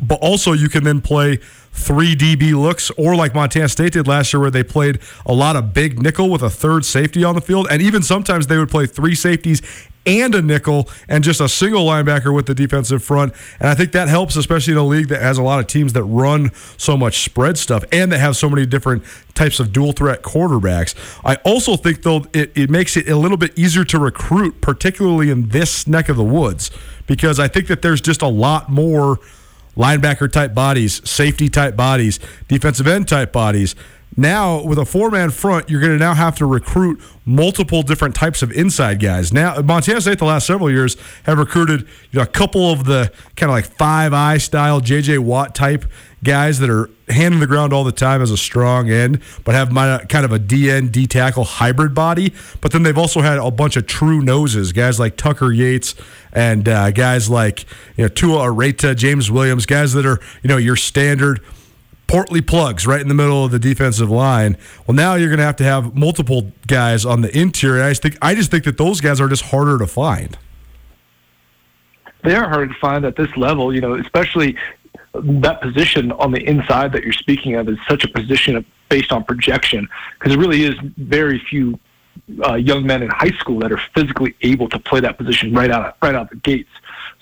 But 0.00 0.18
also 0.20 0.52
you 0.52 0.68
can 0.68 0.82
then 0.82 1.00
play 1.00 1.38
three 1.72 2.14
DB 2.14 2.54
looks, 2.54 2.90
or 2.92 3.16
like 3.16 3.34
Montana 3.34 3.68
State 3.68 3.94
did 3.94 4.06
last 4.06 4.32
year, 4.32 4.40
where 4.40 4.50
they 4.50 4.62
played 4.62 4.98
a 5.26 5.32
lot 5.32 5.56
of 5.56 5.72
big 5.72 6.02
nickel 6.02 6.30
with 6.30 6.42
a 6.42 6.50
third 6.50 6.84
safety 6.84 7.24
on 7.24 7.34
the 7.34 7.40
field. 7.40 7.66
And 7.70 7.82
even 7.82 8.02
sometimes 8.02 8.46
they 8.46 8.58
would 8.58 8.70
play 8.70 8.86
three 8.86 9.14
safeties 9.14 9.62
and 10.04 10.34
a 10.34 10.42
nickel 10.42 10.88
and 11.08 11.22
just 11.22 11.40
a 11.40 11.48
single 11.48 11.86
linebacker 11.86 12.34
with 12.34 12.46
the 12.46 12.54
defensive 12.54 13.02
front. 13.02 13.32
And 13.60 13.68
I 13.68 13.74
think 13.74 13.92
that 13.92 14.08
helps, 14.08 14.36
especially 14.36 14.72
in 14.72 14.78
a 14.78 14.84
league 14.84 15.08
that 15.08 15.22
has 15.22 15.38
a 15.38 15.42
lot 15.42 15.60
of 15.60 15.66
teams 15.66 15.92
that 15.92 16.02
run 16.04 16.50
so 16.76 16.96
much 16.96 17.22
spread 17.24 17.56
stuff 17.56 17.84
and 17.92 18.10
that 18.12 18.18
have 18.18 18.36
so 18.36 18.50
many 18.50 18.66
different 18.66 19.04
types 19.34 19.60
of 19.60 19.72
dual 19.72 19.92
threat 19.92 20.22
quarterbacks. 20.22 20.94
I 21.24 21.36
also 21.44 21.76
think, 21.76 22.02
though, 22.02 22.26
it, 22.32 22.52
it 22.56 22.70
makes 22.70 22.96
it 22.96 23.08
a 23.08 23.16
little 23.16 23.36
bit 23.36 23.56
easier 23.58 23.84
to 23.84 23.98
recruit, 23.98 24.60
particularly 24.60 25.30
in 25.30 25.48
this 25.48 25.86
neck 25.86 26.08
of 26.08 26.16
the 26.16 26.24
woods, 26.24 26.70
because 27.06 27.38
I 27.38 27.48
think 27.48 27.68
that 27.68 27.82
there's 27.82 28.00
just 28.00 28.22
a 28.22 28.28
lot 28.28 28.70
more 28.70 29.20
linebacker 29.76 30.30
type 30.30 30.54
bodies, 30.54 31.08
safety 31.08 31.48
type 31.48 31.76
bodies, 31.76 32.18
defensive 32.48 32.86
end 32.86 33.08
type 33.08 33.32
bodies 33.32 33.74
now, 34.16 34.62
with 34.62 34.78
a 34.78 34.84
four 34.84 35.10
man 35.10 35.30
front, 35.30 35.70
you're 35.70 35.80
going 35.80 35.92
to 35.92 35.98
now 35.98 36.12
have 36.12 36.36
to 36.36 36.46
recruit 36.46 37.00
multiple 37.24 37.82
different 37.82 38.14
types 38.14 38.42
of 38.42 38.52
inside 38.52 39.00
guys. 39.00 39.32
Now, 39.32 39.60
Montana 39.62 40.00
State, 40.02 40.18
the 40.18 40.26
last 40.26 40.46
several 40.46 40.70
years, 40.70 40.96
have 41.22 41.38
recruited 41.38 41.82
you 42.10 42.18
know, 42.18 42.22
a 42.22 42.26
couple 42.26 42.70
of 42.70 42.84
the 42.84 43.10
kind 43.36 43.50
of 43.50 43.54
like 43.54 43.64
five 43.64 44.12
eye 44.12 44.38
style 44.38 44.80
JJ 44.80 45.20
Watt 45.20 45.54
type 45.54 45.86
guys 46.22 46.58
that 46.58 46.68
are 46.68 46.90
handing 47.08 47.40
the 47.40 47.46
ground 47.46 47.72
all 47.72 47.84
the 47.84 47.92
time 47.92 48.20
as 48.20 48.30
a 48.30 48.36
strong 48.36 48.90
end, 48.90 49.20
but 49.44 49.54
have 49.54 49.70
kind 50.08 50.24
of 50.24 50.32
a 50.32 50.38
DN, 50.38 50.92
D 50.92 51.06
tackle 51.06 51.44
hybrid 51.44 51.94
body. 51.94 52.34
But 52.60 52.72
then 52.72 52.82
they've 52.82 52.98
also 52.98 53.22
had 53.22 53.38
a 53.38 53.50
bunch 53.50 53.76
of 53.76 53.86
true 53.86 54.20
noses, 54.20 54.72
guys 54.72 55.00
like 55.00 55.16
Tucker 55.16 55.52
Yates 55.52 55.94
and 56.32 56.68
uh, 56.68 56.90
guys 56.90 57.28
like 57.28 57.64
you 57.96 58.04
know, 58.04 58.08
Tua 58.08 58.46
Areta, 58.46 58.96
James 58.96 59.30
Williams, 59.30 59.66
guys 59.66 59.92
that 59.92 60.06
are 60.06 60.20
you 60.42 60.48
know 60.48 60.56
your 60.56 60.76
standard 60.76 61.40
portly 62.06 62.42
plugs 62.42 62.86
right 62.86 63.00
in 63.00 63.08
the 63.08 63.14
middle 63.14 63.44
of 63.44 63.50
the 63.50 63.58
defensive 63.58 64.10
line. 64.10 64.56
Well, 64.86 64.94
now 64.94 65.14
you're 65.14 65.28
going 65.28 65.38
to 65.38 65.44
have 65.44 65.56
to 65.56 65.64
have 65.64 65.94
multiple 65.94 66.52
guys 66.66 67.06
on 67.06 67.22
the 67.22 67.36
interior. 67.36 67.82
I 67.82 67.90
just 67.90 68.02
think 68.02 68.18
I 68.20 68.34
just 68.34 68.50
think 68.50 68.64
that 68.64 68.78
those 68.78 69.00
guys 69.00 69.20
are 69.20 69.28
just 69.28 69.44
harder 69.44 69.78
to 69.78 69.86
find. 69.86 70.36
They 72.22 72.34
are 72.36 72.48
harder 72.48 72.68
to 72.68 72.78
find 72.80 73.04
at 73.04 73.16
this 73.16 73.34
level, 73.36 73.74
you 73.74 73.80
know, 73.80 73.94
especially 73.94 74.56
that 75.14 75.60
position 75.60 76.12
on 76.12 76.32
the 76.32 76.42
inside 76.48 76.92
that 76.92 77.02
you're 77.02 77.12
speaking 77.12 77.54
of 77.56 77.68
is 77.68 77.78
such 77.88 78.04
a 78.04 78.08
position 78.08 78.64
based 78.88 79.12
on 79.12 79.24
projection 79.24 79.88
because 80.18 80.34
it 80.34 80.38
really 80.38 80.64
is 80.64 80.74
very 80.98 81.38
few 81.38 81.78
uh, 82.46 82.54
young 82.54 82.86
men 82.86 83.02
in 83.02 83.10
high 83.10 83.30
school 83.38 83.58
that 83.60 83.72
are 83.72 83.80
physically 83.94 84.34
able 84.42 84.68
to 84.68 84.78
play 84.78 85.00
that 85.00 85.18
position 85.18 85.52
right 85.52 85.70
out 85.70 85.96
right 86.02 86.14
out 86.14 86.30
the 86.30 86.36
gates. 86.36 86.70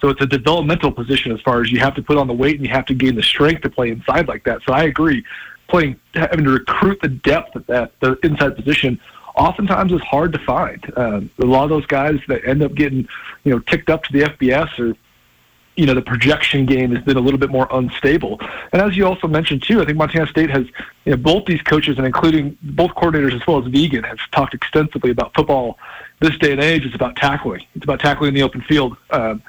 So 0.00 0.09
it's 0.09 0.20
a 0.20 0.26
developmental 0.26 0.90
position 0.92 1.33
as 1.33 1.40
far 1.40 1.61
as 1.61 1.70
you 1.70 1.79
have 1.81 1.94
to 1.94 2.03
put 2.03 2.16
on 2.16 2.26
the 2.26 2.35
weight 2.35 2.57
and 2.57 2.64
you 2.64 2.72
have 2.72 2.87
to 2.87 2.94
gain 2.94 3.14
the 3.14 3.22
strength 3.22 3.62
to 3.62 3.70
play 3.70 3.90
inside 3.90 4.29
like 4.29 4.44
that. 4.44 4.61
So 4.66 4.72
I 4.72 4.85
agree, 4.85 5.24
playing 5.68 5.98
having 6.14 6.44
to 6.44 6.50
recruit 6.50 7.00
the 7.00 7.09
depth 7.09 7.57
at 7.57 7.66
that 7.66 7.92
the 8.00 8.18
inside 8.22 8.57
position 8.57 9.00
oftentimes 9.37 9.92
is 9.92 10.00
hard 10.03 10.33
to 10.33 10.38
find. 10.40 10.92
Um, 10.96 11.31
a 11.38 11.44
lot 11.44 11.64
of 11.64 11.70
those 11.70 11.87
guys 11.87 12.18
that 12.29 12.44
end 12.44 12.62
up 12.62 12.74
getting 12.74 13.09
you 13.44 13.53
know 13.53 13.59
ticked 13.61 13.90
up 13.90 14.05
to 14.05 14.12
the 14.12 14.24
FBS 14.24 14.79
or 14.79 14.96
you 15.80 15.86
know 15.86 15.94
the 15.94 16.02
projection 16.02 16.66
game 16.66 16.94
has 16.94 17.02
been 17.02 17.16
a 17.16 17.20
little 17.20 17.38
bit 17.38 17.48
more 17.48 17.66
unstable. 17.70 18.38
And 18.72 18.82
as 18.82 18.98
you 18.98 19.06
also 19.06 19.26
mentioned 19.26 19.62
too, 19.62 19.80
I 19.80 19.86
think 19.86 19.96
Montana 19.96 20.26
State 20.26 20.50
has 20.50 20.66
you 21.06 21.12
know 21.12 21.16
both 21.16 21.46
these 21.46 21.62
coaches 21.62 21.96
and 21.96 22.06
including 22.06 22.58
both 22.60 22.90
coordinators 22.90 23.34
as 23.34 23.46
well 23.46 23.64
as 23.64 23.72
Vigen 23.72 24.04
have 24.04 24.18
talked 24.30 24.52
extensively 24.52 25.10
about 25.10 25.34
football. 25.34 25.78
This 26.20 26.36
day 26.36 26.52
and 26.52 26.60
age 26.60 26.84
is 26.84 26.94
about 26.94 27.16
tackling. 27.16 27.64
It's 27.74 27.84
about 27.84 27.98
tackling 28.00 28.28
in 28.28 28.34
the 28.34 28.42
open 28.42 28.60
field. 28.60 28.94
Um, 29.08 29.42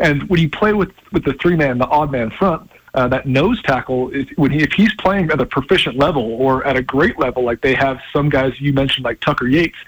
and 0.00 0.28
when 0.28 0.40
you 0.40 0.50
play 0.50 0.72
with, 0.72 0.90
with 1.12 1.24
the 1.24 1.34
three 1.34 1.54
man, 1.54 1.78
the 1.78 1.86
odd 1.86 2.10
man 2.10 2.30
front, 2.30 2.68
uh, 2.94 3.06
that 3.08 3.26
nose 3.26 3.62
tackle, 3.62 4.10
is, 4.10 4.26
when 4.34 4.50
he, 4.50 4.58
if 4.58 4.72
he's 4.72 4.92
playing 4.94 5.30
at 5.30 5.40
a 5.40 5.46
proficient 5.46 5.96
level 5.96 6.24
or 6.24 6.66
at 6.66 6.76
a 6.76 6.82
great 6.82 7.16
level, 7.18 7.44
like 7.44 7.60
they 7.60 7.74
have 7.74 8.00
some 8.12 8.28
guys 8.28 8.60
you 8.60 8.72
mentioned, 8.72 9.04
like 9.04 9.20
Tucker 9.20 9.46
Yates, 9.46 9.78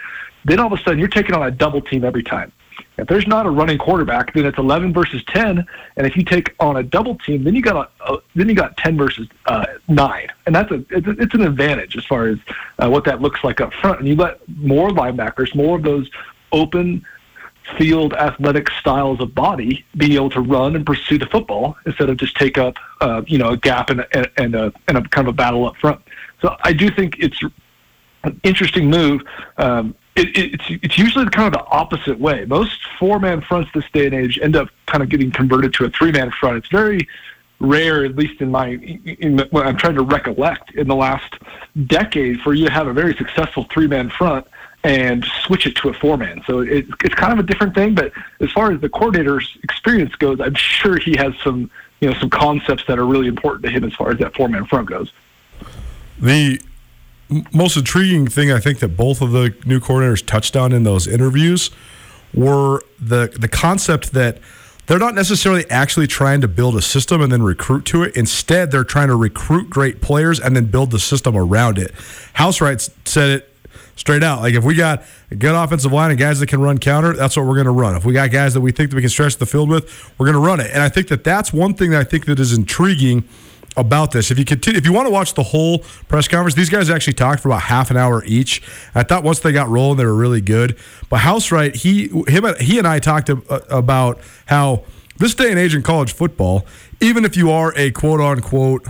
then 0.44 0.61
all 0.61 0.72
of 0.72 0.78
a 0.78 0.82
sudden 0.84 1.00
you're 1.00 1.08
taking 1.08 1.34
on 1.34 1.42
a 1.42 1.50
double 1.50 1.80
team 1.80 2.04
every 2.04 2.22
time. 2.22 2.52
If 2.98 3.06
there's 3.06 3.26
not 3.28 3.46
a 3.46 3.50
running 3.50 3.78
quarterback, 3.78 4.34
then 4.34 4.44
it's 4.44 4.58
11 4.58 4.92
versus 4.92 5.22
10, 5.28 5.64
and 5.96 6.06
if 6.06 6.16
you 6.16 6.24
take 6.24 6.54
on 6.58 6.76
a 6.76 6.82
double 6.82 7.14
team, 7.14 7.44
then 7.44 7.54
you 7.54 7.62
got 7.62 7.90
a, 8.00 8.12
a 8.12 8.18
then 8.34 8.48
you 8.48 8.54
got 8.54 8.76
10 8.76 8.98
versus 8.98 9.28
uh, 9.46 9.66
nine, 9.87 10.28
and 10.46 10.54
that's 10.54 10.70
a 10.72 10.84
it's, 10.90 11.06
it's 11.06 11.34
an 11.34 11.42
advantage 11.42 11.96
as 11.96 12.04
far 12.04 12.26
as 12.26 12.38
uh, 12.80 12.88
what 12.88 13.04
that 13.04 13.22
looks 13.22 13.44
like 13.44 13.61
up 13.61 13.72
front. 13.72 14.00
And 14.00 14.08
you 14.08 14.16
let 14.16 14.40
more 14.58 14.90
linebackers, 14.90 15.54
more 15.54 15.76
of 15.76 15.84
those 15.84 16.11
open 16.50 17.04
field 17.76 18.14
athletic 18.14 18.70
styles 18.70 19.20
of 19.20 19.34
body, 19.34 19.84
being 19.96 20.12
able 20.12 20.30
to 20.30 20.40
run 20.40 20.74
and 20.74 20.87
pursue 20.87 21.18
the 21.18 21.26
football 21.26 21.76
instead 21.87 22.08
of 22.08 22.16
just 22.16 22.34
take 22.37 22.58
up, 22.58 22.76
uh, 23.00 23.22
you 23.26 23.38
know, 23.38 23.50
a 23.50 23.56
gap 23.56 23.90
and, 23.90 24.06
and, 24.12 24.30
and, 24.38 24.54
a, 24.54 24.72
and 24.88 24.96
a 24.96 25.02
kind 25.08 25.28
of 25.28 25.34
a 25.34 25.37
battle 25.37 25.66
up 25.66 25.76
front. 25.76 26.00
So 26.40 26.56
I 26.62 26.72
do 26.72 26.90
think 26.90 27.16
it's 27.18 27.42
an 28.24 28.40
interesting 28.42 28.88
move. 28.88 29.22
Um, 29.59 29.94
it, 30.19 30.37
it's 30.37 30.64
it's 30.83 30.99
usually 30.99 31.27
kind 31.31 31.55
of 31.55 31.61
the 31.61 31.66
opposite 31.66 32.19
way. 32.19 32.45
Most 32.45 32.79
four 32.99 33.19
man 33.19 33.41
fronts 33.41 33.71
this 33.73 33.85
day 33.93 34.07
and 34.07 34.14
age 34.14 34.39
end 34.43 34.57
up 34.57 34.69
kind 34.87 35.03
of 35.03 35.09
getting 35.09 35.31
converted 35.31 35.73
to 35.75 35.85
a 35.85 35.91
three 35.91 36.12
man 36.12 36.31
front. 36.31 36.57
It's 36.57 36.69
very 36.69 37.09
rare, 37.61 38.05
at 38.05 38.16
least 38.16 38.41
in 38.41 38.51
my 38.51 38.69
in 38.69 39.39
when 39.51 39.66
I'm 39.66 39.77
trying 39.77 39.95
to 39.95 40.03
recollect 40.03 40.73
in 40.75 40.89
the 40.89 40.97
last 40.97 41.35
decade, 41.87 42.41
for 42.41 42.55
you 42.55 42.66
to 42.66 42.73
have 42.73 42.87
a 42.87 42.93
very 42.93 43.14
successful 43.14 43.66
three 43.73 43.87
man 43.87 44.11
front 44.11 44.47
and 44.85 45.25
switch 45.43 45.66
it 45.66 45.75
to 45.77 45.89
a 45.89 45.93
four 45.93 46.16
man. 46.16 46.43
So 46.47 46.61
it, 46.61 46.87
it's 47.03 47.14
kind 47.14 47.33
of 47.33 47.39
a 47.39 47.43
different 47.43 47.75
thing. 47.75 47.95
But 47.95 48.12
as 48.41 48.51
far 48.53 48.73
as 48.73 48.81
the 48.81 48.89
coordinator's 48.89 49.59
experience 49.62 50.14
goes, 50.14 50.41
I'm 50.41 50.55
sure 50.55 50.99
he 50.99 51.16
has 51.16 51.35
some 51.43 51.71
you 52.01 52.11
know 52.11 52.19
some 52.19 52.31
concepts 52.31 52.85
that 52.87 52.99
are 52.99 53.07
really 53.07 53.29
important 53.29 53.64
to 53.64 53.71
him 53.71 53.85
as 53.85 53.95
far 53.95 54.11
as 54.11 54.19
that 54.19 54.35
four 54.35 54.49
man 54.49 54.64
front 54.66 54.89
goes. 54.89 55.12
The 56.21 56.61
most 57.53 57.76
intriguing 57.76 58.26
thing 58.26 58.51
I 58.51 58.59
think 58.59 58.79
that 58.79 58.97
both 58.97 59.20
of 59.20 59.33
the 59.33 59.55
new 59.66 59.81
coordinators 59.81 60.24
touched 60.24 60.57
on 60.57 60.72
in 60.72 60.83
those 60.83 61.07
interviews 61.07 61.70
were 62.35 62.83
the 63.01 63.35
the 63.39 63.49
concept 63.49 64.12
that 64.12 64.39
they're 64.87 64.99
not 64.99 65.14
necessarily 65.14 65.68
actually 65.70 66.07
trying 66.07 66.41
to 66.41 66.49
build 66.49 66.74
a 66.74 66.81
system 66.81 67.20
and 67.20 67.31
then 67.31 67.43
recruit 67.43 67.85
to 67.87 68.03
it. 68.03 68.16
Instead, 68.16 68.70
they're 68.70 68.85
trying 68.85 69.09
to 69.09 69.16
recruit 69.16 69.68
great 69.68 70.01
players 70.01 70.41
and 70.41 70.57
then 70.57 70.64
build 70.64 70.91
the 70.91 70.99
system 70.99 71.37
around 71.37 71.76
it. 71.76 71.93
Housewright 72.35 72.89
said 73.07 73.29
it 73.29 73.55
straight 73.97 74.22
out. 74.22 74.41
Like 74.41 74.55
if 74.55 74.64
we 74.64 74.74
got 74.74 75.03
a 75.31 75.35
good 75.35 75.55
offensive 75.55 75.93
line 75.93 76.11
and 76.11 76.18
guys 76.18 76.41
that 76.41 76.49
can 76.49 76.62
run 76.62 76.79
counter, 76.79 77.12
that's 77.12 77.37
what 77.37 77.45
we're 77.45 77.55
going 77.55 77.66
to 77.66 77.70
run. 77.72 77.97
If 77.97 78.07
we 78.07 78.14
got 78.14 78.31
guys 78.31 78.55
that 78.55 78.62
we 78.62 78.72
think 78.72 78.89
that 78.91 78.97
we 78.97 79.03
can 79.03 79.11
stretch 79.11 79.37
the 79.37 79.45
field 79.45 79.68
with, 79.68 80.11
we're 80.18 80.24
going 80.24 80.41
to 80.41 80.47
run 80.47 80.59
it. 80.59 80.70
And 80.72 80.83
I 80.83 80.89
think 80.89 81.09
that 81.09 81.22
that's 81.22 81.53
one 81.53 81.74
thing 81.74 81.91
that 81.91 82.01
I 82.01 82.05
think 82.05 82.24
that 82.24 82.41
is 82.41 82.57
intriguing 82.57 83.29
about 83.79 84.11
this. 84.11 84.31
If 84.31 84.39
you 84.39 84.45
continue, 84.45 84.79
if 84.79 84.85
you 84.85 84.93
want 84.93 85.07
to 85.07 85.12
watch 85.12 85.35
the 85.35 85.43
whole 85.43 85.79
press 86.09 86.29
conference, 86.29 86.55
these 86.55 86.68
guys 86.68 86.91
actually 86.91 87.14
talked 87.14 87.43
for 87.43 87.49
about 87.49 87.62
half 87.62 87.91
an 87.91 87.97
hour 87.97 88.24
each. 88.24 88.62
I 88.95 89.03
thought 89.03 89.22
once 89.24 89.41
they 89.41 89.53
got 89.53 89.68
rolling, 89.68 89.97
they 89.97 90.05
were 90.05 90.14
really 90.14 90.41
good. 90.41 90.76
But 91.09 91.20
Housewright, 91.20 91.76
he 91.76 92.09
him 92.31 92.45
he 92.61 92.79
and 92.79 92.87
I 92.87 92.99
talked 92.99 93.31
uh, 93.31 93.39
about 93.70 94.18
how 94.47 94.85
this 95.18 95.35
day 95.35 95.51
and 95.51 95.59
age 95.59 95.74
in 95.74 95.83
college 95.83 96.12
football, 96.12 96.66
even 97.01 97.24
if 97.24 97.37
you 97.37 97.51
are 97.51 97.72
a 97.76 97.91
quote 97.91 98.20
unquote 98.20 98.87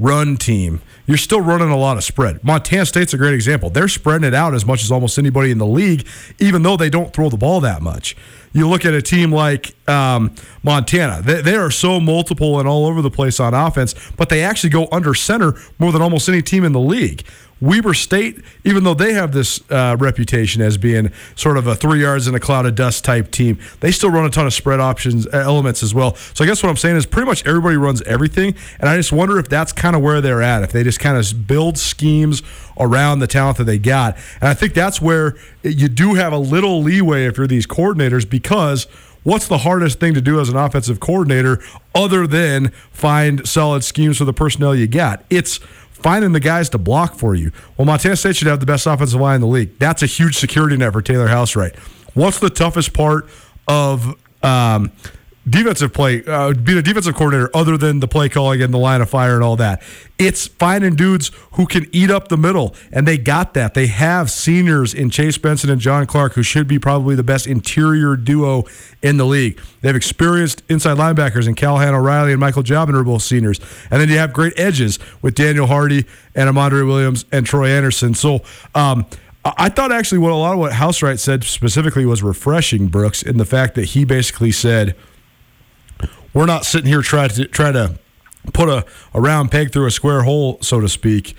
run 0.00 0.36
team, 0.36 0.80
you're 1.06 1.16
still 1.16 1.40
running 1.40 1.70
a 1.70 1.76
lot 1.76 1.96
of 1.96 2.04
spread. 2.04 2.42
Montana 2.42 2.86
State's 2.86 3.14
a 3.14 3.18
great 3.18 3.34
example. 3.34 3.70
They're 3.70 3.88
spreading 3.88 4.26
it 4.26 4.34
out 4.34 4.54
as 4.54 4.64
much 4.64 4.82
as 4.82 4.90
almost 4.90 5.18
anybody 5.18 5.50
in 5.50 5.58
the 5.58 5.66
league, 5.66 6.06
even 6.38 6.62
though 6.62 6.76
they 6.76 6.90
don't 6.90 7.12
throw 7.12 7.28
the 7.28 7.36
ball 7.36 7.60
that 7.60 7.82
much. 7.82 8.16
You 8.52 8.68
look 8.68 8.84
at 8.84 8.94
a 8.94 9.02
team 9.02 9.32
like 9.32 9.74
um, 9.88 10.34
Montana, 10.62 11.22
they, 11.22 11.40
they, 11.40 11.54
are 11.54 11.70
so 11.70 12.00
multiple 12.00 12.58
and 12.58 12.66
all 12.66 12.86
over 12.86 13.00
the 13.00 13.10
place 13.10 13.38
on 13.38 13.54
offense, 13.54 13.94
but 14.16 14.28
they 14.28 14.42
actually 14.42 14.70
go 14.70 14.88
under 14.90 15.14
center 15.14 15.54
more 15.78 15.92
than 15.92 16.02
almost 16.02 16.28
any 16.28 16.42
team 16.42 16.64
in 16.64 16.72
the 16.72 16.80
league. 16.80 17.24
Weber 17.60 17.92
State, 17.92 18.42
even 18.64 18.84
though 18.84 18.94
they 18.94 19.12
have 19.12 19.32
this 19.32 19.60
uh, 19.70 19.96
reputation 19.98 20.62
as 20.62 20.78
being 20.78 21.12
sort 21.36 21.56
of 21.56 21.66
a 21.66 21.74
three 21.74 22.00
yards 22.00 22.26
in 22.26 22.34
a 22.34 22.40
cloud 22.40 22.66
of 22.66 22.74
dust 22.74 23.04
type 23.04 23.30
team, 23.30 23.58
they 23.80 23.90
still 23.90 24.10
run 24.10 24.24
a 24.24 24.30
ton 24.30 24.46
of 24.46 24.54
spread 24.54 24.80
options 24.80 25.26
uh, 25.26 25.30
elements 25.32 25.82
as 25.82 25.94
well. 25.94 26.14
So 26.14 26.44
I 26.44 26.46
guess 26.46 26.62
what 26.62 26.70
I'm 26.70 26.76
saying 26.76 26.96
is 26.96 27.06
pretty 27.06 27.26
much 27.26 27.46
everybody 27.46 27.76
runs 27.76 28.00
everything, 28.02 28.54
and 28.78 28.88
I 28.88 28.96
just 28.96 29.12
wonder 29.12 29.38
if 29.38 29.48
that's 29.48 29.72
kind 29.72 29.94
of 29.94 30.02
where 30.02 30.20
they're 30.20 30.42
at. 30.42 30.62
If 30.62 30.72
they 30.72 30.82
just 30.82 31.00
kind 31.00 31.16
of 31.16 31.46
build 31.46 31.76
schemes 31.76 32.42
around 32.78 33.18
the 33.18 33.26
talent 33.26 33.58
that 33.58 33.64
they 33.64 33.78
got, 33.78 34.16
and 34.40 34.48
I 34.48 34.54
think 34.54 34.72
that's 34.72 35.00
where 35.00 35.36
you 35.62 35.88
do 35.88 36.14
have 36.14 36.32
a 36.32 36.38
little 36.38 36.82
leeway 36.82 37.26
if 37.26 37.36
you're 37.36 37.46
these 37.46 37.66
coordinators 37.66 38.28
because 38.28 38.86
what's 39.22 39.46
the 39.48 39.58
hardest 39.58 40.00
thing 40.00 40.14
to 40.14 40.20
do 40.20 40.40
as 40.40 40.48
an 40.48 40.56
offensive 40.56 40.98
coordinator 40.98 41.62
other 41.94 42.26
than 42.26 42.68
find 42.90 43.46
solid 43.46 43.84
schemes 43.84 44.18
for 44.18 44.24
the 44.24 44.32
personnel 44.32 44.74
you 44.74 44.86
got? 44.86 45.24
It's 45.28 45.60
finding 46.02 46.32
the 46.32 46.40
guys 46.40 46.68
to 46.70 46.78
block 46.78 47.14
for 47.14 47.34
you. 47.34 47.52
Well, 47.76 47.86
Montana 47.86 48.16
State 48.16 48.36
should 48.36 48.48
have 48.48 48.60
the 48.60 48.66
best 48.66 48.86
offensive 48.86 49.20
line 49.20 49.36
in 49.36 49.40
the 49.40 49.46
league. 49.46 49.78
That's 49.78 50.02
a 50.02 50.06
huge 50.06 50.36
security 50.36 50.76
net 50.76 50.92
for 50.92 51.02
Taylor 51.02 51.28
Housewright. 51.28 51.76
What's 52.14 52.38
the 52.38 52.50
toughest 52.50 52.92
part 52.92 53.28
of 53.68 54.16
um, 54.42 54.92
defensive 55.48 55.92
play, 55.92 56.22
uh, 56.26 56.52
being 56.52 56.78
a 56.78 56.82
defensive 56.82 57.14
coordinator, 57.14 57.50
other 57.54 57.78
than 57.78 58.00
the 58.00 58.08
play 58.08 58.28
calling 58.28 58.60
and 58.60 58.74
the 58.74 58.78
line 58.78 59.00
of 59.00 59.08
fire 59.08 59.34
and 59.34 59.42
all 59.42 59.56
that. 59.56 59.82
It's 60.18 60.46
finding 60.46 60.96
dudes 60.96 61.30
who 61.52 61.66
can 61.66 61.86
eat 61.92 62.10
up 62.10 62.28
the 62.28 62.36
middle, 62.36 62.74
and 62.92 63.08
they 63.08 63.16
got 63.16 63.54
that. 63.54 63.72
They 63.72 63.86
have 63.86 64.30
seniors 64.30 64.92
in 64.92 65.08
Chase 65.08 65.38
Benson 65.38 65.70
and 65.70 65.80
John 65.80 66.06
Clark, 66.06 66.34
who 66.34 66.42
should 66.42 66.68
be 66.68 66.78
probably 66.78 67.14
the 67.14 67.22
best 67.22 67.46
interior 67.46 68.16
duo 68.16 68.64
in 69.02 69.16
the 69.16 69.24
league. 69.24 69.58
They 69.80 69.88
have 69.88 69.96
experienced 69.96 70.62
inside 70.68 70.98
linebackers 70.98 71.48
in 71.48 71.54
Callahan 71.54 71.94
O'Reilly 71.94 72.32
and 72.32 72.40
Michael 72.40 72.62
Jobin 72.62 72.94
are 72.94 73.02
both 73.02 73.22
seniors, 73.22 73.60
and 73.90 74.00
then 74.00 74.10
you 74.10 74.18
have 74.18 74.34
great 74.34 74.52
edges 74.58 74.98
with 75.22 75.34
Daniel 75.34 75.66
Hardy 75.66 76.04
and 76.34 76.50
Amandre 76.50 76.86
Williams 76.86 77.24
and 77.32 77.46
Troy 77.46 77.68
Anderson. 77.68 78.14
So. 78.14 78.40
Um, 78.74 79.06
I 79.42 79.70
thought 79.70 79.90
actually 79.90 80.18
what 80.18 80.32
a 80.32 80.34
lot 80.34 80.52
of 80.52 80.58
what 80.58 80.72
Housewright 80.72 81.18
said 81.18 81.44
specifically 81.44 82.04
was 82.04 82.22
refreshing, 82.22 82.88
Brooks, 82.88 83.22
in 83.22 83.38
the 83.38 83.46
fact 83.46 83.74
that 83.76 83.86
he 83.86 84.04
basically 84.04 84.52
said– 84.52 84.94
we're 86.32 86.46
not 86.46 86.64
sitting 86.64 86.86
here 86.86 87.02
trying 87.02 87.30
to 87.30 87.46
try 87.46 87.72
to 87.72 87.98
put 88.52 88.68
a, 88.68 88.84
a 89.14 89.20
round 89.20 89.50
peg 89.50 89.72
through 89.72 89.86
a 89.86 89.90
square 89.90 90.22
hole, 90.22 90.58
so 90.60 90.80
to 90.80 90.88
speak 90.88 91.36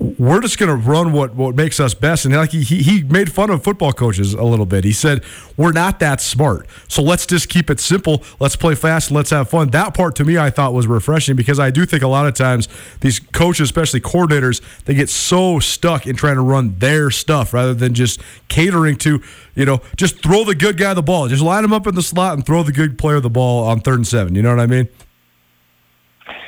we're 0.00 0.40
just 0.40 0.56
going 0.56 0.70
to 0.70 0.74
run 0.74 1.12
what, 1.12 1.34
what 1.34 1.54
makes 1.54 1.78
us 1.78 1.92
best. 1.92 2.24
And 2.24 2.34
like 2.34 2.52
he, 2.52 2.62
he 2.62 3.02
made 3.02 3.30
fun 3.30 3.50
of 3.50 3.62
football 3.62 3.92
coaches 3.92 4.32
a 4.32 4.42
little 4.42 4.64
bit. 4.64 4.82
He 4.82 4.92
said, 4.92 5.22
we're 5.58 5.72
not 5.72 6.00
that 6.00 6.22
smart. 6.22 6.66
So 6.88 7.02
let's 7.02 7.26
just 7.26 7.50
keep 7.50 7.68
it 7.68 7.80
simple. 7.80 8.22
Let's 8.38 8.56
play 8.56 8.74
fast. 8.74 9.10
Let's 9.10 9.28
have 9.28 9.50
fun. 9.50 9.68
That 9.70 9.92
part 9.92 10.16
to 10.16 10.24
me, 10.24 10.38
I 10.38 10.48
thought 10.48 10.72
was 10.72 10.86
refreshing 10.86 11.36
because 11.36 11.60
I 11.60 11.70
do 11.70 11.84
think 11.84 12.02
a 12.02 12.08
lot 12.08 12.26
of 12.26 12.32
times 12.32 12.66
these 13.00 13.20
coaches, 13.20 13.64
especially 13.64 14.00
coordinators, 14.00 14.62
they 14.84 14.94
get 14.94 15.10
so 15.10 15.58
stuck 15.58 16.06
in 16.06 16.16
trying 16.16 16.36
to 16.36 16.42
run 16.42 16.78
their 16.78 17.10
stuff 17.10 17.52
rather 17.52 17.74
than 17.74 17.92
just 17.92 18.22
catering 18.48 18.96
to, 18.96 19.22
you 19.54 19.66
know, 19.66 19.82
just 19.96 20.22
throw 20.22 20.44
the 20.44 20.54
good 20.54 20.78
guy 20.78 20.94
the 20.94 21.02
ball. 21.02 21.28
Just 21.28 21.42
line 21.42 21.62
him 21.62 21.74
up 21.74 21.86
in 21.86 21.94
the 21.94 22.02
slot 22.02 22.32
and 22.32 22.46
throw 22.46 22.62
the 22.62 22.72
good 22.72 22.96
player 22.96 23.20
the 23.20 23.28
ball 23.28 23.68
on 23.68 23.80
third 23.80 23.96
and 23.96 24.06
seven. 24.06 24.34
You 24.34 24.40
know 24.40 24.50
what 24.50 24.60
I 24.60 24.66
mean? 24.66 24.88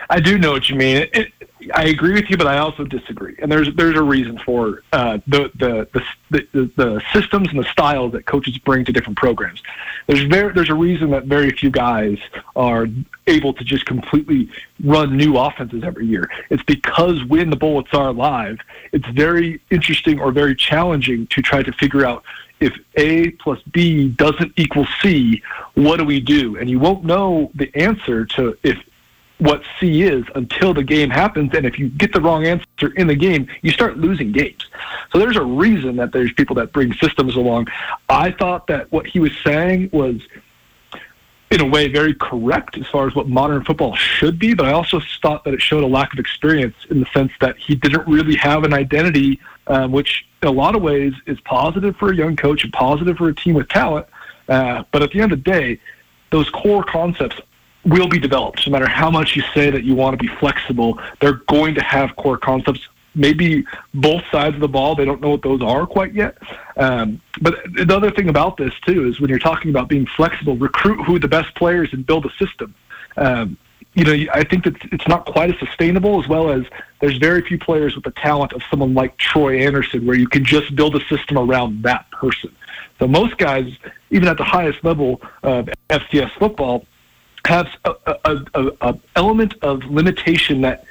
I 0.09 0.21
do 0.21 0.39
know 0.39 0.53
what 0.53 0.71
you 0.71 0.77
mean. 0.77 1.09
It, 1.13 1.33
I 1.75 1.85
agree 1.85 2.13
with 2.13 2.31
you, 2.31 2.37
but 2.37 2.47
I 2.47 2.59
also 2.59 2.85
disagree. 2.85 3.37
And 3.41 3.51
there's 3.51 3.75
there's 3.75 3.97
a 3.97 4.03
reason 4.03 4.39
for 4.39 4.83
uh, 4.93 5.19
the, 5.27 5.51
the, 5.57 5.89
the 5.93 6.47
the 6.53 6.71
the 6.77 7.03
systems 7.13 7.49
and 7.51 7.59
the 7.59 7.69
styles 7.69 8.13
that 8.13 8.27
coaches 8.27 8.59
bring 8.59 8.85
to 8.85 8.93
different 8.93 9.19
programs. 9.19 9.63
There's 10.07 10.23
very 10.23 10.53
there's 10.53 10.71
a 10.71 10.75
reason 10.75 11.11
that 11.11 11.25
very 11.25 11.51
few 11.51 11.71
guys 11.71 12.19
are 12.57 12.87
able 13.27 13.53
to 13.55 13.65
just 13.65 13.87
completely 13.87 14.51
run 14.85 15.17
new 15.17 15.37
offenses 15.37 15.85
every 15.85 16.07
year. 16.07 16.31
It's 16.51 16.63
because 16.63 17.25
when 17.25 17.51
the 17.51 17.57
Bullets 17.57 17.95
are 17.95 18.13
live, 18.13 18.59
it's 18.93 19.07
very 19.09 19.61
interesting 19.71 20.19
or 20.19 20.33
very 20.33 20.55
challenging 20.55 21.27
to 21.29 21.43
try 21.43 21.63
to 21.63 21.73
figure 21.73 22.05
out 22.05 22.25
if 22.61 22.79
A 22.95 23.31
plus 23.31 23.61
B 23.73 24.09
doesn't 24.09 24.53
equal 24.57 24.87
C, 25.01 25.43
what 25.75 25.97
do 25.97 26.05
we 26.05 26.21
do? 26.21 26.57
And 26.57 26.71
you 26.71 26.79
won't 26.79 27.05
know 27.05 27.51
the 27.55 27.75
answer 27.75 28.25
to 28.27 28.57
if 28.63 28.79
what 29.43 29.63
C 29.81 30.03
is 30.03 30.25
until 30.37 30.73
the 30.73 30.85
game 30.85 31.11
happens. 31.11 31.53
And 31.55 31.67
if 31.67 31.77
you 31.77 31.89
get 31.89 32.13
the 32.13 32.21
wrong 32.21 32.47
answer 32.47 32.95
in 32.97 33.09
the 33.09 33.17
game, 33.17 33.49
you 33.63 33.73
start 33.73 33.99
losing 33.99 34.31
games. 34.31 34.65
So 35.11 35.19
there's 35.19 35.37
a 35.37 35.43
reason 35.43 35.97
that 35.97 36.13
there's 36.13 36.33
people 36.33 36.55
that 36.57 36.73
bring 36.73 36.93
systems 36.95 37.35
along. 37.35 37.67
I 38.09 38.31
thought 38.31 38.69
that 38.69 38.91
what 38.93 39.07
he 39.07 39.19
was 39.19 39.33
saying 39.43 39.91
was, 39.93 40.21
in 41.51 41.61
a 41.61 41.67
way, 41.67 41.89
very 41.89 42.15
correct 42.15 42.79
as 42.79 42.87
far 42.87 43.09
as 43.09 43.17
what 43.17 43.29
modern 43.29 43.65
football 43.65 43.97
should 43.97 44.39
be. 44.39 44.55
But 44.55 44.67
I 44.67 44.73
also 44.73 45.01
thought 45.21 45.43
that 45.45 45.55
it 45.55 45.61
showed 45.61 45.83
a 45.83 45.89
lack 45.89 46.13
of 46.13 46.21
experience 46.21 46.77
in 46.89 47.01
the 47.01 47.07
sense 47.07 47.33
that 47.41 47.59
he 47.59 47.75
didn't 47.75 48.07
really 48.07 48.37
have 48.37 48.63
an 48.63 48.73
identity, 48.73 49.41
um, 49.67 49.91
which 49.91 50.25
in 50.41 50.49
a 50.49 50.53
lot 50.53 50.77
of 50.77 50.83
ways 50.83 51.15
is 51.27 51.41
positive 51.41 51.97
for 51.97 52.13
a 52.13 52.15
young 52.15 52.37
coach 52.37 52.63
and 52.63 52.73
positive 52.73 53.17
for 53.17 53.29
a 53.29 53.35
team 53.35 53.55
with 53.55 53.69
talent. 53.69 54.07
Uh, 54.49 54.85
but 54.93 55.03
at 55.03 55.11
the 55.11 55.21
end 55.21 55.33
of 55.33 55.43
the 55.43 55.51
day, 55.51 55.81
those 56.31 56.49
core 56.51 56.85
concepts 56.85 57.41
will 57.85 58.09
be 58.09 58.19
developed. 58.19 58.67
No 58.67 58.73
matter 58.73 58.89
how 58.89 59.11
much 59.11 59.37
you 59.37 59.43
say 59.55 59.71
that 59.71 59.85
you 59.85 59.95
want 59.95 60.19
to 60.19 60.23
be 60.25 60.33
flexible, 60.37 61.01
they're 61.21 61.41
going 61.49 61.75
to 61.75 61.83
have 61.83 62.15
core 62.17 62.39
concepts. 62.39 62.81
Maybe 63.15 63.65
both 63.93 64.23
sides 64.31 64.55
of 64.55 64.61
the 64.61 64.69
ball, 64.69 64.95
they 64.95 65.05
don't 65.05 65.21
know 65.21 65.31
what 65.31 65.43
those 65.43 65.61
are 65.63 65.87
quite 65.87 66.15
yet. 66.15 66.39
Um, 66.77 67.21
but 67.41 67.59
the 67.75 67.95
other 67.95 68.11
thing 68.11 68.29
about 68.29 68.57
this, 68.57 68.73
too, 68.87 69.07
is 69.07 69.21
when 69.21 69.29
you're 69.29 69.39
talking 69.39 69.71
about 69.71 69.89
being 69.89 70.07
flexible, 70.07 70.57
recruit 70.57 71.03
who 71.05 71.19
the 71.19 71.29
best 71.29 71.55
players 71.55 71.93
and 71.93 72.07
build 72.07 72.25
a 72.25 72.31
system. 72.45 72.75
Um, 73.17 73.59
you 73.95 74.05
know, 74.05 74.33
I 74.33 74.45
think 74.45 74.65
that 74.65 74.77
it's 74.91 75.07
not 75.07 75.27
quite 75.27 75.51
as 75.51 75.59
sustainable 75.59 76.23
as 76.23 76.27
well 76.27 76.51
as 76.51 76.65
there's 77.01 77.19
very 77.19 77.43
few 77.43 77.59
players 77.59 77.95
with 77.95 78.05
the 78.05 78.11
talent 78.13 78.55
of 78.55 78.63
someone 78.71 78.95
like 78.95 79.19
Troy 79.19 79.59
Anderson 79.59 80.07
where 80.07 80.17
you 80.17 80.29
can 80.29 80.45
just 80.45 80.75
build 80.75 80.97
a 80.97 81.05
system 81.07 81.37
around 81.37 81.83
that 81.83 82.11
person. 82.11 82.55
So 82.99 83.07
most 83.07 83.37
guys, 83.37 83.71
even 84.11 84.29
at 84.29 84.39
the 84.39 84.45
highest 84.45 84.83
level 84.83 85.21
of 85.43 85.69
FCS 85.91 86.31
football, 86.39 86.87
have 87.47 87.69
a, 87.85 87.95
a, 88.07 88.45
a, 88.55 88.71
a 88.81 88.99
element 89.17 89.55
of 89.63 89.85
limitation 89.85 90.61
that 90.63 90.85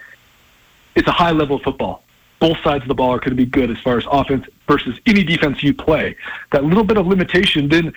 it's 0.95 1.07
a 1.07 1.11
high 1.11 1.31
level 1.31 1.57
of 1.57 1.61
football. 1.61 2.03
Both 2.39 2.57
sides 2.63 2.83
of 2.83 2.87
the 2.87 2.95
ball 2.95 3.11
are 3.11 3.19
going 3.19 3.29
to 3.29 3.35
be 3.35 3.45
good 3.45 3.69
as 3.69 3.77
far 3.79 3.97
as 3.97 4.05
offense 4.11 4.47
versus 4.67 4.99
any 5.05 5.23
defense 5.23 5.61
you 5.63 5.73
play. 5.73 6.15
That 6.51 6.63
little 6.63 6.83
bit 6.83 6.97
of 6.97 7.07
limitation 7.07 7.69
then 7.69 7.93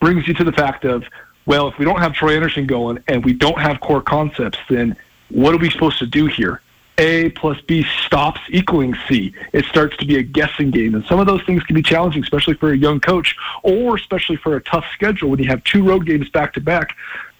brings 0.00 0.28
you 0.28 0.34
to 0.34 0.44
the 0.44 0.52
fact 0.52 0.84
of, 0.84 1.04
well, 1.46 1.68
if 1.68 1.78
we 1.78 1.84
don't 1.84 1.98
have 1.98 2.12
Troy 2.12 2.34
Anderson 2.36 2.66
going 2.66 3.02
and 3.08 3.24
we 3.24 3.32
don't 3.32 3.58
have 3.58 3.80
core 3.80 4.02
concepts, 4.02 4.58
then 4.68 4.96
what 5.30 5.54
are 5.54 5.58
we 5.58 5.68
supposed 5.70 5.98
to 5.98 6.06
do 6.06 6.26
here? 6.26 6.62
A 6.98 7.30
plus 7.30 7.60
B 7.60 7.84
stops 8.04 8.40
equaling 8.48 8.96
C. 9.08 9.32
It 9.52 9.64
starts 9.66 9.96
to 9.98 10.06
be 10.06 10.16
a 10.16 10.22
guessing 10.22 10.70
game. 10.70 10.94
And 10.94 11.04
some 11.06 11.20
of 11.20 11.26
those 11.26 11.42
things 11.44 11.62
can 11.62 11.74
be 11.74 11.82
challenging, 11.82 12.22
especially 12.22 12.54
for 12.54 12.72
a 12.72 12.76
young 12.76 12.98
coach 12.98 13.36
or 13.62 13.96
especially 13.96 14.36
for 14.36 14.56
a 14.56 14.60
tough 14.60 14.84
schedule 14.94 15.30
when 15.30 15.38
you 15.38 15.48
have 15.48 15.62
two 15.64 15.84
road 15.84 16.06
games 16.06 16.28
back 16.28 16.52
to 16.54 16.60
back. 16.60 16.96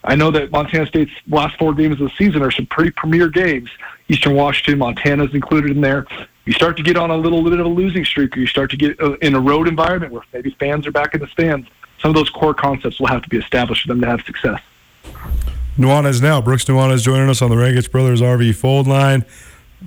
I 0.09 0.15
know 0.15 0.31
that 0.31 0.51
Montana 0.51 0.87
State's 0.87 1.13
last 1.29 1.59
four 1.59 1.75
games 1.75 2.01
of 2.01 2.09
the 2.09 2.17
season 2.17 2.41
are 2.41 2.51
some 2.51 2.65
pretty 2.65 2.91
premier 2.91 3.29
games. 3.29 3.69
Eastern 4.09 4.35
Washington, 4.35 4.79
Montana's 4.79 5.35
included 5.35 5.73
in 5.73 5.83
there. 5.83 6.07
You 6.47 6.55
start 6.55 6.79
to 6.79 6.83
get 6.83 6.97
on 6.97 7.11
a 7.11 7.17
little 7.17 7.45
bit 7.45 7.61
of 7.61 7.67
a 7.67 7.69
losing 7.69 8.07
streak, 8.07 8.35
or 8.35 8.41
you 8.41 8.47
start 8.47 8.71
to 8.71 8.79
get 8.79 8.99
uh, 9.03 9.19
in 9.19 9.35
a 9.35 9.41
road 9.41 9.69
environment 9.69 10.15
where 10.15 10.23
maybe 10.33 10.49
fans 10.59 10.87
are 10.87 10.93
back 10.93 11.13
in 11.13 11.21
the 11.21 11.27
stands. 11.27 11.69
Some 12.01 12.09
of 12.09 12.15
those 12.15 12.31
core 12.31 12.55
concepts 12.55 12.99
will 12.99 13.09
have 13.09 13.21
to 13.21 13.29
be 13.29 13.37
established 13.37 13.83
for 13.83 13.89
them 13.89 14.01
to 14.01 14.07
have 14.07 14.23
success. 14.23 14.63
Nuanez 15.77 16.23
now. 16.23 16.41
Brooks 16.41 16.65
Nuanez 16.65 17.03
joining 17.03 17.29
us 17.29 17.43
on 17.43 17.51
the 17.51 17.57
Rangitsch 17.57 17.91
Brothers 17.91 18.23
RV 18.23 18.55
Fold 18.55 18.87
line. 18.87 19.27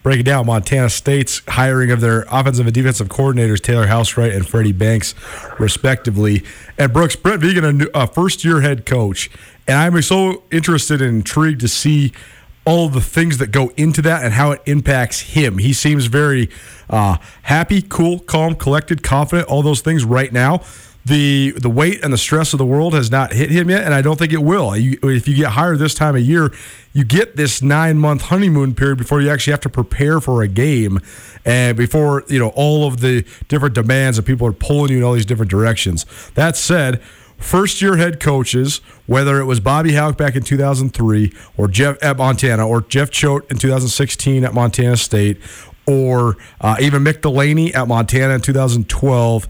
Breaking 0.04 0.24
down 0.24 0.46
Montana 0.46 0.90
State's 0.90 1.42
hiring 1.50 1.92
of 1.92 2.00
their 2.00 2.26
offensive 2.32 2.66
and 2.66 2.74
defensive 2.74 3.10
coordinators, 3.10 3.60
Taylor 3.60 3.88
Housewright 3.88 4.34
and 4.34 4.48
Freddie 4.48 4.72
Banks, 4.72 5.14
respectively. 5.60 6.44
And 6.78 6.94
Brooks, 6.94 7.18
Brent 7.18 7.42
Vigen, 7.42 7.90
a, 7.94 8.08
first 8.08 8.46
year 8.46 8.62
head 8.62 8.86
coach. 8.86 9.30
And 9.72 9.80
I'm 9.80 10.02
so 10.02 10.44
interested 10.52 11.02
and 11.02 11.20
intrigued 11.20 11.62
to 11.62 11.70
see 11.70 12.12
all 12.66 12.90
the 12.90 13.00
things 13.00 13.38
that 13.38 13.52
go 13.52 13.72
into 13.78 14.02
that 14.02 14.22
and 14.22 14.34
how 14.34 14.52
it 14.52 14.62
impacts 14.66 15.22
him. 15.22 15.60
He 15.60 15.72
seems 15.72 16.08
very 16.08 16.50
uh, 16.90 17.16
happy, 17.44 17.82
cool, 17.82 18.20
calm, 18.20 18.56
collected, 18.56 19.02
confident, 19.02 19.48
all 19.48 19.62
those 19.64 19.80
things 19.80 20.04
right 20.04 20.32
now 20.34 20.62
the 21.04 21.52
the 21.52 21.70
weight 21.70 22.04
and 22.04 22.14
the 22.14 22.18
stress 22.18 22.54
of 22.54 22.60
the 22.60 22.66
world 22.66 22.94
has 22.94 23.10
not 23.10 23.34
hit 23.34 23.50
him 23.50 23.70
yet, 23.70 23.84
and 23.84 23.94
I 23.94 24.02
don't 24.02 24.20
think 24.20 24.34
it 24.34 24.44
will. 24.44 24.76
You, 24.78 25.00
if 25.04 25.28
you 25.28 25.36
get 25.36 25.52
hired 25.52 25.80
this 25.80 25.96
time 25.96 26.16
of 26.16 26.22
year, 26.22 26.54
you 26.94 27.04
get 27.04 27.36
this 27.36 27.62
nine 27.62 27.98
month 27.98 28.24
honeymoon 28.24 28.76
period 28.76 29.00
before 29.00 29.20
you 29.22 29.30
actually 29.30 29.52
have 29.52 29.62
to 29.62 29.70
prepare 29.70 30.20
for 30.20 30.44
a 30.44 30.48
game, 30.48 31.00
and 31.44 31.76
before 31.76 32.24
you 32.28 32.38
know 32.38 32.50
all 32.50 32.86
of 32.86 33.02
the 33.02 33.26
different 33.48 33.74
demands 33.74 34.18
and 34.18 34.28
people 34.28 34.46
are 34.46 34.54
pulling 34.54 34.92
you 34.92 34.98
in 34.98 35.04
all 35.04 35.14
these 35.14 35.26
different 35.26 35.50
directions. 35.50 36.06
That 36.36 36.56
said. 36.56 37.02
First 37.42 37.82
year 37.82 37.98
head 37.98 38.20
coaches, 38.20 38.82
whether 39.08 39.40
it 39.40 39.46
was 39.46 39.60
Bobby 39.60 39.94
Hauck 39.94 40.18
back 40.18 40.36
in 40.36 40.44
2003 40.44 41.34
or 41.58 41.68
Jeff 41.68 42.02
at 42.02 42.18
Montana 42.18 42.68
or 42.68 42.82
Jeff 42.82 43.10
Choate 43.10 43.44
in 43.50 43.58
2016 43.58 44.46
at 44.46 44.54
Montana 44.54 44.96
State 44.96 45.38
or 45.86 46.38
uh, 46.62 46.78
even 46.80 47.04
Mick 47.04 47.22
Delaney 47.22 47.74
at 47.74 47.88
Montana 47.88 48.36
in 48.36 48.42
2012 48.42 49.48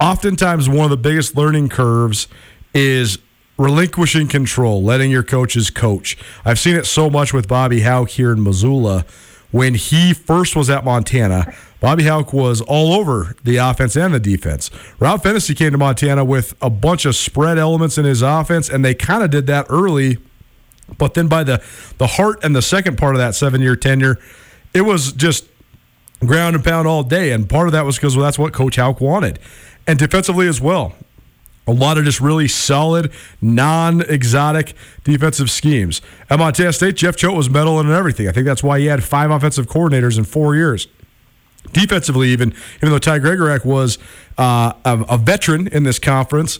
oftentimes 0.00 0.68
one 0.68 0.84
of 0.84 0.90
the 0.90 0.96
biggest 0.96 1.36
learning 1.36 1.68
curves 1.68 2.28
is 2.74 3.18
relinquishing 3.58 4.28
control, 4.28 4.82
letting 4.82 5.10
your 5.10 5.22
coaches 5.22 5.70
coach. 5.70 6.16
I've 6.44 6.58
seen 6.58 6.76
it 6.76 6.86
so 6.86 7.08
much 7.08 7.32
with 7.32 7.48
Bobby 7.48 7.80
Hauck 7.80 8.10
here 8.10 8.32
in 8.32 8.42
Missoula. 8.42 9.04
When 9.50 9.74
he 9.74 10.12
first 10.12 10.54
was 10.54 10.68
at 10.68 10.84
Montana, 10.84 11.54
Bobby 11.80 12.04
Hauck 12.04 12.32
was 12.32 12.60
all 12.62 12.94
over 12.94 13.36
the 13.44 13.56
offense 13.56 13.96
and 13.96 14.14
the 14.14 14.20
defense. 14.20 14.70
Rob 14.98 15.22
Phenicie 15.22 15.54
came 15.54 15.72
to 15.72 15.78
Montana 15.78 16.24
with 16.24 16.54
a 16.62 16.70
bunch 16.70 17.04
of 17.04 17.14
spread 17.14 17.58
elements 17.58 17.98
in 17.98 18.04
his 18.04 18.22
offense, 18.22 18.68
and 18.68 18.84
they 18.84 18.94
kind 18.94 19.22
of 19.22 19.30
did 19.30 19.46
that 19.46 19.66
early. 19.68 20.18
But 20.98 21.14
then 21.14 21.28
by 21.28 21.44
the, 21.44 21.62
the 21.98 22.06
heart 22.06 22.42
and 22.42 22.56
the 22.56 22.62
second 22.62 22.96
part 22.96 23.14
of 23.14 23.18
that 23.18 23.34
seven 23.34 23.60
year 23.60 23.76
tenure, 23.76 24.18
it 24.72 24.82
was 24.82 25.12
just 25.12 25.46
ground 26.20 26.56
and 26.56 26.64
pound 26.64 26.88
all 26.88 27.02
day. 27.02 27.32
And 27.32 27.48
part 27.48 27.68
of 27.68 27.72
that 27.72 27.84
was 27.84 27.96
because 27.96 28.16
well, 28.16 28.24
that's 28.24 28.38
what 28.38 28.52
Coach 28.52 28.76
Hauck 28.76 29.00
wanted 29.00 29.38
and 29.86 29.98
defensively 29.98 30.48
as 30.48 30.60
well. 30.60 30.94
A 31.68 31.72
lot 31.72 31.98
of 31.98 32.04
just 32.04 32.20
really 32.20 32.46
solid, 32.46 33.10
non 33.40 34.00
exotic 34.02 34.74
defensive 35.02 35.50
schemes. 35.50 36.00
At 36.30 36.38
Montana 36.38 36.72
State, 36.72 36.94
Jeff 36.94 37.16
Choate 37.16 37.36
was 37.36 37.50
meddling 37.50 37.88
in 37.88 37.92
everything. 37.92 38.28
I 38.28 38.32
think 38.32 38.46
that's 38.46 38.62
why 38.62 38.78
he 38.78 38.86
had 38.86 39.02
five 39.02 39.32
offensive 39.32 39.66
coordinators 39.66 40.16
in 40.16 40.24
four 40.24 40.54
years. 40.54 40.86
Defensively, 41.72 42.28
even 42.28 42.54
even 42.76 42.90
though 42.90 42.98
Ty 42.98 43.20
Gregorak 43.20 43.64
was 43.64 43.98
uh, 44.38 44.72
a, 44.84 45.04
a 45.08 45.18
veteran 45.18 45.68
in 45.68 45.82
this 45.82 45.98
conference, 45.98 46.58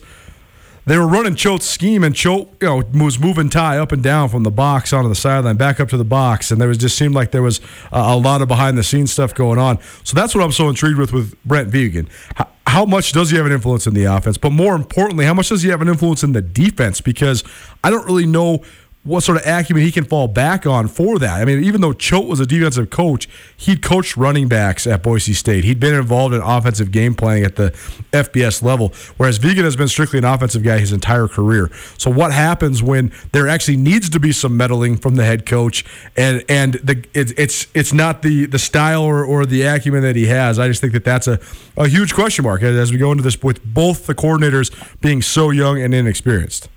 they 0.87 0.97
were 0.97 1.07
running 1.07 1.35
Choate's 1.35 1.65
scheme, 1.65 2.01
and 2.01 2.15
Choate, 2.15 2.47
you 2.61 2.67
know, 2.67 2.83
was 3.03 3.19
moving 3.19 3.49
Ty 3.49 3.77
up 3.77 3.91
and 3.91 4.01
down 4.01 4.29
from 4.29 4.43
the 4.43 4.51
box 4.51 4.93
onto 4.93 5.09
the 5.09 5.15
sideline, 5.15 5.57
back 5.57 5.81
up 5.81 5.89
to 5.89 5.97
the 5.97 6.05
box, 6.05 6.49
and 6.49 6.61
there 6.61 6.69
was 6.69 6.77
just 6.77 6.97
seemed 6.97 7.13
like 7.13 7.31
there 7.31 7.41
was 7.41 7.59
a, 7.91 7.99
a 7.99 8.15
lot 8.15 8.41
of 8.41 8.47
behind 8.47 8.77
the 8.77 8.83
scenes 8.83 9.11
stuff 9.11 9.35
going 9.35 9.59
on. 9.59 9.79
So 10.05 10.15
that's 10.15 10.33
what 10.33 10.43
I'm 10.45 10.53
so 10.53 10.69
intrigued 10.69 10.97
with 10.97 11.11
with 11.11 11.35
Brent 11.43 11.69
Vigen. 11.69 12.07
How, 12.35 12.47
how 12.67 12.85
much 12.85 13.11
does 13.11 13.31
he 13.31 13.37
have 13.37 13.45
an 13.45 13.51
influence 13.51 13.85
in 13.85 13.93
the 13.93 14.05
offense? 14.05 14.37
But 14.37 14.51
more 14.51 14.75
importantly, 14.75 15.25
how 15.25 15.33
much 15.33 15.49
does 15.49 15.61
he 15.61 15.69
have 15.69 15.81
an 15.81 15.89
influence 15.89 16.23
in 16.23 16.31
the 16.31 16.41
defense? 16.41 17.01
Because 17.01 17.43
I 17.83 17.89
don't 17.89 18.05
really 18.05 18.25
know 18.25 18.63
what 19.07 19.23
sort 19.23 19.37
of 19.37 19.45
acumen 19.47 19.83
he 19.83 19.91
can 19.91 20.03
fall 20.03 20.27
back 20.27 20.65
on 20.65 20.87
for 20.87 21.17
that. 21.19 21.41
I 21.41 21.45
mean, 21.45 21.63
even 21.63 21.81
though 21.81 21.93
Choate 21.93 22.27
was 22.27 22.39
a 22.39 22.45
defensive 22.45 22.89
coach, 22.89 23.29
he'd 23.55 23.81
coached 23.81 24.17
running 24.17 24.47
backs 24.47 24.85
at 24.85 25.01
Boise 25.01 25.33
State. 25.33 25.63
He'd 25.63 25.79
been 25.79 25.95
involved 25.95 26.35
in 26.35 26.41
offensive 26.41 26.91
game 26.91 27.15
planning 27.15 27.43
at 27.43 27.55
the 27.55 27.71
FBS 28.11 28.61
level, 28.61 28.93
whereas 29.15 29.39
Vigen 29.39 29.63
has 29.63 29.75
been 29.75 29.87
strictly 29.87 30.19
an 30.19 30.25
offensive 30.25 30.61
guy 30.61 30.77
his 30.77 30.91
entire 30.91 31.27
career. 31.27 31.71
So 31.97 32.11
what 32.11 32.33
happens 32.33 32.83
when 32.83 33.11
there 33.31 33.47
actually 33.47 33.77
needs 33.77 34.09
to 34.09 34.19
be 34.19 34.31
some 34.31 34.57
meddling 34.57 34.97
from 34.97 35.15
the 35.15 35.23
head 35.23 35.45
coach 35.45 35.85
and 36.15 36.43
and 36.49 36.73
the 36.75 37.05
it, 37.13 37.37
it's 37.37 37.67
it's 37.73 37.93
not 37.93 38.21
the 38.21 38.45
the 38.45 38.59
style 38.59 39.03
or, 39.03 39.23
or 39.23 39.45
the 39.45 39.61
acumen 39.63 40.01
that 40.01 40.15
he 40.15 40.27
has. 40.27 40.59
I 40.59 40.67
just 40.67 40.81
think 40.81 40.93
that 40.93 41.05
that's 41.05 41.27
a, 41.27 41.39
a 41.77 41.87
huge 41.87 42.13
question 42.13 42.43
mark 42.43 42.61
as 42.61 42.91
we 42.91 42.97
go 42.97 43.11
into 43.11 43.23
this 43.23 43.41
with 43.41 43.63
both 43.63 44.05
the 44.05 44.15
coordinators 44.15 44.71
being 44.99 45.21
so 45.21 45.49
young 45.49 45.81
and 45.81 45.93
inexperienced. 45.93 46.69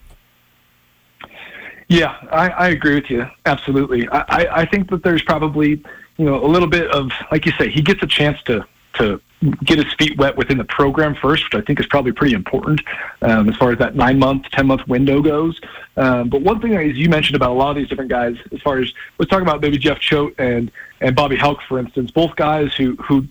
Yeah, 1.90 2.16
I, 2.30 2.50
I 2.50 2.68
agree 2.68 2.94
with 2.94 3.10
you. 3.10 3.28
Absolutely. 3.46 4.08
I, 4.10 4.60
I 4.60 4.64
think 4.64 4.90
that 4.90 5.02
there's 5.02 5.22
probably, 5.22 5.82
you 6.18 6.24
know, 6.24 6.36
a 6.36 6.46
little 6.46 6.68
bit 6.68 6.88
of, 6.92 7.10
like 7.32 7.44
you 7.46 7.52
say, 7.58 7.68
he 7.68 7.82
gets 7.82 8.00
a 8.04 8.06
chance 8.06 8.40
to, 8.44 8.64
to 8.94 9.20
get 9.64 9.84
his 9.84 9.92
feet 9.94 10.16
wet 10.16 10.36
within 10.36 10.56
the 10.56 10.64
program 10.64 11.16
first, 11.16 11.42
which 11.42 11.60
I 11.60 11.66
think 11.66 11.80
is 11.80 11.86
probably 11.86 12.12
pretty 12.12 12.34
important 12.36 12.80
um, 13.22 13.48
as 13.48 13.56
far 13.56 13.72
as 13.72 13.78
that 13.78 13.96
nine 13.96 14.20
month, 14.20 14.44
10 14.52 14.68
month 14.68 14.86
window 14.86 15.20
goes. 15.20 15.60
Um, 15.96 16.28
but 16.28 16.42
one 16.42 16.60
thing, 16.60 16.76
as 16.76 16.96
you 16.96 17.08
mentioned 17.08 17.34
about 17.34 17.50
a 17.50 17.54
lot 17.54 17.70
of 17.70 17.76
these 17.76 17.88
different 17.88 18.10
guys, 18.10 18.36
as 18.52 18.60
far 18.62 18.78
as 18.78 18.92
let's 19.18 19.28
talk 19.28 19.42
about 19.42 19.60
maybe 19.60 19.76
Jeff 19.76 19.98
Choate 19.98 20.36
and, 20.38 20.70
and 21.00 21.16
Bobby 21.16 21.34
Hauck, 21.34 21.60
for 21.66 21.80
instance, 21.80 22.12
both 22.12 22.36
guys 22.36 22.72
who, 22.72 22.94
who 22.96 23.26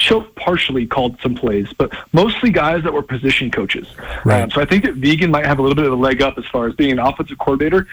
Choate 0.00 0.34
partially 0.34 0.86
called 0.86 1.20
some 1.20 1.34
plays, 1.34 1.72
but 1.74 1.92
mostly 2.12 2.50
guys 2.50 2.82
that 2.84 2.92
were 2.92 3.02
position 3.02 3.50
coaches. 3.50 3.86
Right. 4.24 4.42
Um, 4.42 4.50
so 4.50 4.60
I 4.60 4.64
think 4.64 4.84
that 4.84 4.94
Vigen 4.94 5.30
might 5.30 5.44
have 5.44 5.58
a 5.58 5.62
little 5.62 5.76
bit 5.76 5.84
of 5.84 5.92
a 5.92 5.96
leg 5.96 6.22
up 6.22 6.38
as 6.38 6.46
far 6.46 6.66
as 6.66 6.74
being 6.74 6.92
an 6.92 6.98
offensive 6.98 7.38
coordinator. 7.38 7.86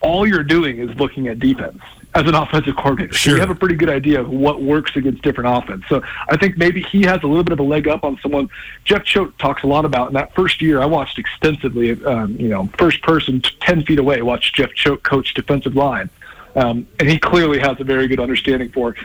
All 0.00 0.26
you're 0.26 0.42
doing 0.42 0.78
is 0.78 0.94
looking 0.96 1.28
at 1.28 1.38
defense 1.38 1.80
as 2.16 2.26
an 2.26 2.34
offensive 2.42 2.74
coordinator. 2.74 3.14
Sure. 3.14 3.30
So 3.30 3.34
you 3.36 3.40
have 3.40 3.50
a 3.50 3.54
pretty 3.54 3.76
good 3.76 3.88
idea 3.88 4.20
of 4.20 4.28
what 4.28 4.60
works 4.60 4.96
against 4.96 5.22
different 5.22 5.56
offense. 5.56 5.84
So 5.88 6.02
I 6.28 6.36
think 6.36 6.58
maybe 6.58 6.82
he 6.82 7.02
has 7.02 7.22
a 7.22 7.28
little 7.28 7.44
bit 7.44 7.52
of 7.52 7.60
a 7.60 7.64
leg 7.64 7.86
up 7.86 8.02
on 8.02 8.18
someone. 8.20 8.50
Jeff 8.82 9.04
Choate 9.04 9.38
talks 9.38 9.62
a 9.62 9.68
lot 9.68 9.84
about 9.84 10.08
in 10.08 10.14
that 10.14 10.34
first 10.34 10.60
year. 10.60 10.82
I 10.82 10.86
watched 10.86 11.20
extensively, 11.20 11.92
um, 12.04 12.36
you 12.40 12.48
know, 12.48 12.68
first 12.76 13.02
person, 13.02 13.40
ten 13.60 13.84
feet 13.84 14.00
away, 14.00 14.20
watched 14.22 14.56
Jeff 14.56 14.74
Choate 14.74 15.04
coach 15.04 15.32
defensive 15.32 15.76
line. 15.76 16.10
Um, 16.56 16.88
and 16.98 17.08
he 17.08 17.18
clearly 17.18 17.60
has 17.60 17.80
a 17.80 17.84
very 17.84 18.08
good 18.08 18.20
understanding 18.20 18.70
for 18.72 18.96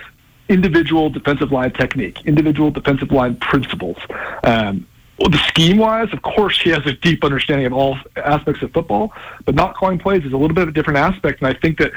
individual 0.50 1.10
defensive 1.10 1.52
line 1.52 1.72
technique, 1.72 2.26
individual 2.26 2.72
defensive 2.72 3.12
line 3.12 3.36
principles. 3.36 3.98
Um, 4.44 4.88
well, 5.20 5.30
the 5.30 5.40
scheme 5.48 5.78
wise, 5.78 6.14
of 6.14 6.22
course, 6.22 6.62
he 6.62 6.70
has 6.70 6.86
a 6.86 6.94
deep 6.94 7.24
understanding 7.24 7.66
of 7.66 7.74
all 7.74 7.98
aspects 8.18 8.62
of 8.62 8.72
football, 8.72 9.12
but 9.46 9.56
not 9.56 9.76
calling 9.76 9.98
plays 9.98 10.24
is 10.24 10.34
a 10.34 10.38
little 10.38 10.54
bit 10.54 10.64
of 10.64 10.70
a 10.70 10.72
different 10.72 10.98
aspect. 10.98 11.42
And 11.42 11.48
I 11.48 11.60
think 11.60 11.80
that, 11.80 11.92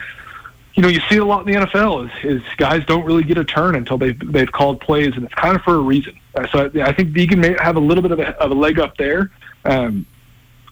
you 0.75 0.83
know, 0.83 0.89
you 0.89 1.01
see 1.11 1.19
a 1.19 1.25
lot 1.25 1.47
in 1.47 1.53
the 1.53 1.67
NFL 1.67 2.07
is, 2.07 2.41
is 2.41 2.43
guys 2.57 2.85
don't 2.87 3.05
really 3.05 3.23
get 3.23 3.37
a 3.37 3.45
turn 3.45 3.75
until 3.75 3.99
they've, 3.99 4.19
they've 4.33 4.51
called 4.51 4.81
plays, 4.81 5.15
and 5.17 5.25
it's 5.25 5.35
kind 5.35 5.55
of 5.55 5.63
for 5.63 5.75
a 5.75 5.81
reason. 5.81 6.19
Uh, 6.35 6.47
so 6.49 6.71
I, 6.75 6.89
I 6.89 6.93
think 6.93 7.11
Vigen 7.11 7.39
may 7.39 7.55
have 7.61 7.77
a 7.77 7.81
little 7.81 8.03
bit 8.03 8.13
of 8.13 8.21
a, 8.21 8.35
of 8.41 8.51
a 8.51 8.55
leg 8.55 8.79
up 8.79 8.97
there. 8.97 9.31
Um, 9.67 10.07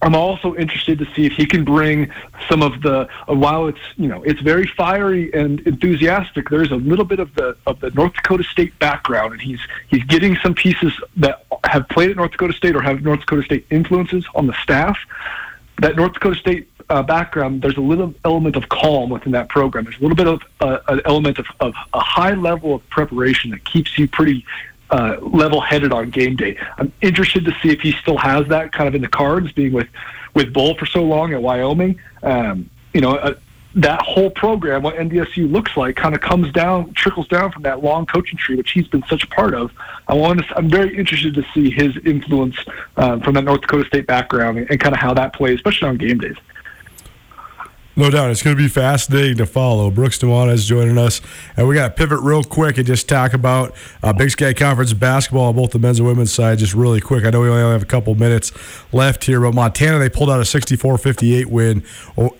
I'm 0.03 0.15
also 0.15 0.55
interested 0.55 0.99
to 1.01 1.07
see 1.15 1.27
if 1.27 1.33
he 1.33 1.47
can 1.47 1.65
bring 1.65 2.11
some 2.49 2.63
of 2.63 2.81
the 2.83 3.09
uh, 3.29 3.35
while 3.35 3.67
it's 3.67 3.81
you 3.97 4.09
know 4.09 4.23
it's 4.23 4.41
very 4.41 4.67
fiery 4.67 5.33
and 5.33 5.61
enthusiastic. 5.61 6.51
There's 6.51 6.71
a 6.71 6.77
little 6.77 7.05
bit 7.05 7.19
of 7.19 7.35
the 7.35 7.57
of 7.67 7.81
the 7.81 7.91
North 7.91 8.15
Dakota 8.15 8.45
State 8.45 8.79
background, 8.79 9.33
and 9.33 9.43
he's 9.43 9.61
he's 9.89 10.05
getting 10.05 10.37
some 10.37 10.55
pieces 10.55 10.93
that 11.17 11.45
have 11.65 11.89
played 11.89 12.11
at 12.11 12.17
North 12.17 12.33
Dakota 12.33 12.53
State 12.53 12.77
or 12.77 12.83
have 12.83 13.03
North 13.03 13.21
Dakota 13.21 13.43
State 13.43 13.67
influences 13.71 14.25
on 14.35 14.47
the 14.47 14.55
staff. 14.63 14.99
That 15.81 15.97
North 15.97 16.15
Dakota 16.15 16.37
State 16.37 16.69
uh, 16.91 17.03
background, 17.03 17.63
there's 17.63 17.77
a 17.77 17.83
little 17.83 18.15
element 18.25 18.57
of 18.57 18.69
calm 18.69 19.11
within 19.11 19.33
that 19.33 19.49
program. 19.49 19.85
There's 19.85 19.99
a 19.99 20.03
little 20.03 20.17
bit 20.17 20.27
of 20.27 20.43
uh, 20.61 20.79
an 20.89 21.01
element 21.05 21.39
of, 21.39 21.47
of 21.61 21.75
a 21.93 22.01
high 22.01 22.35
level 22.35 22.75
of 22.75 22.89
preparation 22.89 23.51
that 23.51 23.65
keeps 23.65 23.99
you 23.99 24.09
pretty 24.09 24.45
uh, 24.91 25.17
level-headed 25.21 25.93
on 25.93 26.11
game 26.11 26.37
day. 26.37 26.57
I'm 26.79 26.93
interested 27.01 27.45
to 27.45 27.53
see 27.63 27.71
if 27.71 27.81
he 27.81 27.93
still 27.93 28.17
has 28.19 28.47
that 28.49 28.73
kind 28.73 28.89
of 28.89 28.95
in 28.95 29.03
the 29.03 29.09
cards, 29.09 29.53
being 29.53 29.73
with 29.73 29.89
with 30.35 30.53
Bohl 30.53 30.79
for 30.79 30.87
so 30.87 31.03
long 31.03 31.33
at 31.33 31.43
Wyoming. 31.43 31.99
Um, 32.23 32.71
you 32.93 33.01
know, 33.01 33.17
uh, 33.17 33.35
that 33.75 34.01
whole 34.03 34.31
program, 34.31 34.83
what 34.83 34.97
NDSU 34.97 35.51
looks 35.51 35.77
like, 35.77 35.95
kind 35.95 36.15
of 36.15 36.21
comes 36.21 36.53
down, 36.53 36.93
trickles 36.95 37.29
down 37.29 37.53
from 37.53 37.63
that 37.63 37.83
long 37.83 38.07
coaching 38.07 38.39
tree, 38.39 38.57
which 38.57 38.73
he's 38.73 38.89
been 38.89 39.05
such 39.09 39.25
a 39.25 39.27
part 39.27 39.55
of. 39.55 39.71
I 40.09 40.15
want 40.15 40.41
to, 40.41 40.57
I'm 40.57 40.69
very 40.69 40.97
interested 40.97 41.35
to 41.35 41.45
see 41.55 41.71
his 41.71 41.97
influence 42.05 42.57
uh, 42.97 43.19
from 43.21 43.35
that 43.35 43.45
North 43.45 43.61
Dakota 43.61 43.87
State 43.87 44.07
background 44.07 44.59
and, 44.59 44.71
and 44.71 44.81
kind 44.81 44.95
of 44.95 45.01
how 45.01 45.15
that 45.15 45.33
plays, 45.33 45.57
especially 45.57 45.89
on 45.89 45.97
game 45.97 46.19
days. 46.19 46.37
No 47.99 48.11
doubt. 48.11 48.31
It's 48.31 48.45
going 48.45 48.57
to 48.57 48.63
be 48.63 48.69
fascinating 48.69 49.39
to 49.39 49.47
follow. 49.47 49.91
Brooks 49.91 50.19
Nuanez 50.19 50.55
is 50.55 50.67
joining 50.67 50.97
us. 50.99 51.21
And 51.57 51.67
we 51.67 51.75
got 51.75 51.89
to 51.89 51.95
pivot 51.95 52.21
real 52.21 52.45
quick 52.45 52.79
and 52.79 52.87
just 52.87 53.09
talk 53.09 53.33
about 53.33 53.75
uh, 54.05 54.13
Big 54.13 54.31
Sky 54.31 54.55
Conference 54.55 54.93
basketball 54.93 55.49
on 55.49 55.57
both 55.57 55.73
the 55.73 55.81
men's 55.81 55.99
and 55.99 56.07
women's 56.07 56.33
side, 56.33 56.59
just 56.59 56.75
really 56.75 57.01
quick. 57.01 57.25
I 57.25 57.31
know 57.31 57.41
we 57.41 57.49
only 57.49 57.73
have 57.73 57.83
a 57.83 57.87
couple 57.87 58.15
minutes 58.15 58.53
left 58.93 59.25
here, 59.25 59.41
but 59.41 59.53
Montana, 59.53 59.99
they 59.99 60.09
pulled 60.09 60.31
out 60.31 60.39
a 60.39 60.45
64 60.45 60.97
58 60.97 61.51
win 61.51 61.83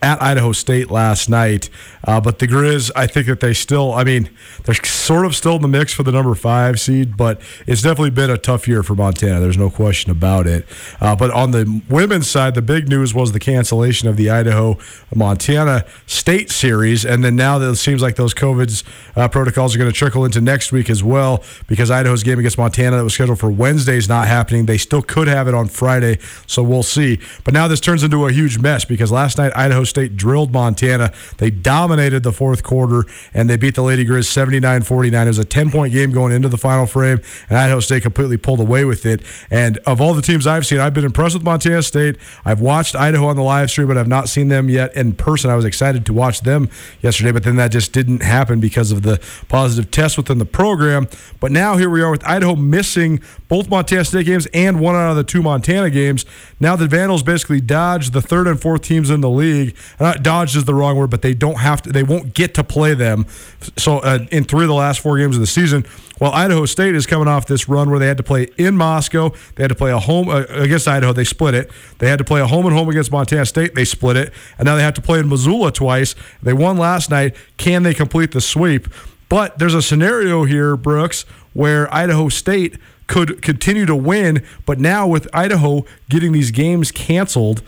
at 0.01 0.23
Idaho 0.23 0.53
State 0.53 0.93
last 0.93 1.29
night. 1.29 1.71
Uh, 2.05 2.21
but 2.21 2.39
the 2.39 2.47
Grizz, 2.47 2.93
I 2.95 3.09
think 3.09 3.27
that 3.27 3.41
they 3.41 3.53
still, 3.53 3.93
I 3.93 4.05
mean, 4.05 4.31
they're 4.63 4.77
sort 4.77 5.27
of 5.27 5.35
still 5.35 5.57
in 5.57 5.63
the 5.63 5.69
mix 5.69 5.93
for 5.93 6.05
the 6.05 6.13
number 6.13 6.37
five 6.37 6.79
seed, 6.79 7.17
but 7.17 7.41
it's 7.67 7.83
definitely 7.83 8.11
been 8.11 8.31
a 8.31 8.39
tough 8.39 8.69
year 8.69 8.85
for 8.85 8.95
Montana. 8.95 9.41
There's 9.41 9.59
no 9.59 9.71
question 9.71 10.13
about 10.13 10.47
it. 10.47 10.65
Uh, 11.01 11.17
but 11.17 11.33
on 11.33 11.51
the 11.51 11.83
women's 11.89 12.31
side, 12.31 12.55
the 12.55 12.63
big 12.63 12.89
news 12.89 13.13
was 13.13 13.33
the 13.33 13.41
cancellation 13.41 14.09
of 14.09 14.17
the 14.17 14.31
Idaho 14.31 14.79
Montana. 15.13 15.48
Montana 15.49 15.87
State 16.07 16.51
series, 16.51 17.07
and 17.07 17.25
then 17.25 17.35
now 17.35 17.59
it 17.59 17.77
seems 17.77 18.03
like 18.03 18.17
those 18.17 18.35
COVID's 18.35 18.85
uh, 19.17 19.29
protocols 19.29 19.75
are 19.75 19.79
going 19.79 19.91
to 19.91 19.97
trickle 19.97 20.27
into 20.27 20.43
next 20.43 20.73
week 20.73 20.91
as 20.91 21.03
well 21.03 21.43
because 21.67 21.91
Idaho's 21.91 22.23
game 22.23 22.39
against 22.39 22.59
Montana 22.59 22.99
that 22.99 23.03
was 23.03 23.15
scheduled 23.15 23.39
for 23.39 23.51
Wednesday 23.51 23.97
is 23.97 24.11
not 24.11 24.29
happening. 24.29 24.67
They 24.67 24.77
still 24.77 25.01
could 25.01 25.27
have 25.27 25.49
it 25.49 25.55
on 25.55 25.69
Friday, 25.69 26.19
so 26.47 26.63
we'll 26.63 26.83
see. 26.83 27.19
But 27.45 27.55
now 27.55 27.67
this 27.67 27.81
turns 27.81 28.03
into 28.03 28.27
a 28.27 28.33
huge 28.33 28.59
mess 28.59 28.85
because 28.85 29.11
last 29.11 29.39
night 29.39 29.57
Idaho 29.57 29.85
State 29.85 30.17
drilled 30.17 30.53
Montana. 30.53 31.15
They 31.39 31.51
dominated 31.51 32.25
the 32.25 32.33
fourth 32.33 32.63
quarter 32.63 33.05
and 33.33 33.49
they 33.49 33.57
beat 33.57 33.75
the 33.75 33.83
Lady 33.83 34.05
Grizz 34.05 34.27
79 34.27 34.83
49. 34.83 35.27
It 35.27 35.31
was 35.31 35.39
a 35.39 35.47
10 35.47 35.71
point 35.71 35.95
game 35.95 36.13
going 36.13 36.33
into 36.35 36.51
the 36.51 36.59
final 36.59 36.85
frame, 36.85 37.21
and 37.49 37.57
Idaho 37.57 37.81
State 37.81 38.03
completely 38.03 38.37
pulled 38.37 38.61
away 38.61 38.85
with 38.85 39.07
it. 39.07 39.23
And 39.51 39.79
of 39.87 40.03
all 40.03 40.13
the 40.13 40.23
teams 40.23 40.47
I've 40.47 40.67
seen, 40.67 40.79
I've 40.79 40.95
been 40.95 41.07
impressed 41.07 41.35
with 41.35 41.45
Montana 41.45 41.83
State. 41.83 42.17
I've 42.45 42.61
watched 42.61 42.95
Idaho 42.95 43.29
on 43.29 43.37
the 43.37 43.43
live 43.43 43.71
stream, 43.71 43.89
but 43.89 43.97
I've 43.97 44.09
not 44.09 44.29
seen 44.29 44.49
them 44.49 44.69
yet 44.69 44.95
in 44.95 45.15
person 45.15 45.38
person. 45.39 45.51
I 45.51 45.57
was 45.57 45.65
excited 45.65 46.05
to 46.07 46.13
watch 46.13 46.41
them 46.41 46.69
yesterday, 47.01 47.31
but 47.31 47.45
then 47.45 47.57
that 47.57 47.71
just 47.71 47.93
didn't 47.93 48.23
happen 48.23 48.59
because 48.59 48.91
of 48.91 49.03
the 49.03 49.21
positive 49.49 49.91
test 49.91 50.17
within 50.17 50.39
the 50.39 50.45
program. 50.45 51.07
But 51.39 51.53
now 51.53 51.77
here 51.77 51.89
we 51.89 52.03
are 52.03 52.11
with 52.11 52.27
Idaho 52.27 52.57
missing 52.57 53.21
both 53.47 53.69
Montana 53.69 54.05
State 54.05 54.27
games 54.27 54.49
and 54.53 54.81
one 54.81 54.97
out 54.97 55.11
of 55.11 55.17
the 55.17 55.23
two 55.23 55.41
Montana 55.41 55.91
games. 55.91 56.25
Now 56.59 56.75
the 56.75 56.89
Vandals 56.89 57.23
basically 57.23 57.61
dodged 57.61 58.13
the 58.13 58.21
third 58.21 58.49
and 58.49 58.61
fourth 58.61 58.83
teams 58.83 59.11
in 59.11 59.21
the 59.21 59.31
league. 59.31 59.77
Not 60.01 60.25
dodged 60.25 60.57
is 60.57 60.65
the 60.65 60.75
wrong 60.75 60.97
word, 60.97 61.11
but 61.11 61.23
they 61.23 61.35
don't 61.35 61.59
have 61.59 61.83
to. 61.83 61.93
They 61.93 62.03
won't 62.03 62.35
get 62.35 62.55
to 62.55 62.65
play 62.65 62.95
them. 62.95 63.27
So 63.77 63.99
uh, 63.99 64.27
in 64.33 64.43
three 64.43 64.65
of 64.65 64.69
the 64.69 64.75
last 64.75 65.01
four 65.01 65.19
games 65.19 65.37
of 65.37 65.41
the 65.41 65.47
season. 65.47 65.87
Well, 66.21 66.33
Idaho 66.33 66.67
State 66.67 66.95
is 66.95 67.07
coming 67.07 67.29
off 67.29 67.47
this 67.47 67.69
run 67.69 67.91
where 67.91 67.99
they 67.99 68.07
had 68.07 68.17
to 68.17 68.23
play 68.23 68.49
in 68.57 68.77
Moscow. 68.77 69.31
They 69.55 69.63
had 69.63 69.69
to 69.69 69.75
play 69.75 69.93
a 69.93 69.99
home 69.99 70.29
uh, 70.29 70.45
against 70.49 70.89
Idaho. 70.89 71.13
They 71.13 71.25
split 71.25 71.55
it. 71.55 71.71
They 71.99 72.09
had 72.09 72.19
to 72.19 72.25
play 72.25 72.41
a 72.41 72.47
home 72.47 72.67
and 72.67 72.75
home 72.75 72.89
against 72.89 73.13
Montana 73.13 73.47
State. 73.47 73.75
They 73.75 73.85
split 73.85 74.17
it. 74.17 74.33
And 74.59 74.67
now 74.67 74.77
they 74.77 74.83
have 74.83 74.95
to 74.95 75.03
play 75.03 75.21
in 75.21 75.29
Missoula 75.29 75.73
twice. 75.73 76.15
They 76.43 76.53
won 76.53 76.77
last 76.77 77.11
night. 77.11 77.37
Can 77.57 77.83
they 77.83 77.95
complete 77.95 78.33
the 78.33 78.41
sweep? 78.41 78.89
But 79.29 79.59
there's 79.59 79.75
a 79.75 79.83
scenario 79.83 80.45
here, 80.45 80.77
Brooks, 80.77 81.23
where 81.53 81.93
Idaho 81.95 82.29
State 82.29 82.79
could 83.07 83.43
continue 83.43 83.87
to 83.87 83.97
win. 83.97 84.45
But 84.67 84.79
now 84.81 85.07
with 85.07 85.29
Idaho 85.35 85.85
getting 86.09 86.33
these 86.33 86.51
games 86.51 86.91
canceled, 86.91 87.63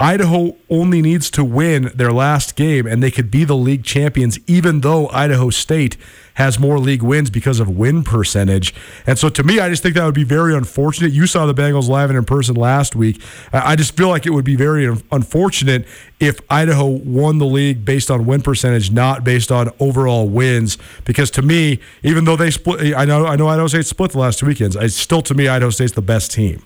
Idaho 0.00 0.56
only 0.70 1.02
needs 1.02 1.30
to 1.32 1.44
win 1.44 1.90
their 1.94 2.12
last 2.12 2.54
game 2.54 2.86
and 2.86 3.02
they 3.02 3.10
could 3.10 3.30
be 3.30 3.44
the 3.44 3.56
league 3.56 3.84
champions, 3.84 4.38
even 4.46 4.80
though 4.80 5.08
Idaho 5.08 5.50
State 5.50 5.96
has 6.34 6.56
more 6.56 6.78
league 6.78 7.02
wins 7.02 7.30
because 7.30 7.58
of 7.58 7.68
win 7.68 8.04
percentage. 8.04 8.72
And 9.08 9.18
so 9.18 9.28
to 9.28 9.42
me, 9.42 9.58
I 9.58 9.68
just 9.68 9.82
think 9.82 9.96
that 9.96 10.04
would 10.04 10.14
be 10.14 10.22
very 10.22 10.54
unfortunate. 10.54 11.10
You 11.10 11.26
saw 11.26 11.46
the 11.46 11.54
Bengals 11.54 11.88
live 11.88 12.10
and 12.10 12.16
in 12.16 12.24
person 12.24 12.54
last 12.54 12.94
week. 12.94 13.20
I 13.52 13.74
just 13.74 13.96
feel 13.96 14.08
like 14.08 14.24
it 14.24 14.30
would 14.30 14.44
be 14.44 14.54
very 14.54 14.86
unfortunate 15.10 15.84
if 16.20 16.38
Idaho 16.48 16.86
won 16.86 17.38
the 17.38 17.46
league 17.46 17.84
based 17.84 18.08
on 18.08 18.24
win 18.24 18.40
percentage, 18.40 18.92
not 18.92 19.24
based 19.24 19.50
on 19.50 19.70
overall 19.80 20.28
wins. 20.28 20.78
Because 21.04 21.28
to 21.32 21.42
me, 21.42 21.80
even 22.04 22.24
though 22.24 22.36
they 22.36 22.52
split, 22.52 22.94
I 22.94 23.04
know 23.04 23.26
I 23.26 23.34
know 23.34 23.48
Idaho 23.48 23.66
State 23.66 23.86
split 23.86 24.12
the 24.12 24.18
last 24.20 24.38
two 24.38 24.46
weekends. 24.46 24.76
It's 24.76 24.94
still 24.94 25.22
to 25.22 25.34
me 25.34 25.48
Idaho 25.48 25.70
State's 25.70 25.94
the 25.94 26.02
best 26.02 26.30
team. 26.30 26.62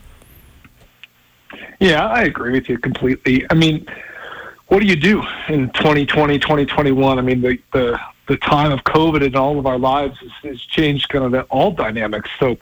Yeah, 1.82 2.06
I 2.06 2.22
agree 2.22 2.52
with 2.52 2.68
you 2.68 2.78
completely. 2.78 3.44
I 3.50 3.54
mean, 3.54 3.84
what 4.68 4.78
do 4.78 4.86
you 4.86 4.94
do 4.94 5.20
in 5.48 5.68
2020, 5.70 6.38
2021? 6.38 7.18
I 7.18 7.22
mean, 7.22 7.40
the, 7.40 7.58
the, 7.72 8.00
the 8.28 8.36
time 8.36 8.70
of 8.70 8.84
COVID 8.84 9.20
in 9.20 9.34
all 9.34 9.58
of 9.58 9.66
our 9.66 9.80
lives 9.80 10.16
has, 10.20 10.30
has 10.44 10.60
changed 10.60 11.08
kind 11.08 11.24
of 11.24 11.32
the, 11.32 11.42
all 11.44 11.72
dynamics. 11.72 12.30
So, 12.38 12.56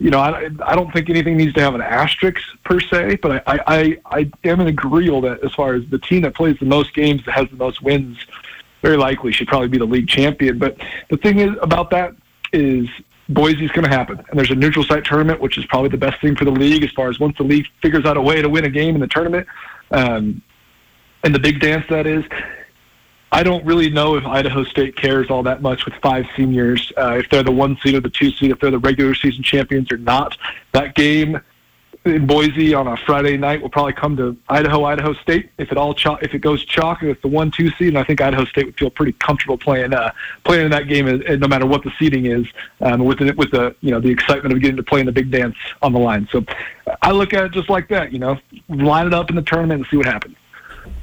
you 0.00 0.10
know, 0.10 0.18
I, 0.18 0.50
I 0.66 0.74
don't 0.74 0.92
think 0.92 1.08
anything 1.08 1.36
needs 1.36 1.54
to 1.54 1.60
have 1.60 1.76
an 1.76 1.82
asterisk 1.82 2.40
per 2.64 2.80
se, 2.80 3.18
but 3.22 3.44
I, 3.46 3.60
I, 3.68 3.98
I 4.06 4.30
am 4.42 4.60
in 4.60 4.66
agreeable 4.66 5.20
that 5.20 5.44
as 5.44 5.54
far 5.54 5.74
as 5.74 5.86
the 5.90 6.00
team 6.00 6.22
that 6.22 6.34
plays 6.34 6.58
the 6.58 6.66
most 6.66 6.94
games, 6.94 7.24
that 7.26 7.32
has 7.32 7.48
the 7.50 7.56
most 7.56 7.80
wins, 7.80 8.18
very 8.82 8.96
likely 8.96 9.30
should 9.30 9.46
probably 9.46 9.68
be 9.68 9.78
the 9.78 9.84
league 9.84 10.08
champion. 10.08 10.58
But 10.58 10.78
the 11.10 11.16
thing 11.16 11.38
is 11.38 11.56
about 11.62 11.90
that 11.90 12.16
is 12.52 12.88
Boise's 13.28 13.70
going 13.70 13.84
to 13.84 13.88
happen. 13.88 14.18
And 14.18 14.38
there's 14.38 14.50
a 14.50 14.54
neutral 14.54 14.84
site 14.84 15.04
tournament, 15.04 15.40
which 15.40 15.56
is 15.56 15.64
probably 15.66 15.88
the 15.88 15.96
best 15.96 16.20
thing 16.20 16.36
for 16.36 16.44
the 16.44 16.50
league 16.50 16.84
as 16.84 16.90
far 16.92 17.08
as 17.08 17.18
once 17.18 17.36
the 17.38 17.44
league 17.44 17.66
figures 17.80 18.04
out 18.04 18.16
a 18.16 18.22
way 18.22 18.42
to 18.42 18.48
win 18.48 18.64
a 18.64 18.70
game 18.70 18.94
in 18.94 19.00
the 19.00 19.06
tournament. 19.06 19.46
Um, 19.90 20.42
and 21.22 21.34
the 21.34 21.38
big 21.38 21.60
dance 21.60 21.84
that 21.88 22.06
is. 22.06 22.24
I 23.32 23.42
don't 23.42 23.64
really 23.64 23.90
know 23.90 24.14
if 24.14 24.24
Idaho 24.24 24.62
State 24.62 24.94
cares 24.94 25.28
all 25.28 25.42
that 25.42 25.60
much 25.60 25.86
with 25.86 25.94
five 25.94 26.24
seniors, 26.36 26.92
uh, 26.96 27.18
if 27.18 27.28
they're 27.30 27.42
the 27.42 27.50
one 27.50 27.76
seed 27.82 27.96
or 27.96 28.00
the 28.00 28.08
two 28.08 28.30
seed, 28.30 28.52
if 28.52 28.60
they're 28.60 28.70
the 28.70 28.78
regular 28.78 29.12
season 29.12 29.42
champions 29.42 29.90
or 29.90 29.96
not. 29.96 30.36
That 30.70 30.94
game 30.94 31.40
in 32.04 32.26
Boise 32.26 32.74
on 32.74 32.86
a 32.86 32.96
Friday 32.98 33.36
night 33.36 33.60
We'll 33.60 33.70
probably 33.70 33.94
come 33.94 34.16
to 34.18 34.36
Idaho, 34.48 34.84
Idaho 34.84 35.14
State. 35.14 35.50
If 35.58 35.72
it 35.72 35.78
all 35.78 35.94
chalk, 35.94 36.22
if 36.22 36.34
it 36.34 36.40
goes 36.40 36.64
chalk, 36.64 37.02
and 37.02 37.10
it's 37.10 37.22
the 37.22 37.28
one 37.28 37.50
two 37.50 37.70
seed, 37.70 37.88
and 37.88 37.98
I 37.98 38.04
think 38.04 38.20
Idaho 38.20 38.44
State 38.44 38.66
would 38.66 38.78
feel 38.78 38.90
pretty 38.90 39.12
comfortable 39.12 39.56
playing 39.56 39.94
uh, 39.94 40.12
playing 40.44 40.66
in 40.66 40.70
that 40.70 40.88
game, 40.88 41.06
uh, 41.08 41.36
no 41.36 41.48
matter 41.48 41.66
what 41.66 41.82
the 41.82 41.90
seeding 41.98 42.26
is, 42.26 42.46
um, 42.80 43.04
with 43.04 43.18
the, 43.18 43.32
with 43.32 43.50
the 43.50 43.74
you 43.80 43.90
know 43.90 44.00
the 44.00 44.10
excitement 44.10 44.54
of 44.54 44.60
getting 44.60 44.76
to 44.76 44.82
play 44.82 45.00
in 45.00 45.06
the 45.06 45.12
big 45.12 45.30
dance 45.30 45.56
on 45.82 45.92
the 45.92 45.98
line. 45.98 46.28
So 46.30 46.44
I 47.00 47.12
look 47.12 47.32
at 47.32 47.44
it 47.44 47.52
just 47.52 47.70
like 47.70 47.88
that. 47.88 48.12
You 48.12 48.18
know, 48.18 48.38
line 48.68 49.06
it 49.06 49.14
up 49.14 49.30
in 49.30 49.36
the 49.36 49.42
tournament 49.42 49.80
and 49.80 49.86
see 49.90 49.96
what 49.96 50.06
happens. 50.06 50.36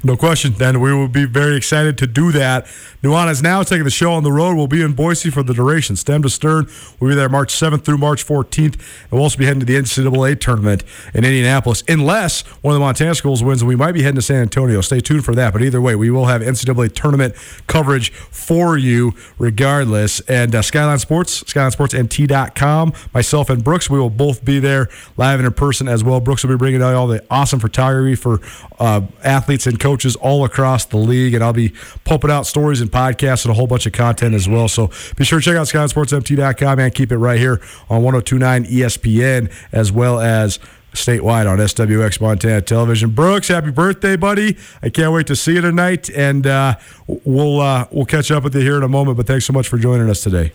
No 0.04 0.16
question. 0.16 0.54
Then 0.54 0.80
we 0.80 0.92
will 0.92 1.06
be 1.06 1.26
very 1.26 1.56
excited 1.56 1.96
to 1.98 2.08
do 2.08 2.32
that. 2.32 2.66
Nuanez 3.02 3.40
now 3.40 3.62
taking 3.62 3.84
the 3.84 3.90
show 3.90 4.12
on 4.12 4.24
the 4.24 4.32
road. 4.32 4.56
We'll 4.56 4.66
be 4.66 4.82
in 4.82 4.94
Boise 4.94 5.30
for 5.30 5.44
the 5.44 5.54
duration. 5.54 5.94
Stem 5.94 6.22
to 6.22 6.30
stern. 6.30 6.68
We'll 6.98 7.10
be 7.10 7.14
there 7.14 7.28
March 7.28 7.54
7th 7.54 7.84
through 7.84 7.98
March 7.98 8.26
14th. 8.26 8.74
And 8.74 9.12
we'll 9.12 9.22
also 9.22 9.38
be 9.38 9.44
heading 9.44 9.60
to 9.60 9.66
the 9.66 9.76
NCAA 9.76 10.40
tournament 10.40 10.82
in 11.14 11.24
Indianapolis, 11.24 11.84
unless 11.86 12.42
one 12.62 12.74
of 12.74 12.80
the 12.80 12.84
Montana 12.84 13.14
schools 13.14 13.44
wins. 13.44 13.62
We 13.62 13.76
might 13.76 13.92
be 13.92 14.02
heading 14.02 14.16
to 14.16 14.22
San 14.22 14.42
Antonio. 14.42 14.80
Stay 14.80 14.98
tuned 14.98 15.24
for 15.24 15.36
that. 15.36 15.52
But 15.52 15.62
either 15.62 15.80
way, 15.80 15.94
we 15.94 16.10
will 16.10 16.26
have 16.26 16.42
NCAA 16.42 16.92
tournament 16.94 17.36
coverage 17.68 18.12
for 18.12 18.76
you 18.76 19.14
regardless. 19.38 20.18
And 20.22 20.52
uh, 20.52 20.62
Skyline 20.62 20.98
Sports, 20.98 21.44
SkylineSportsMT.com, 21.44 22.92
myself 23.14 23.50
and 23.50 23.62
Brooks, 23.62 23.88
we 23.88 24.00
will 24.00 24.10
both 24.10 24.44
be 24.44 24.58
there 24.58 24.88
live 25.16 25.38
and 25.38 25.46
in 25.46 25.52
person 25.52 25.86
as 25.86 26.02
well. 26.02 26.18
Brooks 26.18 26.42
will 26.42 26.50
be 26.50 26.58
bringing 26.58 26.82
out 26.82 26.94
all 26.94 27.06
the 27.06 27.24
awesome 27.30 27.60
photography 27.60 28.16
for 28.16 28.40
uh, 28.80 29.02
athletes 29.22 29.66
and 29.66 29.78
coaches 29.78 29.91
all 30.16 30.44
across 30.44 30.84
the 30.84 30.96
league, 30.96 31.34
and 31.34 31.42
I'll 31.42 31.52
be 31.52 31.72
pumping 32.04 32.30
out 32.30 32.46
stories 32.46 32.80
and 32.80 32.90
podcasts 32.90 33.44
and 33.44 33.52
a 33.52 33.54
whole 33.54 33.66
bunch 33.66 33.86
of 33.86 33.92
content 33.92 34.34
as 34.34 34.48
well. 34.48 34.68
So 34.68 34.90
be 35.16 35.24
sure 35.24 35.40
to 35.40 35.44
check 35.44 35.56
out 35.56 35.66
SkylineSportsMT.com 35.66 36.78
and 36.78 36.94
keep 36.94 37.12
it 37.12 37.18
right 37.18 37.38
here 37.38 37.60
on 37.88 38.02
1029 38.02 38.64
ESPN 38.66 39.52
as 39.72 39.92
well 39.92 40.20
as 40.20 40.58
statewide 40.92 41.50
on 41.50 41.58
SWX 41.58 42.20
Montana 42.20 42.60
Television. 42.60 43.10
Brooks, 43.10 43.48
happy 43.48 43.70
birthday, 43.70 44.16
buddy! 44.16 44.56
I 44.82 44.90
can't 44.90 45.12
wait 45.12 45.26
to 45.28 45.36
see 45.36 45.54
you 45.54 45.60
tonight, 45.60 46.10
and 46.10 46.46
uh, 46.46 46.76
we'll 47.06 47.60
uh, 47.60 47.86
we'll 47.90 48.06
catch 48.06 48.30
up 48.30 48.44
with 48.44 48.54
you 48.54 48.60
here 48.60 48.76
in 48.76 48.82
a 48.82 48.88
moment. 48.88 49.16
But 49.16 49.26
thanks 49.26 49.44
so 49.44 49.52
much 49.52 49.68
for 49.68 49.78
joining 49.78 50.08
us 50.10 50.22
today. 50.22 50.52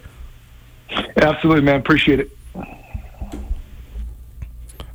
Absolutely, 1.18 1.64
man. 1.64 1.80
Appreciate 1.80 2.20
it. 2.20 2.32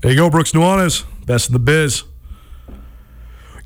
There 0.01 0.11
you 0.11 0.17
go, 0.17 0.31
Brooks 0.31 0.53
Nuanez, 0.53 1.05
best 1.27 1.49
in 1.49 1.53
the 1.53 1.61
biz. 1.61 2.03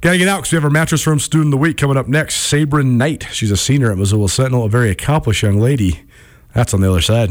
Gotta 0.01 0.19
get 0.19 0.29
out 0.29 0.39
because 0.39 0.53
we 0.53 0.57
have 0.57 0.65
our 0.65 0.71
Mattress 0.71 1.03
Firm 1.03 1.19
Student 1.19 1.49
of 1.49 1.51
the 1.53 1.57
Week 1.57 1.77
coming 1.77 1.97
up 1.97 2.07
next. 2.07 2.53
Sabryn 2.53 2.93
Knight. 2.97 3.27
She's 3.33 3.51
a 3.51 3.57
senior 3.57 3.91
at 3.91 3.99
Missoula 3.99 4.29
Sentinel, 4.29 4.65
a 4.65 4.69
very 4.69 4.91
accomplished 4.91 5.43
young 5.43 5.59
lady. 5.59 6.03
That's 6.55 6.75
on 6.75 6.81
the 6.81 6.91
other 6.91 7.01
side. 7.01 7.31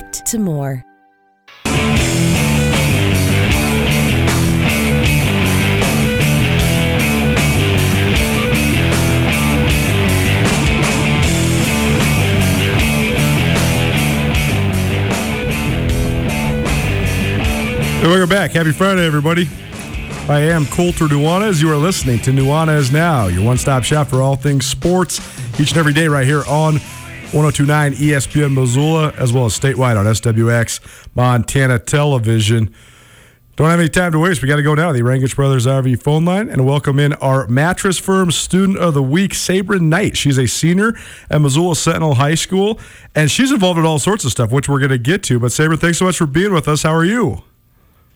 to 0.00 0.38
more. 0.38 0.84
Welcome 18.02 18.28
back. 18.28 18.50
Happy 18.52 18.72
Friday, 18.72 19.06
everybody. 19.06 19.48
I 20.28 20.40
am 20.40 20.66
Colter 20.66 21.06
Nuanez. 21.06 21.60
You 21.60 21.70
are 21.70 21.76
listening 21.76 22.18
to 22.20 22.30
Nuanez 22.30 22.92
Now, 22.92 23.26
your 23.26 23.44
one 23.44 23.58
stop 23.58 23.84
shop 23.84 24.08
for 24.08 24.22
all 24.22 24.36
things 24.36 24.66
sports, 24.66 25.20
each 25.60 25.70
and 25.70 25.78
every 25.78 25.92
day 25.92 26.08
right 26.08 26.26
here 26.26 26.44
on 26.48 26.78
1029 27.32 27.94
ESPN 27.94 28.52
Missoula, 28.52 29.10
as 29.16 29.32
well 29.32 29.46
as 29.46 29.58
statewide 29.58 29.98
on 29.98 30.04
SWX 30.04 30.80
Montana 31.14 31.78
Television. 31.78 32.74
Don't 33.56 33.70
have 33.70 33.80
any 33.80 33.88
time 33.88 34.12
to 34.12 34.18
waste. 34.18 34.42
We 34.42 34.48
got 34.48 34.56
to 34.56 34.62
go 34.62 34.74
now 34.74 34.88
to 34.88 34.92
the 34.92 35.04
Rangitsch 35.04 35.34
Brothers 35.34 35.64
RV 35.64 36.02
phone 36.02 36.26
line 36.26 36.50
and 36.50 36.66
welcome 36.66 36.98
in 36.98 37.14
our 37.14 37.46
mattress 37.48 37.98
firm 37.98 38.30
student 38.30 38.78
of 38.78 38.92
the 38.92 39.02
week, 39.02 39.32
Sabryn 39.32 39.82
Knight. 39.82 40.16
She's 40.16 40.38
a 40.38 40.46
senior 40.46 40.92
at 41.30 41.40
Missoula 41.40 41.74
Sentinel 41.74 42.14
High 42.14 42.34
School, 42.34 42.78
and 43.14 43.30
she's 43.30 43.50
involved 43.50 43.78
in 43.78 43.86
all 43.86 43.98
sorts 43.98 44.26
of 44.26 44.30
stuff, 44.30 44.50
which 44.52 44.68
we're 44.68 44.78
going 44.78 44.90
to 44.90 44.98
get 44.98 45.22
to. 45.24 45.40
But 45.40 45.52
Sabryn, 45.52 45.78
thanks 45.78 45.98
so 45.98 46.04
much 46.04 46.18
for 46.18 46.26
being 46.26 46.52
with 46.52 46.68
us. 46.68 46.82
How 46.82 46.94
are 46.94 47.04
you? 47.04 47.44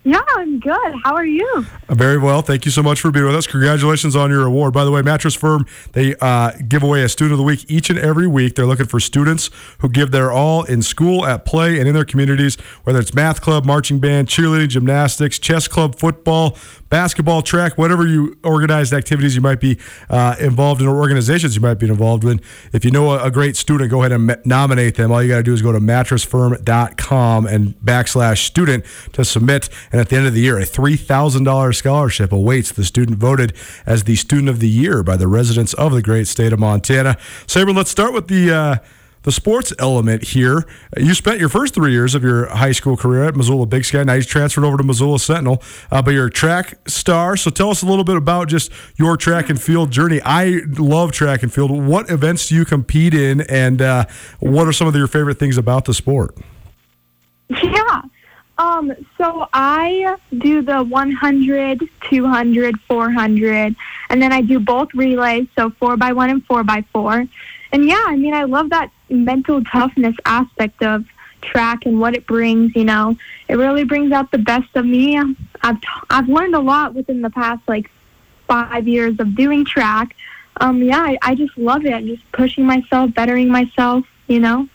Yeah, 0.06 0.22
I'm 0.36 0.60
good. 0.60 0.94
How 1.02 1.16
are 1.16 1.26
you? 1.26 1.66
Very 1.88 2.16
well. 2.16 2.40
Thank 2.40 2.64
you 2.64 2.70
so 2.70 2.80
much 2.80 3.00
for 3.00 3.10
being 3.10 3.26
with 3.26 3.34
us. 3.34 3.48
Congratulations 3.48 4.14
on 4.14 4.30
your 4.30 4.46
award. 4.46 4.72
By 4.72 4.84
the 4.84 4.92
way, 4.92 5.02
Mattress 5.02 5.34
Firm, 5.34 5.66
they 5.94 6.14
uh, 6.20 6.52
give 6.68 6.84
away 6.84 7.02
a 7.02 7.08
Student 7.08 7.32
of 7.32 7.38
the 7.38 7.44
Week 7.44 7.68
each 7.68 7.90
and 7.90 7.98
every 7.98 8.28
week. 8.28 8.54
They're 8.54 8.66
looking 8.66 8.86
for 8.86 9.00
students 9.00 9.50
who 9.80 9.88
give 9.88 10.12
their 10.12 10.30
all 10.30 10.62
in 10.62 10.82
school, 10.82 11.26
at 11.26 11.44
play, 11.44 11.80
and 11.80 11.88
in 11.88 11.94
their 11.96 12.04
communities, 12.04 12.54
whether 12.84 13.00
it's 13.00 13.14
math 13.14 13.40
club, 13.40 13.64
marching 13.64 13.98
band, 13.98 14.28
cheerleading, 14.28 14.68
gymnastics, 14.68 15.40
chess 15.40 15.66
club, 15.66 15.98
football, 15.98 16.56
basketball, 16.88 17.42
track, 17.42 17.76
whatever 17.76 18.06
you 18.06 18.36
organized 18.44 18.92
activities 18.92 19.34
you 19.34 19.40
might 19.40 19.60
be 19.60 19.78
uh, 20.08 20.36
involved 20.38 20.80
in 20.80 20.86
or 20.86 20.96
organizations 20.96 21.56
you 21.56 21.60
might 21.60 21.74
be 21.74 21.88
involved 21.88 22.24
in. 22.24 22.40
If 22.72 22.84
you 22.84 22.90
know 22.90 23.18
a, 23.18 23.30
great 23.30 23.56
student, 23.56 23.90
go 23.90 24.02
ahead 24.02 24.12
and 24.12 24.36
nominate 24.44 24.94
them. 24.94 25.12
All 25.12 25.22
you 25.22 25.28
got 25.28 25.38
to 25.38 25.42
do 25.42 25.52
is 25.52 25.62
go 25.62 25.72
to 25.72 25.80
mattressfirm.com 25.80 27.46
and 27.46 27.74
backslash 27.80 28.46
student 28.46 28.84
to 29.12 29.24
submit. 29.24 29.68
At 29.96 30.10
the 30.10 30.16
end 30.16 30.26
of 30.26 30.34
the 30.34 30.42
year, 30.42 30.58
a 30.58 30.66
$3,000 30.66 31.74
scholarship 31.74 32.30
awaits 32.30 32.70
the 32.70 32.84
student 32.84 33.16
voted 33.16 33.54
as 33.86 34.04
the 34.04 34.14
student 34.16 34.50
of 34.50 34.60
the 34.60 34.68
year 34.68 35.02
by 35.02 35.16
the 35.16 35.26
residents 35.26 35.72
of 35.74 35.92
the 35.92 36.02
great 36.02 36.26
state 36.26 36.52
of 36.52 36.58
Montana. 36.58 37.16
Sabryn, 37.46 37.74
let's 37.74 37.90
start 37.90 38.12
with 38.12 38.28
the. 38.28 38.52
Uh, 38.52 38.76
the 39.22 39.32
sports 39.32 39.72
element 39.80 40.22
here. 40.22 40.64
You 40.96 41.12
spent 41.12 41.40
your 41.40 41.48
first 41.48 41.74
three 41.74 41.90
years 41.90 42.14
of 42.14 42.22
your 42.22 42.46
high 42.46 42.70
school 42.70 42.96
career 42.96 43.24
at 43.24 43.34
Missoula 43.34 43.66
Big 43.66 43.84
Sky. 43.84 44.04
Now 44.04 44.12
you 44.12 44.22
transferred 44.22 44.64
over 44.64 44.76
to 44.76 44.84
Missoula 44.84 45.18
Sentinel, 45.18 45.60
uh, 45.90 46.00
but 46.00 46.12
you're 46.12 46.26
a 46.26 46.30
track 46.30 46.78
star. 46.86 47.36
So 47.36 47.50
tell 47.50 47.70
us 47.70 47.82
a 47.82 47.86
little 47.86 48.04
bit 48.04 48.16
about 48.16 48.46
just 48.46 48.70
your 48.94 49.16
track 49.16 49.50
and 49.50 49.60
field 49.60 49.90
journey. 49.90 50.20
I 50.24 50.60
love 50.78 51.10
track 51.10 51.42
and 51.42 51.52
field. 51.52 51.72
What 51.72 52.08
events 52.08 52.50
do 52.50 52.54
you 52.54 52.64
compete 52.64 53.14
in, 53.14 53.40
and 53.40 53.82
uh, 53.82 54.04
what 54.38 54.68
are 54.68 54.72
some 54.72 54.86
of 54.86 54.94
your 54.94 55.08
favorite 55.08 55.40
things 55.40 55.58
about 55.58 55.86
the 55.86 55.94
sport? 55.94 56.38
Yeah. 57.48 58.02
Um, 58.58 58.92
so 59.18 59.48
I 59.52 60.16
do 60.38 60.62
the 60.62 60.82
100, 60.82 61.82
200, 62.08 62.80
400, 62.88 63.76
and 64.08 64.22
then 64.22 64.32
I 64.32 64.40
do 64.40 64.58
both 64.58 64.94
relays, 64.94 65.46
so 65.56 65.70
4 65.78 65.96
by 65.96 66.12
one 66.12 66.30
and 66.30 66.44
4 66.46 66.64
by 66.64 66.82
4 66.92 67.26
And 67.72 67.86
yeah, 67.86 68.02
I 68.06 68.16
mean, 68.16 68.32
I 68.32 68.44
love 68.44 68.70
that 68.70 68.90
mental 69.10 69.62
toughness 69.64 70.16
aspect 70.24 70.82
of 70.82 71.04
track 71.42 71.84
and 71.84 72.00
what 72.00 72.14
it 72.14 72.26
brings, 72.26 72.74
you 72.74 72.84
know. 72.84 73.16
It 73.48 73.56
really 73.56 73.84
brings 73.84 74.10
out 74.12 74.30
the 74.30 74.38
best 74.38 74.74
of 74.74 74.86
me. 74.86 75.18
I've, 75.18 75.80
t- 75.80 75.88
I've 76.08 76.28
learned 76.28 76.54
a 76.54 76.60
lot 76.60 76.94
within 76.94 77.20
the 77.20 77.30
past, 77.30 77.62
like, 77.68 77.90
five 78.46 78.88
years 78.88 79.18
of 79.18 79.34
doing 79.36 79.64
track. 79.64 80.16
Um, 80.60 80.82
yeah, 80.82 81.00
I, 81.00 81.18
I 81.22 81.34
just 81.34 81.56
love 81.58 81.84
it. 81.84 81.92
I'm 81.92 82.06
Just 82.06 82.22
pushing 82.32 82.64
myself, 82.64 83.12
bettering 83.12 83.48
myself, 83.48 84.06
you 84.28 84.40
know. 84.40 84.68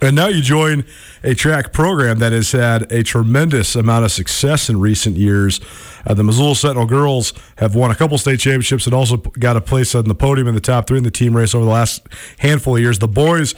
And 0.00 0.14
now 0.14 0.28
you 0.28 0.42
join 0.42 0.84
a 1.24 1.34
track 1.34 1.72
program 1.72 2.20
that 2.20 2.30
has 2.30 2.52
had 2.52 2.90
a 2.92 3.02
tremendous 3.02 3.74
amount 3.74 4.04
of 4.04 4.12
success 4.12 4.70
in 4.70 4.78
recent 4.78 5.16
years. 5.16 5.60
Uh, 6.06 6.14
the 6.14 6.22
Missoula 6.22 6.54
Sentinel 6.54 6.86
girls 6.86 7.32
have 7.56 7.74
won 7.74 7.90
a 7.90 7.96
couple 7.96 8.16
state 8.16 8.38
championships 8.38 8.86
and 8.86 8.94
also 8.94 9.16
got 9.16 9.56
a 9.56 9.60
place 9.60 9.96
on 9.96 10.04
the 10.04 10.14
podium 10.14 10.46
in 10.46 10.54
the 10.54 10.60
top 10.60 10.86
three 10.86 10.98
in 10.98 11.04
the 11.04 11.10
team 11.10 11.36
race 11.36 11.52
over 11.52 11.64
the 11.64 11.70
last 11.70 12.06
handful 12.38 12.76
of 12.76 12.80
years. 12.80 13.00
The 13.00 13.08
boys 13.08 13.56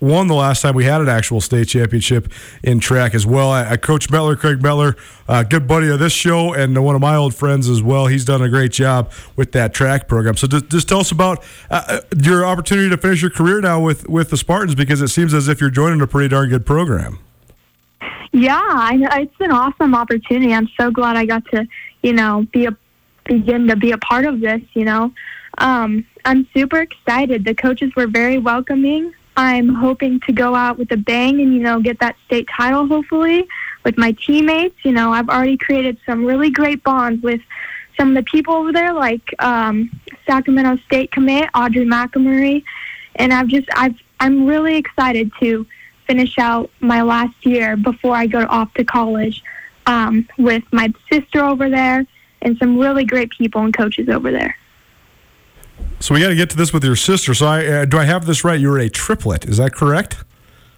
won 0.00 0.26
the 0.26 0.34
last 0.34 0.62
time 0.62 0.74
we 0.74 0.84
had 0.84 1.00
an 1.00 1.08
actual 1.08 1.40
state 1.40 1.68
championship 1.68 2.32
in 2.62 2.80
track 2.80 3.14
as 3.14 3.26
well. 3.26 3.50
I, 3.50 3.72
I 3.72 3.76
Coach 3.76 4.08
Metler, 4.08 4.38
Craig 4.38 4.58
Metler, 4.58 4.96
uh, 5.28 5.42
good 5.42 5.66
buddy 5.66 5.88
of 5.88 5.98
this 5.98 6.12
show 6.12 6.52
and 6.52 6.82
one 6.84 6.94
of 6.94 7.00
my 7.00 7.16
old 7.16 7.34
friends 7.34 7.68
as 7.68 7.82
well. 7.82 8.06
He's 8.06 8.24
done 8.24 8.42
a 8.42 8.48
great 8.48 8.72
job 8.72 9.10
with 9.36 9.52
that 9.52 9.72
track 9.72 10.08
program. 10.08 10.36
So 10.36 10.46
just, 10.46 10.68
just 10.68 10.88
tell 10.88 11.00
us 11.00 11.10
about 11.10 11.44
uh, 11.70 11.82
uh 11.86 12.00
your 12.22 12.44
opportunity 12.44 12.88
to 12.90 12.96
finish 12.96 13.22
your 13.22 13.30
career 13.30 13.60
now 13.60 13.80
with, 13.80 14.08
with 14.08 14.30
the 14.30 14.36
Spartans 14.36 14.74
because 14.74 15.00
it 15.00 15.08
seems 15.08 15.32
as 15.34 15.48
if 15.48 15.60
you're 15.60 15.70
joining 15.70 16.00
a 16.00 16.06
pretty 16.06 16.28
darn 16.28 16.48
good 16.48 16.66
program. 16.66 17.18
Yeah, 18.32 18.60
I 18.62 18.96
it's 19.20 19.34
an 19.40 19.50
awesome 19.50 19.94
opportunity. 19.94 20.54
I'm 20.54 20.68
so 20.78 20.90
glad 20.90 21.16
I 21.16 21.26
got 21.26 21.44
to, 21.46 21.66
you 22.02 22.12
know, 22.12 22.46
be 22.52 22.66
a 22.66 22.76
begin 23.24 23.66
to 23.68 23.76
be 23.76 23.90
a 23.90 23.98
part 23.98 24.24
of 24.24 24.40
this. 24.40 24.60
You 24.74 24.84
know, 24.84 25.12
um, 25.58 26.06
I'm 26.24 26.46
super 26.54 26.80
excited. 26.80 27.44
The 27.44 27.54
coaches 27.54 27.92
were 27.96 28.06
very 28.06 28.38
welcoming. 28.38 29.12
I'm 29.40 29.70
hoping 29.70 30.20
to 30.26 30.32
go 30.34 30.54
out 30.54 30.76
with 30.76 30.92
a 30.92 30.98
bang 30.98 31.40
and 31.40 31.54
you 31.54 31.60
know 31.60 31.80
get 31.80 31.98
that 32.00 32.14
state 32.26 32.46
title 32.54 32.86
hopefully 32.86 33.48
with 33.86 33.96
my 33.96 34.12
teammates. 34.12 34.76
You 34.84 34.92
know, 34.92 35.12
I've 35.14 35.30
already 35.30 35.56
created 35.56 35.96
some 36.04 36.26
really 36.26 36.50
great 36.50 36.84
bonds 36.84 37.22
with 37.22 37.40
some 37.98 38.10
of 38.10 38.14
the 38.16 38.22
people 38.30 38.52
over 38.52 38.70
there, 38.70 38.92
like 38.92 39.34
um, 39.38 39.90
Sacramento 40.26 40.76
State 40.84 41.10
commit 41.10 41.48
Audrey 41.54 41.86
McElmurray, 41.86 42.62
and 43.14 43.32
I've 43.32 43.48
just 43.48 43.66
I've 43.74 43.96
I'm 44.20 44.46
really 44.46 44.76
excited 44.76 45.32
to 45.40 45.66
finish 46.06 46.38
out 46.38 46.70
my 46.80 47.00
last 47.00 47.46
year 47.46 47.78
before 47.78 48.14
I 48.14 48.26
go 48.26 48.40
off 48.40 48.74
to 48.74 48.84
college 48.84 49.42
um, 49.86 50.28
with 50.36 50.64
my 50.70 50.92
sister 51.10 51.42
over 51.42 51.70
there 51.70 52.04
and 52.42 52.58
some 52.58 52.78
really 52.78 53.06
great 53.06 53.30
people 53.30 53.62
and 53.62 53.74
coaches 53.74 54.10
over 54.10 54.30
there. 54.30 54.54
So 56.00 56.14
we 56.14 56.20
got 56.20 56.28
to 56.28 56.34
get 56.34 56.50
to 56.50 56.56
this 56.56 56.72
with 56.72 56.84
your 56.84 56.96
sister. 56.96 57.34
So 57.34 57.46
I 57.46 57.66
uh, 57.66 57.84
do 57.84 57.98
I 57.98 58.04
have 58.04 58.26
this 58.26 58.44
right? 58.44 58.58
You're 58.58 58.78
a 58.78 58.88
triplet. 58.88 59.44
Is 59.44 59.58
that 59.58 59.74
correct? 59.74 60.16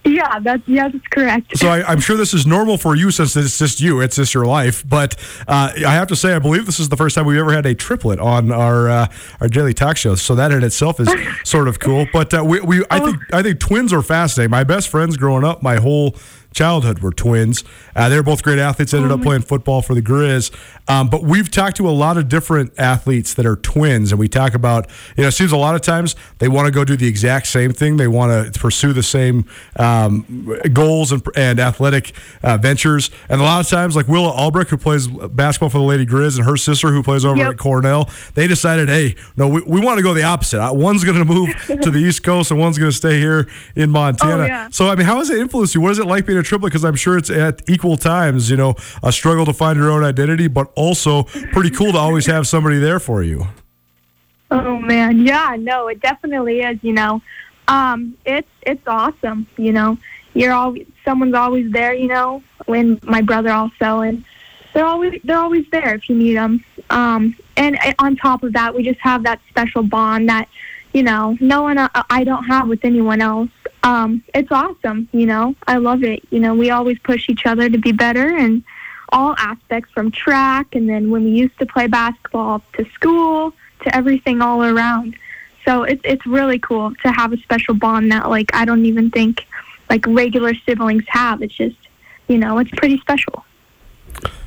Yeah, 0.05 0.41
that's 0.41 0.67
yeah, 0.67 0.89
that's 0.89 1.07
correct. 1.09 1.57
So 1.57 1.69
I, 1.69 1.93
am 1.93 2.01
sure 2.01 2.17
this 2.17 2.35
is 2.35 2.45
normal 2.45 2.77
for 2.77 2.97
you 2.97 3.13
since 3.13 3.37
it's 3.37 3.57
just 3.57 3.81
you, 3.81 4.01
it's 4.01 4.17
just 4.17 4.35
your 4.35 4.45
life. 4.47 4.83
But 4.89 5.15
uh, 5.47 5.73
I 5.77 5.93
have 5.93 6.09
to 6.09 6.17
say, 6.17 6.35
I 6.35 6.41
believe 6.41 6.67
this 6.67 6.81
is 6.81 6.89
the 6.89 6.97
first 6.97 7.15
time 7.15 7.25
we've 7.25 7.39
ever 7.39 7.53
had 7.53 7.67
a 7.67 7.75
triplet 7.75 8.19
on 8.19 8.51
our 8.51 8.89
uh, 8.89 9.07
our 9.41 9.47
daily 9.47 9.75
talk 9.75 9.97
show. 9.97 10.17
So 10.17 10.35
that 10.35 10.51
in 10.51 10.65
itself 10.65 10.99
is 10.99 11.09
sort 11.45 11.69
of 11.69 11.79
cool. 11.79 12.07
But 12.13 12.35
uh, 12.35 12.45
we, 12.45 12.61
we 12.61 12.85
I 12.91 12.99
think 12.99 13.19
I 13.33 13.43
think 13.43 13.61
twins 13.61 13.93
are 13.93 14.03
fascinating. 14.03 14.51
My 14.51 14.65
best 14.65 14.89
friends 14.89 15.17
growing 15.17 15.45
up, 15.45 15.63
my 15.63 15.77
whole 15.77 16.17
childhood 16.53 17.01
were 17.01 17.13
twins. 17.13 17.65
Uh, 17.95 18.09
they 18.09 18.17
were 18.17 18.23
both 18.23 18.43
great 18.43 18.59
athletes. 18.59 18.95
Ended 18.95 19.11
up 19.11 19.19
mm-hmm. 19.19 19.27
playing 19.27 19.43
football 19.43 19.83
for 19.83 19.95
the 19.95 20.03
Grizz. 20.03 20.51
Um, 20.89 21.09
but 21.09 21.23
we've 21.23 21.51
talked 21.51 21.77
to 21.77 21.89
a 21.89 21.91
lot 21.91 22.17
of 22.17 22.29
different 22.29 22.73
athletes 22.79 23.35
that 23.35 23.47
are 23.47 23.57
twins, 23.57 24.13
and 24.13 24.19
we 24.19 24.29
talk 24.29 24.55
about 24.55 24.89
you 25.17 25.23
know 25.23 25.29
it 25.29 25.33
seems 25.33 25.53
a 25.53 25.57
lot 25.57 25.75
of 25.75 25.81
times 25.81 26.17
they 26.39 26.49
want 26.49 26.67
to 26.67 26.73
go 26.73 26.85
do 26.85 26.97
the 26.97 27.07
exact 27.07 27.47
same 27.47 27.73
thing. 27.73 27.97
They 27.97 28.09
want 28.09 28.53
to 28.53 28.61
pursue 28.61 28.93
the 28.93 29.03
same 29.03 29.45
um, 29.77 30.59
goals 30.73 31.13
and, 31.13 31.23
and 31.37 31.61
athletic 31.61 32.13
uh, 32.43 32.57
ventures. 32.57 33.11
And 33.29 33.41
a 33.41 33.45
lot 33.45 33.61
of 33.61 33.69
times, 33.69 33.97
like 33.97 34.09
Willa 34.09 34.31
Albrecht, 34.31 34.71
who 34.71 34.77
plays 34.77 35.07
basketball 35.07 35.71
for 35.71 35.79
the 35.79 35.85
Lady 35.85 36.07
Grizz, 36.07 36.37
and 36.37 36.47
her 36.47 36.57
sister, 36.57 36.91
who 36.91 37.03
plays 37.03 37.25
over 37.25 37.37
yep. 37.37 37.53
at 37.53 37.59
Cornell, 37.59 38.11
they 38.35 38.47
decided, 38.47 38.89
hey, 38.89 39.15
no, 39.37 39.49
we, 39.49 39.63
we 39.63 39.81
want 39.81 39.99
to 39.99 40.03
go 40.03 40.15
the 40.15 40.25
opposite. 40.25 40.61
Uh, 40.61 40.73
one's 40.73 41.05
going 41.05 41.19
to 41.19 41.25
move 41.25 41.51
to 41.67 41.91
the 41.91 41.99
East 41.99 42.23
Coast, 42.23 42.51
and 42.51 42.59
one's 42.59 42.79
going 42.79 42.91
to 42.91 42.97
stay 42.97 43.19
here 43.19 43.49
in 43.77 43.91
Montana. 43.91 44.43
Oh, 44.43 44.47
yeah. 44.47 44.69
So, 44.71 44.89
I 44.89 44.97
mean, 44.97 45.07
how 45.07 45.19
has 45.19 45.31
it 45.31 45.39
influenced 45.39 45.75
you? 45.75 45.81
What 45.81 45.93
is 45.93 45.99
it 45.99 46.07
like 46.07 46.27
being 46.27 46.39
a 46.43 46.45
triplet? 46.45 46.71
Because 46.71 46.85
I'm 46.85 46.95
sure 46.95 47.17
it's 47.17 47.31
at 47.31 47.63
equal 47.69 47.97
times, 47.97 48.51
you 48.51 48.57
know, 48.57 48.75
a 49.03 49.13
struggle 49.13 49.47
to 49.47 49.53
find 49.53 49.79
your 49.79 49.91
own 49.91 50.05
identity, 50.05 50.49
but 50.49 50.71
also 50.77 51.25
pretty 51.53 51.71
cool 51.71 51.93
to 51.93 51.99
always 51.99 52.27
have 52.27 52.47
somebody 52.47 52.79
there 52.79 53.01
for 53.01 53.23
you. 53.23 53.47
Oh 54.51 54.79
man, 54.79 55.21
yeah, 55.21 55.57
no, 55.59 55.89
it 55.89 56.01
definitely 56.01 56.61
is. 56.61 56.79
You 56.83 56.93
know, 56.93 57.23
um, 57.69 58.19
it's 58.27 58.49
it's 58.63 58.87
awesome. 58.87 59.47
You 59.57 59.73
know, 59.73 59.97
you're 60.35 60.53
always 60.53 60.87
someone's 61.05 61.35
always 61.35 61.73
there, 61.73 61.95
you 61.95 62.09
know. 62.09 62.43
When 62.67 63.01
my 63.03 63.23
brother 63.23 63.51
also, 63.51 64.01
and 64.01 64.25
they're 64.75 64.85
always 64.85 65.21
they're 65.25 65.39
always 65.39 65.65
there 65.71 65.95
if 65.95 66.09
you 66.09 66.17
need 66.17 66.35
them. 66.35 66.65
Um, 66.91 67.35
and 67.57 67.79
on 67.99 68.17
top 68.17 68.43
of 68.43 68.53
that, 68.53 68.75
we 68.75 68.83
just 68.83 69.01
have 69.01 69.23
that 69.25 69.41
special 69.49 69.83
bond 69.83 70.29
that 70.29 70.49
you 70.93 71.03
know 71.03 71.37
no 71.41 71.63
one 71.63 71.79
uh, 71.79 71.89
I 72.11 72.23
don't 72.25 72.45
have 72.45 72.69
with 72.69 72.85
anyone 72.85 73.23
else. 73.23 73.51
Um, 73.85 74.23
it's 74.35 74.51
awesome, 74.53 75.09
you 75.13 75.27
know. 75.27 75.55
I 75.67 75.79
love 75.79 76.05
it. 76.05 76.23
You 76.31 76.39
know, 76.39 76.55
we 76.55 76.71
always 76.71 76.99
push 77.01 77.29
each 77.29 77.47
other 77.47 77.69
to 77.69 77.79
be 77.79 77.93
better 77.93 78.37
and 78.37 78.63
all 79.09 79.35
aspects 79.39 79.91
from 79.93 80.11
track 80.11 80.75
and 80.75 80.89
then 80.89 81.11
when 81.11 81.25
we 81.25 81.31
used 81.31 81.59
to 81.59 81.67
play 81.67 81.87
basketball 81.87 82.63
to 82.73 82.85
school 82.95 83.53
to 83.83 83.95
everything 83.95 84.41
all 84.41 84.65
around. 84.65 85.17
So 85.65 85.83
it's 85.85 86.01
it's 86.05 86.27
really 86.27 86.59
cool 86.59 86.93
to 87.03 87.13
have 87.13 87.33
a 87.33 87.37
special 87.37 87.75
bond 87.75 88.11
that 88.11 88.29
like 88.29 88.51
I 88.55 88.65
don't 88.65 88.85
even 88.87 89.11
think 89.11 89.47
like 89.91 90.05
regular 90.07 90.55
siblings 90.67 91.05
have. 91.09 91.43
It's 91.43 91.55
just 91.55 91.77
you 92.29 92.39
know 92.39 92.59
it's 92.59 92.71
pretty 92.71 92.99
special. 92.99 93.45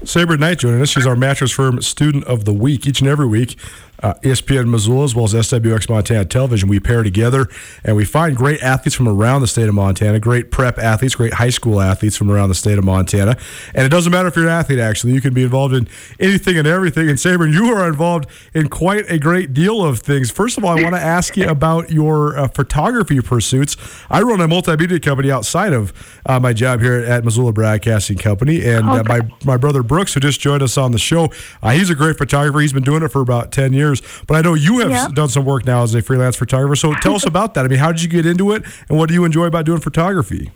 Sabryn 0.04 0.40
Knight 0.40 0.60
joining 0.60 0.82
us. 0.82 0.90
She's 0.90 1.08
our 1.08 1.16
Mattress 1.16 1.52
Firm 1.52 1.82
Student 1.82 2.26
of 2.26 2.46
the 2.46 2.54
Week 2.54 2.86
each 2.86 3.02
and 3.02 3.10
every 3.10 3.26
week 3.28 3.58
uh, 4.06 4.14
ESPN 4.22 4.70
Missoula 4.70 5.04
as 5.04 5.16
well 5.16 5.26
as 5.26 5.34
SWX 5.34 5.90
Montana 5.90 6.26
Television. 6.26 6.70
We 6.70 6.80
pair 6.80 7.02
together 7.02 7.48
and 7.84 7.96
we 7.96 8.06
find 8.06 8.38
great 8.38 8.62
athletes 8.62 8.96
from 8.96 9.08
around 9.08 9.42
the 9.42 9.48
state 9.48 9.68
of 9.68 9.74
Montana, 9.74 10.20
great 10.20 10.52
prep 10.52 10.78
athletes, 10.78 11.16
great 11.16 11.34
high 11.34 11.50
school 11.50 11.82
athletes 11.82 12.16
from 12.16 12.30
around 12.30 12.50
the 12.50 12.56
state 12.56 12.78
of 12.78 12.84
Montana. 12.84 13.36
And 13.74 13.84
it 13.84 13.90
doesn't 13.90 14.12
matter 14.12 14.28
if 14.28 14.36
you're 14.36 14.46
an 14.46 14.52
athlete, 14.52 14.78
actually. 14.78 15.14
You 15.14 15.22
can 15.22 15.34
be 15.34 15.42
involved 15.42 15.74
in 15.74 15.88
anything 16.20 16.56
and 16.56 16.68
everything. 16.68 17.10
And 17.10 17.18
Sabryn, 17.18 17.52
you 17.52 17.74
are 17.74 17.88
involved 17.88 18.28
in 18.54 18.70
quite 18.70 19.10
a 19.10 19.18
great 19.18 19.56
deal 19.56 19.84
of 19.84 20.00
things. 20.02 20.30
First 20.30 20.60
of 20.60 20.64
all, 20.64 20.78
I 20.78 20.84
want 20.84 20.94
to 20.94 21.02
ask 21.02 21.36
you 21.36 21.50
about 21.50 21.90
your 21.90 22.38
uh, 22.38 22.48
photography 22.48 23.22
pursuits. 23.22 23.76
I 24.12 24.22
run 24.22 24.40
a 24.40 24.48
multimedia 24.48 25.02
company 25.02 25.32
outside 25.32 25.74
of 25.74 25.92
uh, 26.28 26.40
my 26.40 26.54
job 26.54 26.80
here 26.80 27.00
at 27.00 27.26
Missoula 27.26 27.54
Broadcasting 27.54 28.20
Company. 28.20 28.64
And 28.64 28.88
uh, 28.88 29.04
my, 29.04 29.22
my 29.44 29.58
brother 29.58 29.82
Brooks, 29.82 30.14
who 30.14 30.20
just 30.20 30.40
joined 30.40 30.62
us 30.62 30.78
on 30.78 30.92
the 30.92 31.00
show, 31.00 31.32
uh, 31.64 31.72
he's 31.72 31.90
a 31.90 31.96
great 31.96 32.20
photographer. 32.20 32.60
He's 32.60 32.74
been 32.74 32.84
doing 32.84 33.02
it 33.02 33.10
for 33.10 33.22
about 33.22 33.52
10 33.52 33.74
years 33.74 33.95
years. 34.02 34.24
But 34.28 34.38
I 34.38 34.42
know 34.42 34.54
you 34.54 34.80
have 34.80 34.92
yeah. 34.92 35.08
done 35.14 35.30
some 35.30 35.46
work 35.46 35.66
now 35.66 35.84
as 35.84 35.94
a 35.96 36.02
freelance 36.02 36.36
photographer. 36.36 36.76
So 36.76 36.94
tell 36.96 37.16
us 37.16 37.26
about 37.34 37.54
that. 37.56 37.66
I 37.66 37.68
mean, 37.68 37.80
how 37.80 37.92
did 37.92 38.02
you 38.02 38.10
get 38.10 38.26
into 38.26 38.52
it, 38.52 38.64
and 38.90 38.98
what 38.98 39.10
do 39.10 39.14
you 39.14 39.26
enjoy 39.26 39.46
about 39.46 39.66
doing 39.66 39.80
photography? 39.80 40.52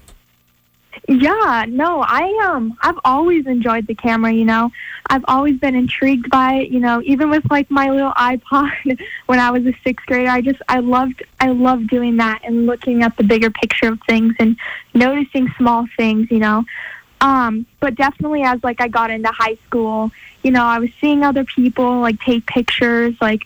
Yeah, 1.10 1.66
no, 1.68 2.04
I 2.08 2.48
um 2.48 2.78
I've 2.82 3.00
always 3.04 3.48
enjoyed 3.48 3.88
the 3.88 3.96
camera, 3.96 4.32
you 4.32 4.46
know. 4.46 4.70
I've 5.10 5.26
always 5.28 5.58
been 5.58 5.74
intrigued 5.74 6.30
by 6.30 6.54
it, 6.56 6.70
you 6.70 6.80
know, 6.80 7.02
even 7.04 7.32
with 7.32 7.44
like 7.50 7.72
my 7.72 7.90
little 7.90 8.12
iPod 8.12 8.72
when 9.26 9.40
I 9.40 9.50
was 9.50 9.66
a 9.66 9.72
6th 9.72 10.06
grader. 10.06 10.30
I 10.30 10.42
just 10.42 10.62
I 10.68 10.80
loved 10.80 11.24
I 11.40 11.48
loved 11.48 11.90
doing 11.90 12.18
that 12.18 12.42
and 12.44 12.68
looking 12.68 13.02
at 13.02 13.18
the 13.18 13.24
bigger 13.24 13.50
picture 13.50 13.88
of 13.88 14.00
things 14.08 14.36
and 14.38 14.56
noticing 14.94 15.48
small 15.58 15.88
things, 15.98 16.30
you 16.30 16.38
know. 16.38 16.64
Um, 17.22 17.65
but 17.80 17.95
definitely 17.95 18.43
as 18.43 18.63
like 18.63 18.80
I 18.80 18.88
got 18.88 19.11
into 19.11 19.30
high 19.30 19.57
school, 19.65 20.11
you 20.43 20.51
know, 20.51 20.63
I 20.63 20.80
was 20.80 20.89
seeing 21.01 21.24
other 21.24 21.43
people 21.43 21.99
like 21.99 22.20
take 22.22 22.45
pictures, 22.45 23.15
like 23.20 23.43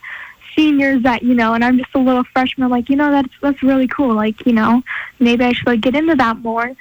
seniors 0.55 1.03
that, 1.03 1.23
you 1.23 1.33
know, 1.33 1.53
and 1.53 1.63
I'm 1.63 1.77
just 1.77 1.93
a 1.95 1.99
little 1.99 2.23
freshman, 2.23 2.69
like, 2.69 2.89
you 2.89 2.95
know, 2.95 3.11
that's 3.11 3.33
that's 3.41 3.63
really 3.63 3.87
cool. 3.87 4.13
Like, 4.13 4.45
you 4.45 4.53
know, 4.53 4.83
maybe 5.19 5.43
I 5.43 5.53
should 5.53 5.67
like 5.67 5.81
get 5.81 5.95
into 5.95 6.15
that 6.15 6.37
more. 6.37 6.75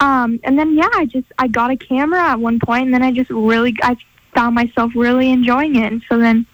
Um, 0.00 0.40
and 0.44 0.58
then 0.58 0.76
yeah, 0.76 0.88
I 0.94 1.04
just 1.04 1.26
I 1.38 1.46
got 1.46 1.70
a 1.70 1.76
camera 1.76 2.20
at 2.20 2.40
one 2.40 2.58
point 2.58 2.86
and 2.86 2.94
then 2.94 3.02
I 3.02 3.12
just 3.12 3.30
really 3.30 3.76
I 3.82 3.96
found 4.34 4.54
myself 4.54 4.92
really 4.94 5.30
enjoying 5.30 5.76
it. 5.76 5.92
And 5.92 6.02
so 6.08 6.18
then 6.18 6.46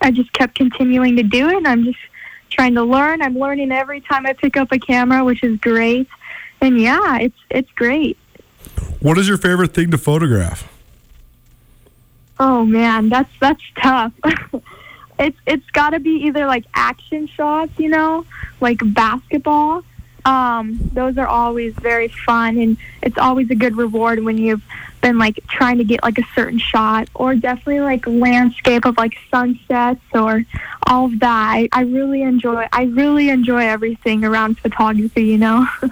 I 0.00 0.10
just 0.10 0.32
kept 0.32 0.54
continuing 0.54 1.16
to 1.16 1.22
do 1.22 1.48
it 1.48 1.56
and 1.56 1.68
I'm 1.68 1.84
just 1.84 1.98
trying 2.50 2.74
to 2.74 2.82
learn. 2.82 3.20
I'm 3.20 3.38
learning 3.38 3.72
every 3.72 4.00
time 4.00 4.26
I 4.26 4.32
pick 4.32 4.56
up 4.56 4.72
a 4.72 4.78
camera, 4.78 5.22
which 5.22 5.42
is 5.42 5.58
great. 5.58 6.08
And 6.60 6.80
yeah, 6.80 7.18
it's 7.18 7.38
it's 7.50 7.70
great. 7.72 8.16
What 9.00 9.18
is 9.18 9.28
your 9.28 9.38
favorite 9.38 9.74
thing 9.74 9.90
to 9.90 9.98
photograph? 9.98 10.68
Oh 12.40 12.64
man, 12.64 13.08
that's 13.08 13.30
that's 13.40 13.62
tough. 13.76 14.12
it's 15.18 15.38
it's 15.46 15.70
got 15.70 15.90
to 15.90 16.00
be 16.00 16.26
either 16.26 16.46
like 16.46 16.64
action 16.74 17.26
shots, 17.26 17.72
you 17.78 17.88
know, 17.88 18.24
like 18.60 18.78
basketball. 18.84 19.82
Um, 20.24 20.78
those 20.92 21.16
are 21.16 21.26
always 21.26 21.74
very 21.74 22.08
fun, 22.08 22.58
and 22.58 22.76
it's 23.02 23.18
always 23.18 23.50
a 23.50 23.54
good 23.54 23.76
reward 23.76 24.22
when 24.22 24.38
you've 24.38 24.62
been 25.00 25.16
like 25.16 25.40
trying 25.48 25.78
to 25.78 25.84
get 25.84 26.02
like 26.02 26.18
a 26.18 26.24
certain 26.34 26.58
shot, 26.58 27.08
or 27.14 27.34
definitely 27.34 27.80
like 27.80 28.06
landscape 28.06 28.84
of 28.84 28.96
like 28.96 29.16
sunsets 29.30 30.02
or 30.14 30.44
all 30.86 31.06
of 31.06 31.18
that. 31.20 31.50
I, 31.54 31.68
I 31.72 31.82
really 31.82 32.22
enjoy. 32.22 32.66
I 32.72 32.84
really 32.84 33.30
enjoy 33.30 33.66
everything 33.66 34.24
around 34.24 34.58
photography. 34.58 35.24
You 35.24 35.38
know. 35.38 35.66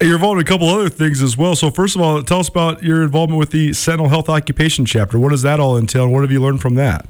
You're 0.00 0.14
involved 0.14 0.40
in 0.40 0.46
a 0.46 0.48
couple 0.48 0.68
other 0.68 0.88
things 0.88 1.20
as 1.20 1.36
well. 1.36 1.54
So, 1.54 1.70
first 1.70 1.94
of 1.94 2.00
all, 2.00 2.22
tell 2.22 2.40
us 2.40 2.48
about 2.48 2.82
your 2.82 3.02
involvement 3.02 3.38
with 3.38 3.50
the 3.50 3.74
Sentinel 3.74 4.08
Health 4.08 4.30
Occupation 4.30 4.86
Chapter. 4.86 5.18
What 5.18 5.28
does 5.30 5.42
that 5.42 5.60
all 5.60 5.76
entail, 5.76 6.08
what 6.08 6.22
have 6.22 6.32
you 6.32 6.40
learned 6.40 6.62
from 6.62 6.74
that? 6.76 7.06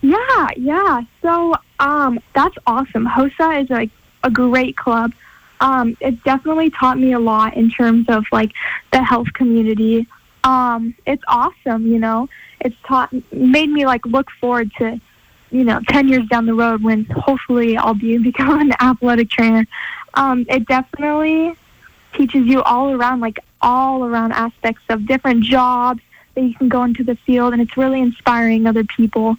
Yeah, 0.00 0.48
yeah. 0.56 1.02
So, 1.22 1.54
um, 1.78 2.18
that's 2.34 2.56
awesome. 2.66 3.06
HOSA 3.06 3.62
is 3.62 3.70
like 3.70 3.90
a 4.24 4.30
great 4.30 4.76
club. 4.76 5.12
Um, 5.60 5.96
it 6.00 6.22
definitely 6.24 6.70
taught 6.70 6.98
me 6.98 7.12
a 7.12 7.18
lot 7.18 7.56
in 7.56 7.70
terms 7.70 8.06
of 8.08 8.24
like 8.32 8.52
the 8.92 9.02
health 9.02 9.32
community. 9.34 10.06
Um, 10.44 10.94
it's 11.06 11.22
awesome, 11.28 11.86
you 11.86 11.98
know. 11.98 12.28
It's 12.60 12.76
taught 12.84 13.12
made 13.32 13.70
me 13.70 13.86
like 13.86 14.04
look 14.06 14.28
forward 14.40 14.72
to, 14.78 15.00
you 15.50 15.64
know, 15.64 15.80
ten 15.88 16.08
years 16.08 16.26
down 16.28 16.46
the 16.46 16.54
road 16.54 16.82
when 16.82 17.04
hopefully 17.06 17.76
I'll 17.76 17.94
be 17.94 18.18
become 18.32 18.60
an 18.60 18.72
athletic 18.80 19.30
trainer. 19.30 19.66
Um, 20.14 20.46
it 20.48 20.66
definitely 20.66 21.54
teaches 22.14 22.46
you 22.46 22.62
all 22.62 22.92
around, 22.92 23.20
like 23.20 23.38
all 23.60 24.04
around 24.04 24.32
aspects 24.32 24.82
of 24.88 25.06
different 25.06 25.44
jobs 25.44 26.00
that 26.38 26.44
you 26.44 26.54
can 26.54 26.68
go 26.68 26.84
into 26.84 27.02
the 27.02 27.16
field, 27.16 27.52
and 27.52 27.60
it's 27.60 27.76
really 27.76 28.00
inspiring 28.00 28.66
other 28.66 28.84
people 28.84 29.36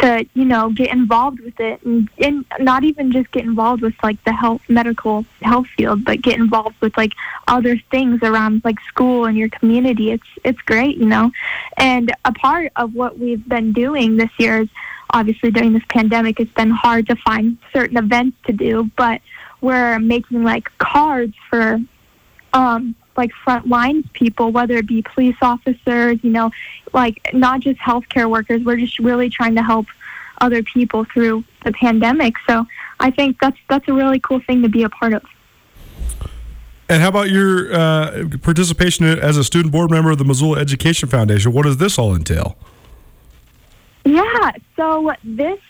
to, 0.00 0.26
you 0.34 0.44
know, 0.44 0.70
get 0.70 0.90
involved 0.90 1.38
with 1.40 1.58
it, 1.60 1.80
and, 1.82 2.08
and 2.18 2.44
not 2.58 2.82
even 2.82 3.12
just 3.12 3.30
get 3.30 3.44
involved 3.44 3.82
with 3.82 3.94
like 4.02 4.22
the 4.24 4.32
health, 4.32 4.60
medical 4.68 5.24
health 5.42 5.68
field, 5.76 6.04
but 6.04 6.20
get 6.20 6.38
involved 6.38 6.74
with 6.80 6.96
like 6.96 7.12
other 7.46 7.78
things 7.90 8.20
around 8.22 8.62
like 8.64 8.80
school 8.80 9.26
and 9.26 9.38
your 9.38 9.48
community. 9.48 10.10
It's 10.10 10.26
it's 10.44 10.60
great, 10.62 10.96
you 10.96 11.06
know, 11.06 11.30
and 11.76 12.12
a 12.24 12.32
part 12.32 12.72
of 12.76 12.94
what 12.94 13.18
we've 13.18 13.48
been 13.48 13.72
doing 13.72 14.16
this 14.16 14.30
year 14.38 14.62
is 14.62 14.68
obviously 15.12 15.50
during 15.50 15.72
this 15.72 15.82
pandemic, 15.88 16.40
it's 16.40 16.52
been 16.52 16.70
hard 16.70 17.06
to 17.08 17.16
find 17.16 17.58
certain 17.72 17.96
events 17.96 18.36
to 18.46 18.52
do, 18.52 18.90
but 18.96 19.20
we're 19.60 19.98
making 19.98 20.42
like 20.42 20.70
cards 20.78 21.34
for 21.48 21.78
um 22.52 22.94
like 23.16 23.32
front 23.44 23.68
lines 23.68 24.04
people, 24.14 24.50
whether 24.50 24.76
it 24.76 24.86
be 24.86 25.02
police 25.02 25.36
officers, 25.42 26.18
you 26.22 26.30
know, 26.30 26.50
like 26.92 27.30
not 27.34 27.60
just 27.60 27.78
healthcare 27.78 28.30
workers. 28.30 28.62
We're 28.62 28.78
just 28.78 28.98
really 28.98 29.28
trying 29.28 29.54
to 29.56 29.62
help 29.62 29.86
other 30.40 30.62
people 30.62 31.04
through 31.04 31.44
the 31.64 31.72
pandemic. 31.72 32.34
So 32.48 32.64
I 32.98 33.10
think 33.10 33.38
that's 33.40 33.58
that's 33.68 33.86
a 33.88 33.92
really 33.92 34.20
cool 34.20 34.40
thing 34.40 34.62
to 34.62 34.68
be 34.68 34.84
a 34.84 34.88
part 34.88 35.12
of. 35.12 35.22
And 36.88 37.00
how 37.00 37.08
about 37.08 37.30
your 37.30 37.72
uh, 37.72 38.24
participation 38.42 39.06
as 39.06 39.36
a 39.36 39.44
student 39.44 39.70
board 39.70 39.92
member 39.92 40.10
of 40.10 40.18
the 40.18 40.24
Missoula 40.24 40.58
Education 40.58 41.08
Foundation? 41.08 41.52
What 41.52 41.62
does 41.62 41.76
this 41.76 41.98
all 41.98 42.16
entail? 42.16 42.56
Yeah, 44.04 44.52
so 44.76 45.12
this, 45.22 45.60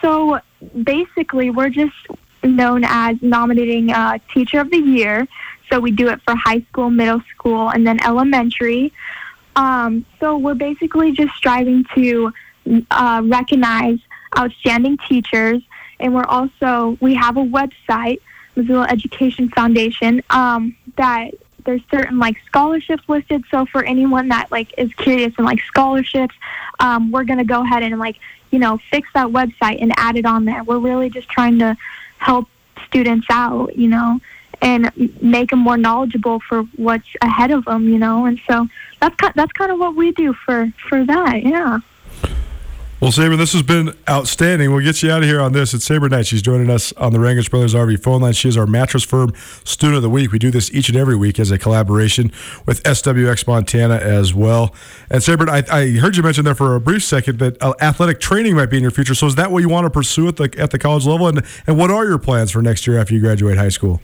so 0.00 0.40
basically, 0.82 1.50
we're 1.50 1.70
just 1.70 1.94
known 2.42 2.84
as 2.84 3.16
nominating 3.22 3.90
uh, 3.90 4.18
Teacher 4.32 4.60
of 4.60 4.70
the 4.70 4.78
Year. 4.78 5.26
So 5.70 5.78
we 5.78 5.90
do 5.90 6.08
it 6.08 6.20
for 6.22 6.34
high 6.34 6.60
school, 6.70 6.90
middle 6.90 7.22
school, 7.32 7.70
and 7.70 7.86
then 7.86 8.02
elementary. 8.04 8.92
Um, 9.56 10.04
so 10.18 10.36
we're 10.36 10.54
basically 10.54 11.12
just 11.12 11.34
striving 11.34 11.84
to 11.94 12.32
uh, 12.90 13.22
recognize 13.24 13.98
outstanding 14.38 14.98
teachers, 15.08 15.62
and 15.98 16.14
we're 16.14 16.24
also 16.24 16.96
we 17.00 17.14
have 17.14 17.36
a 17.36 17.44
website, 17.44 18.20
Missoula 18.56 18.86
Education 18.88 19.48
Foundation, 19.50 20.22
um, 20.30 20.76
that 20.96 21.30
there's 21.64 21.82
certain 21.90 22.18
like 22.18 22.36
scholarships 22.46 23.02
listed. 23.08 23.44
So 23.50 23.66
for 23.66 23.84
anyone 23.84 24.28
that 24.28 24.50
like 24.50 24.72
is 24.78 24.92
curious 24.94 25.32
in 25.38 25.44
like 25.44 25.60
scholarships, 25.62 26.34
um, 26.78 27.10
we're 27.10 27.24
gonna 27.24 27.44
go 27.44 27.62
ahead 27.62 27.82
and 27.82 27.98
like 27.98 28.16
you 28.50 28.58
know 28.58 28.78
fix 28.90 29.08
that 29.14 29.28
website 29.28 29.80
and 29.80 29.92
add 29.96 30.16
it 30.16 30.26
on 30.26 30.44
there. 30.44 30.62
We're 30.64 30.78
really 30.78 31.10
just 31.10 31.28
trying 31.28 31.58
to 31.60 31.76
help 32.18 32.48
students 32.86 33.26
out, 33.30 33.76
you 33.76 33.88
know, 33.88 34.20
and 34.62 34.90
make 35.22 35.50
them 35.50 35.60
more 35.60 35.76
knowledgeable 35.76 36.40
for 36.40 36.62
what's 36.76 37.06
ahead 37.22 37.50
of 37.50 37.64
them, 37.64 37.88
you 37.88 37.98
know. 37.98 38.26
And 38.26 38.40
so 38.48 38.66
that's 39.00 39.16
that's 39.34 39.52
kind 39.52 39.72
of 39.72 39.78
what 39.78 39.94
we 39.96 40.12
do 40.12 40.32
for 40.32 40.72
for 40.88 41.04
that, 41.04 41.42
yeah. 41.42 41.78
Well, 43.00 43.10
Sabryn, 43.10 43.38
this 43.38 43.54
has 43.54 43.62
been 43.62 43.96
outstanding. 44.10 44.70
We'll 44.70 44.84
get 44.84 45.02
you 45.02 45.10
out 45.10 45.22
of 45.22 45.28
here 45.28 45.40
on 45.40 45.54
this. 45.54 45.72
It's 45.72 45.88
Sabryn 45.88 46.10
Knight. 46.10 46.26
She's 46.26 46.42
joining 46.42 46.68
us 46.68 46.92
on 46.98 47.14
the 47.14 47.18
Rangitsch 47.18 47.48
Brothers 47.48 47.72
RV 47.72 48.02
phone 48.02 48.20
line. 48.20 48.34
She 48.34 48.46
is 48.46 48.58
our 48.58 48.66
mattress 48.66 49.04
firm 49.04 49.32
student 49.64 49.96
of 49.96 50.02
the 50.02 50.10
week. 50.10 50.32
We 50.32 50.38
do 50.38 50.50
this 50.50 50.70
each 50.74 50.90
and 50.90 50.98
every 50.98 51.16
week 51.16 51.40
as 51.40 51.50
a 51.50 51.56
collaboration 51.56 52.30
with 52.66 52.82
SWX 52.82 53.46
Montana 53.46 53.94
as 53.94 54.34
well. 54.34 54.74
And 55.08 55.22
Sabryn, 55.22 55.48
I, 55.48 55.64
I 55.74 55.92
heard 55.92 56.14
you 56.14 56.22
mention 56.22 56.44
there 56.44 56.54
for 56.54 56.74
a 56.74 56.80
brief 56.80 57.02
second 57.02 57.38
that 57.38 57.62
uh, 57.62 57.72
athletic 57.80 58.20
training 58.20 58.54
might 58.54 58.68
be 58.68 58.76
in 58.76 58.82
your 58.82 58.90
future. 58.90 59.14
So 59.14 59.26
is 59.28 59.34
that 59.36 59.50
what 59.50 59.60
you 59.60 59.70
want 59.70 59.86
to 59.86 59.90
pursue 59.90 60.28
at 60.28 60.36
the 60.36 60.54
at 60.58 60.70
the 60.70 60.78
college 60.78 61.06
level? 61.06 61.26
And 61.26 61.42
and 61.66 61.78
what 61.78 61.90
are 61.90 62.04
your 62.04 62.18
plans 62.18 62.50
for 62.50 62.60
next 62.60 62.86
year 62.86 62.98
after 62.98 63.14
you 63.14 63.20
graduate 63.20 63.56
high 63.56 63.70
school? 63.70 64.02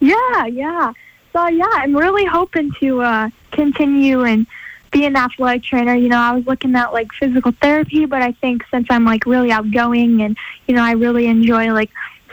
Yeah, 0.00 0.46
yeah. 0.46 0.94
So 1.34 1.46
yeah, 1.48 1.68
I'm 1.74 1.94
really 1.94 2.24
hoping 2.24 2.72
to 2.80 3.02
uh, 3.02 3.28
continue 3.52 4.24
and 4.24 4.46
be 4.90 5.04
an 5.04 5.16
athletic 5.16 5.62
trainer. 5.62 5.94
You 5.94 6.08
know, 6.08 6.18
I 6.18 6.32
was 6.32 6.46
looking 6.46 6.74
at 6.74 6.92
like 6.92 7.12
physical 7.12 7.52
therapy, 7.60 8.06
but 8.06 8.22
I 8.22 8.32
think 8.32 8.64
since 8.70 8.86
I'm 8.90 9.04
like 9.04 9.26
really 9.26 9.52
outgoing 9.52 10.22
and 10.22 10.36
you 10.66 10.74
know 10.74 10.82
I 10.82 10.92
really 10.92 11.26
enjoy 11.26 11.72
like 11.72 11.90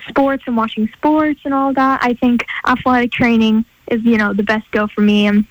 sports 0.07 0.43
and 0.47 0.57
watching 0.57 0.89
sports 0.97 1.41
and 1.45 1.53
all 1.53 1.73
that, 1.73 2.03
I 2.03 2.13
think 2.13 2.45
athletic 2.67 3.11
training 3.11 3.65
is 3.87 4.03
you 4.03 4.17
know 4.17 4.33
the 4.33 4.43
best 4.43 4.69
go 4.71 4.87
for 4.87 5.01
me. 5.01 5.27
And 5.27 5.45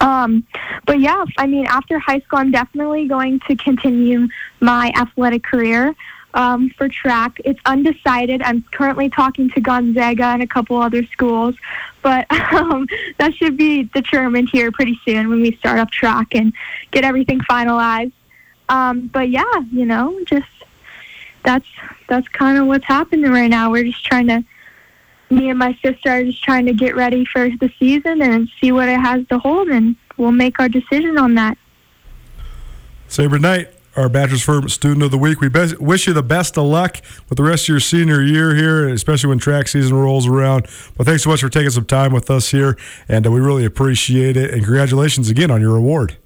um, 0.00 0.46
but 0.86 0.98
yeah, 0.98 1.24
I 1.36 1.46
mean, 1.46 1.66
after 1.66 1.98
high 1.98 2.20
school, 2.20 2.38
I'm 2.38 2.50
definitely 2.50 3.06
going 3.06 3.40
to 3.48 3.56
continue 3.56 4.28
my 4.60 4.92
athletic 4.96 5.44
career 5.44 5.94
um, 6.34 6.70
for 6.70 6.88
track. 6.88 7.40
It's 7.44 7.60
undecided. 7.66 8.42
I'm 8.42 8.62
currently 8.70 9.10
talking 9.10 9.50
to 9.50 9.60
Gonzaga 9.60 10.26
and 10.26 10.42
a 10.42 10.46
couple 10.46 10.76
other 10.78 11.04
schools, 11.06 11.54
but 12.02 12.30
um, 12.52 12.86
that 13.18 13.34
should 13.34 13.56
be 13.56 13.84
determined 13.84 14.48
here 14.50 14.72
pretty 14.72 14.98
soon 15.04 15.28
when 15.28 15.40
we 15.40 15.56
start 15.56 15.78
up 15.78 15.90
track 15.90 16.34
and 16.34 16.52
get 16.90 17.04
everything 17.04 17.40
finalized. 17.40 18.12
Um, 18.68 19.08
but 19.08 19.30
yeah, 19.30 19.52
you 19.72 19.84
know, 19.84 20.20
just 20.24 20.46
that's 21.44 21.66
that's 22.08 22.28
kind 22.28 22.58
of 22.58 22.66
what's 22.66 22.84
happening 22.84 23.30
right 23.30 23.50
now. 23.50 23.70
We're 23.70 23.84
just 23.84 24.04
trying 24.04 24.28
to. 24.28 24.44
Me 25.32 25.48
and 25.48 25.60
my 25.60 25.78
sister 25.80 26.10
are 26.10 26.24
just 26.24 26.42
trying 26.42 26.66
to 26.66 26.72
get 26.72 26.96
ready 26.96 27.24
for 27.24 27.48
the 27.48 27.72
season 27.78 28.20
and 28.20 28.48
see 28.60 28.72
what 28.72 28.88
it 28.88 28.98
has 28.98 29.24
to 29.28 29.38
hold, 29.38 29.68
and 29.68 29.94
we'll 30.16 30.32
make 30.32 30.58
our 30.58 30.68
decision 30.68 31.16
on 31.18 31.36
that. 31.36 31.56
Sabryn 33.08 33.40
Knight, 33.40 33.68
our 34.00 34.08
Bachelor's 34.08 34.42
Firm 34.42 34.68
Student 34.68 35.02
of 35.02 35.10
the 35.10 35.18
Week. 35.18 35.40
We 35.40 35.48
best, 35.48 35.80
wish 35.80 36.06
you 36.06 36.12
the 36.12 36.22
best 36.22 36.56
of 36.56 36.64
luck 36.64 36.98
with 37.28 37.36
the 37.36 37.42
rest 37.42 37.64
of 37.64 37.68
your 37.68 37.80
senior 37.80 38.22
year 38.22 38.54
here, 38.54 38.88
especially 38.88 39.28
when 39.28 39.38
track 39.38 39.68
season 39.68 39.94
rolls 39.94 40.26
around. 40.26 40.66
But 40.96 41.06
thanks 41.06 41.24
so 41.24 41.30
much 41.30 41.40
for 41.40 41.48
taking 41.48 41.70
some 41.70 41.84
time 41.84 42.12
with 42.12 42.30
us 42.30 42.50
here, 42.50 42.76
and 43.08 43.26
uh, 43.26 43.30
we 43.30 43.40
really 43.40 43.64
appreciate 43.64 44.36
it. 44.36 44.50
And 44.50 44.64
congratulations 44.64 45.28
again 45.28 45.50
on 45.50 45.60
your 45.60 45.76
award. 45.76 46.16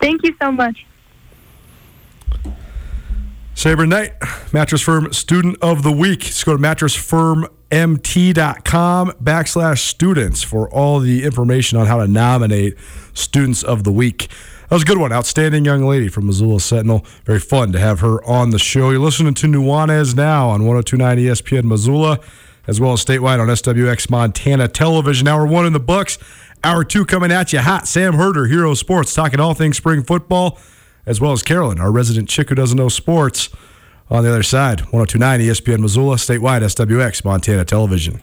Thank 0.00 0.22
you 0.22 0.34
so 0.40 0.52
much. 0.52 0.86
Sabryn 3.54 3.88
Knight, 3.88 4.12
Mattress 4.52 4.82
Firm 4.82 5.12
Student 5.12 5.56
of 5.62 5.82
the 5.82 5.92
Week. 5.92 6.20
Just 6.20 6.44
go 6.44 6.56
to 6.56 6.62
mattressfirmmt.com 6.62 9.12
backslash 9.12 9.78
students 9.78 10.42
for 10.42 10.68
all 10.70 11.00
the 11.00 11.24
information 11.24 11.78
on 11.78 11.86
how 11.86 11.98
to 11.98 12.08
nominate 12.08 12.76
Students 13.14 13.62
of 13.62 13.84
the 13.84 13.92
Week. 13.92 14.28
That 14.68 14.76
was 14.76 14.82
a 14.82 14.86
good 14.86 14.98
one. 14.98 15.12
Outstanding 15.12 15.64
young 15.64 15.84
lady 15.84 16.08
from 16.08 16.26
Missoula 16.26 16.58
Sentinel. 16.58 17.04
Very 17.24 17.38
fun 17.38 17.72
to 17.72 17.78
have 17.78 18.00
her 18.00 18.24
on 18.24 18.50
the 18.50 18.58
show. 18.58 18.90
You're 18.90 18.98
listening 19.00 19.34
to 19.34 19.46
Nuanez 19.46 20.16
now 20.16 20.48
on 20.48 20.64
1029 20.64 21.18
ESPN 21.18 21.64
Missoula, 21.64 22.18
as 22.66 22.80
well 22.80 22.92
as 22.94 23.04
statewide 23.04 23.40
on 23.40 23.48
SWX 23.48 24.08
Montana 24.08 24.68
Television. 24.68 25.28
Hour 25.28 25.46
one 25.46 25.66
in 25.66 25.74
the 25.74 25.80
books. 25.80 26.18
Hour 26.64 26.82
two 26.82 27.04
coming 27.04 27.30
at 27.30 27.52
you 27.52 27.60
hot. 27.60 27.86
Sam 27.86 28.14
Herder, 28.14 28.46
Hero 28.46 28.72
Sports, 28.72 29.12
talking 29.12 29.38
all 29.38 29.52
things 29.52 29.76
spring 29.76 30.02
football, 30.02 30.58
as 31.04 31.20
well 31.20 31.32
as 31.32 31.42
Carolyn, 31.42 31.78
our 31.78 31.92
resident 31.92 32.30
chick 32.30 32.48
who 32.48 32.54
doesn't 32.54 32.78
know 32.78 32.88
sports. 32.88 33.50
On 34.10 34.22
the 34.22 34.30
other 34.30 34.42
side, 34.42 34.80
1029 34.80 35.40
ESPN 35.40 35.80
Missoula, 35.80 36.16
statewide 36.16 36.62
SWX 36.62 37.24
Montana 37.24 37.64
Television. 37.64 38.22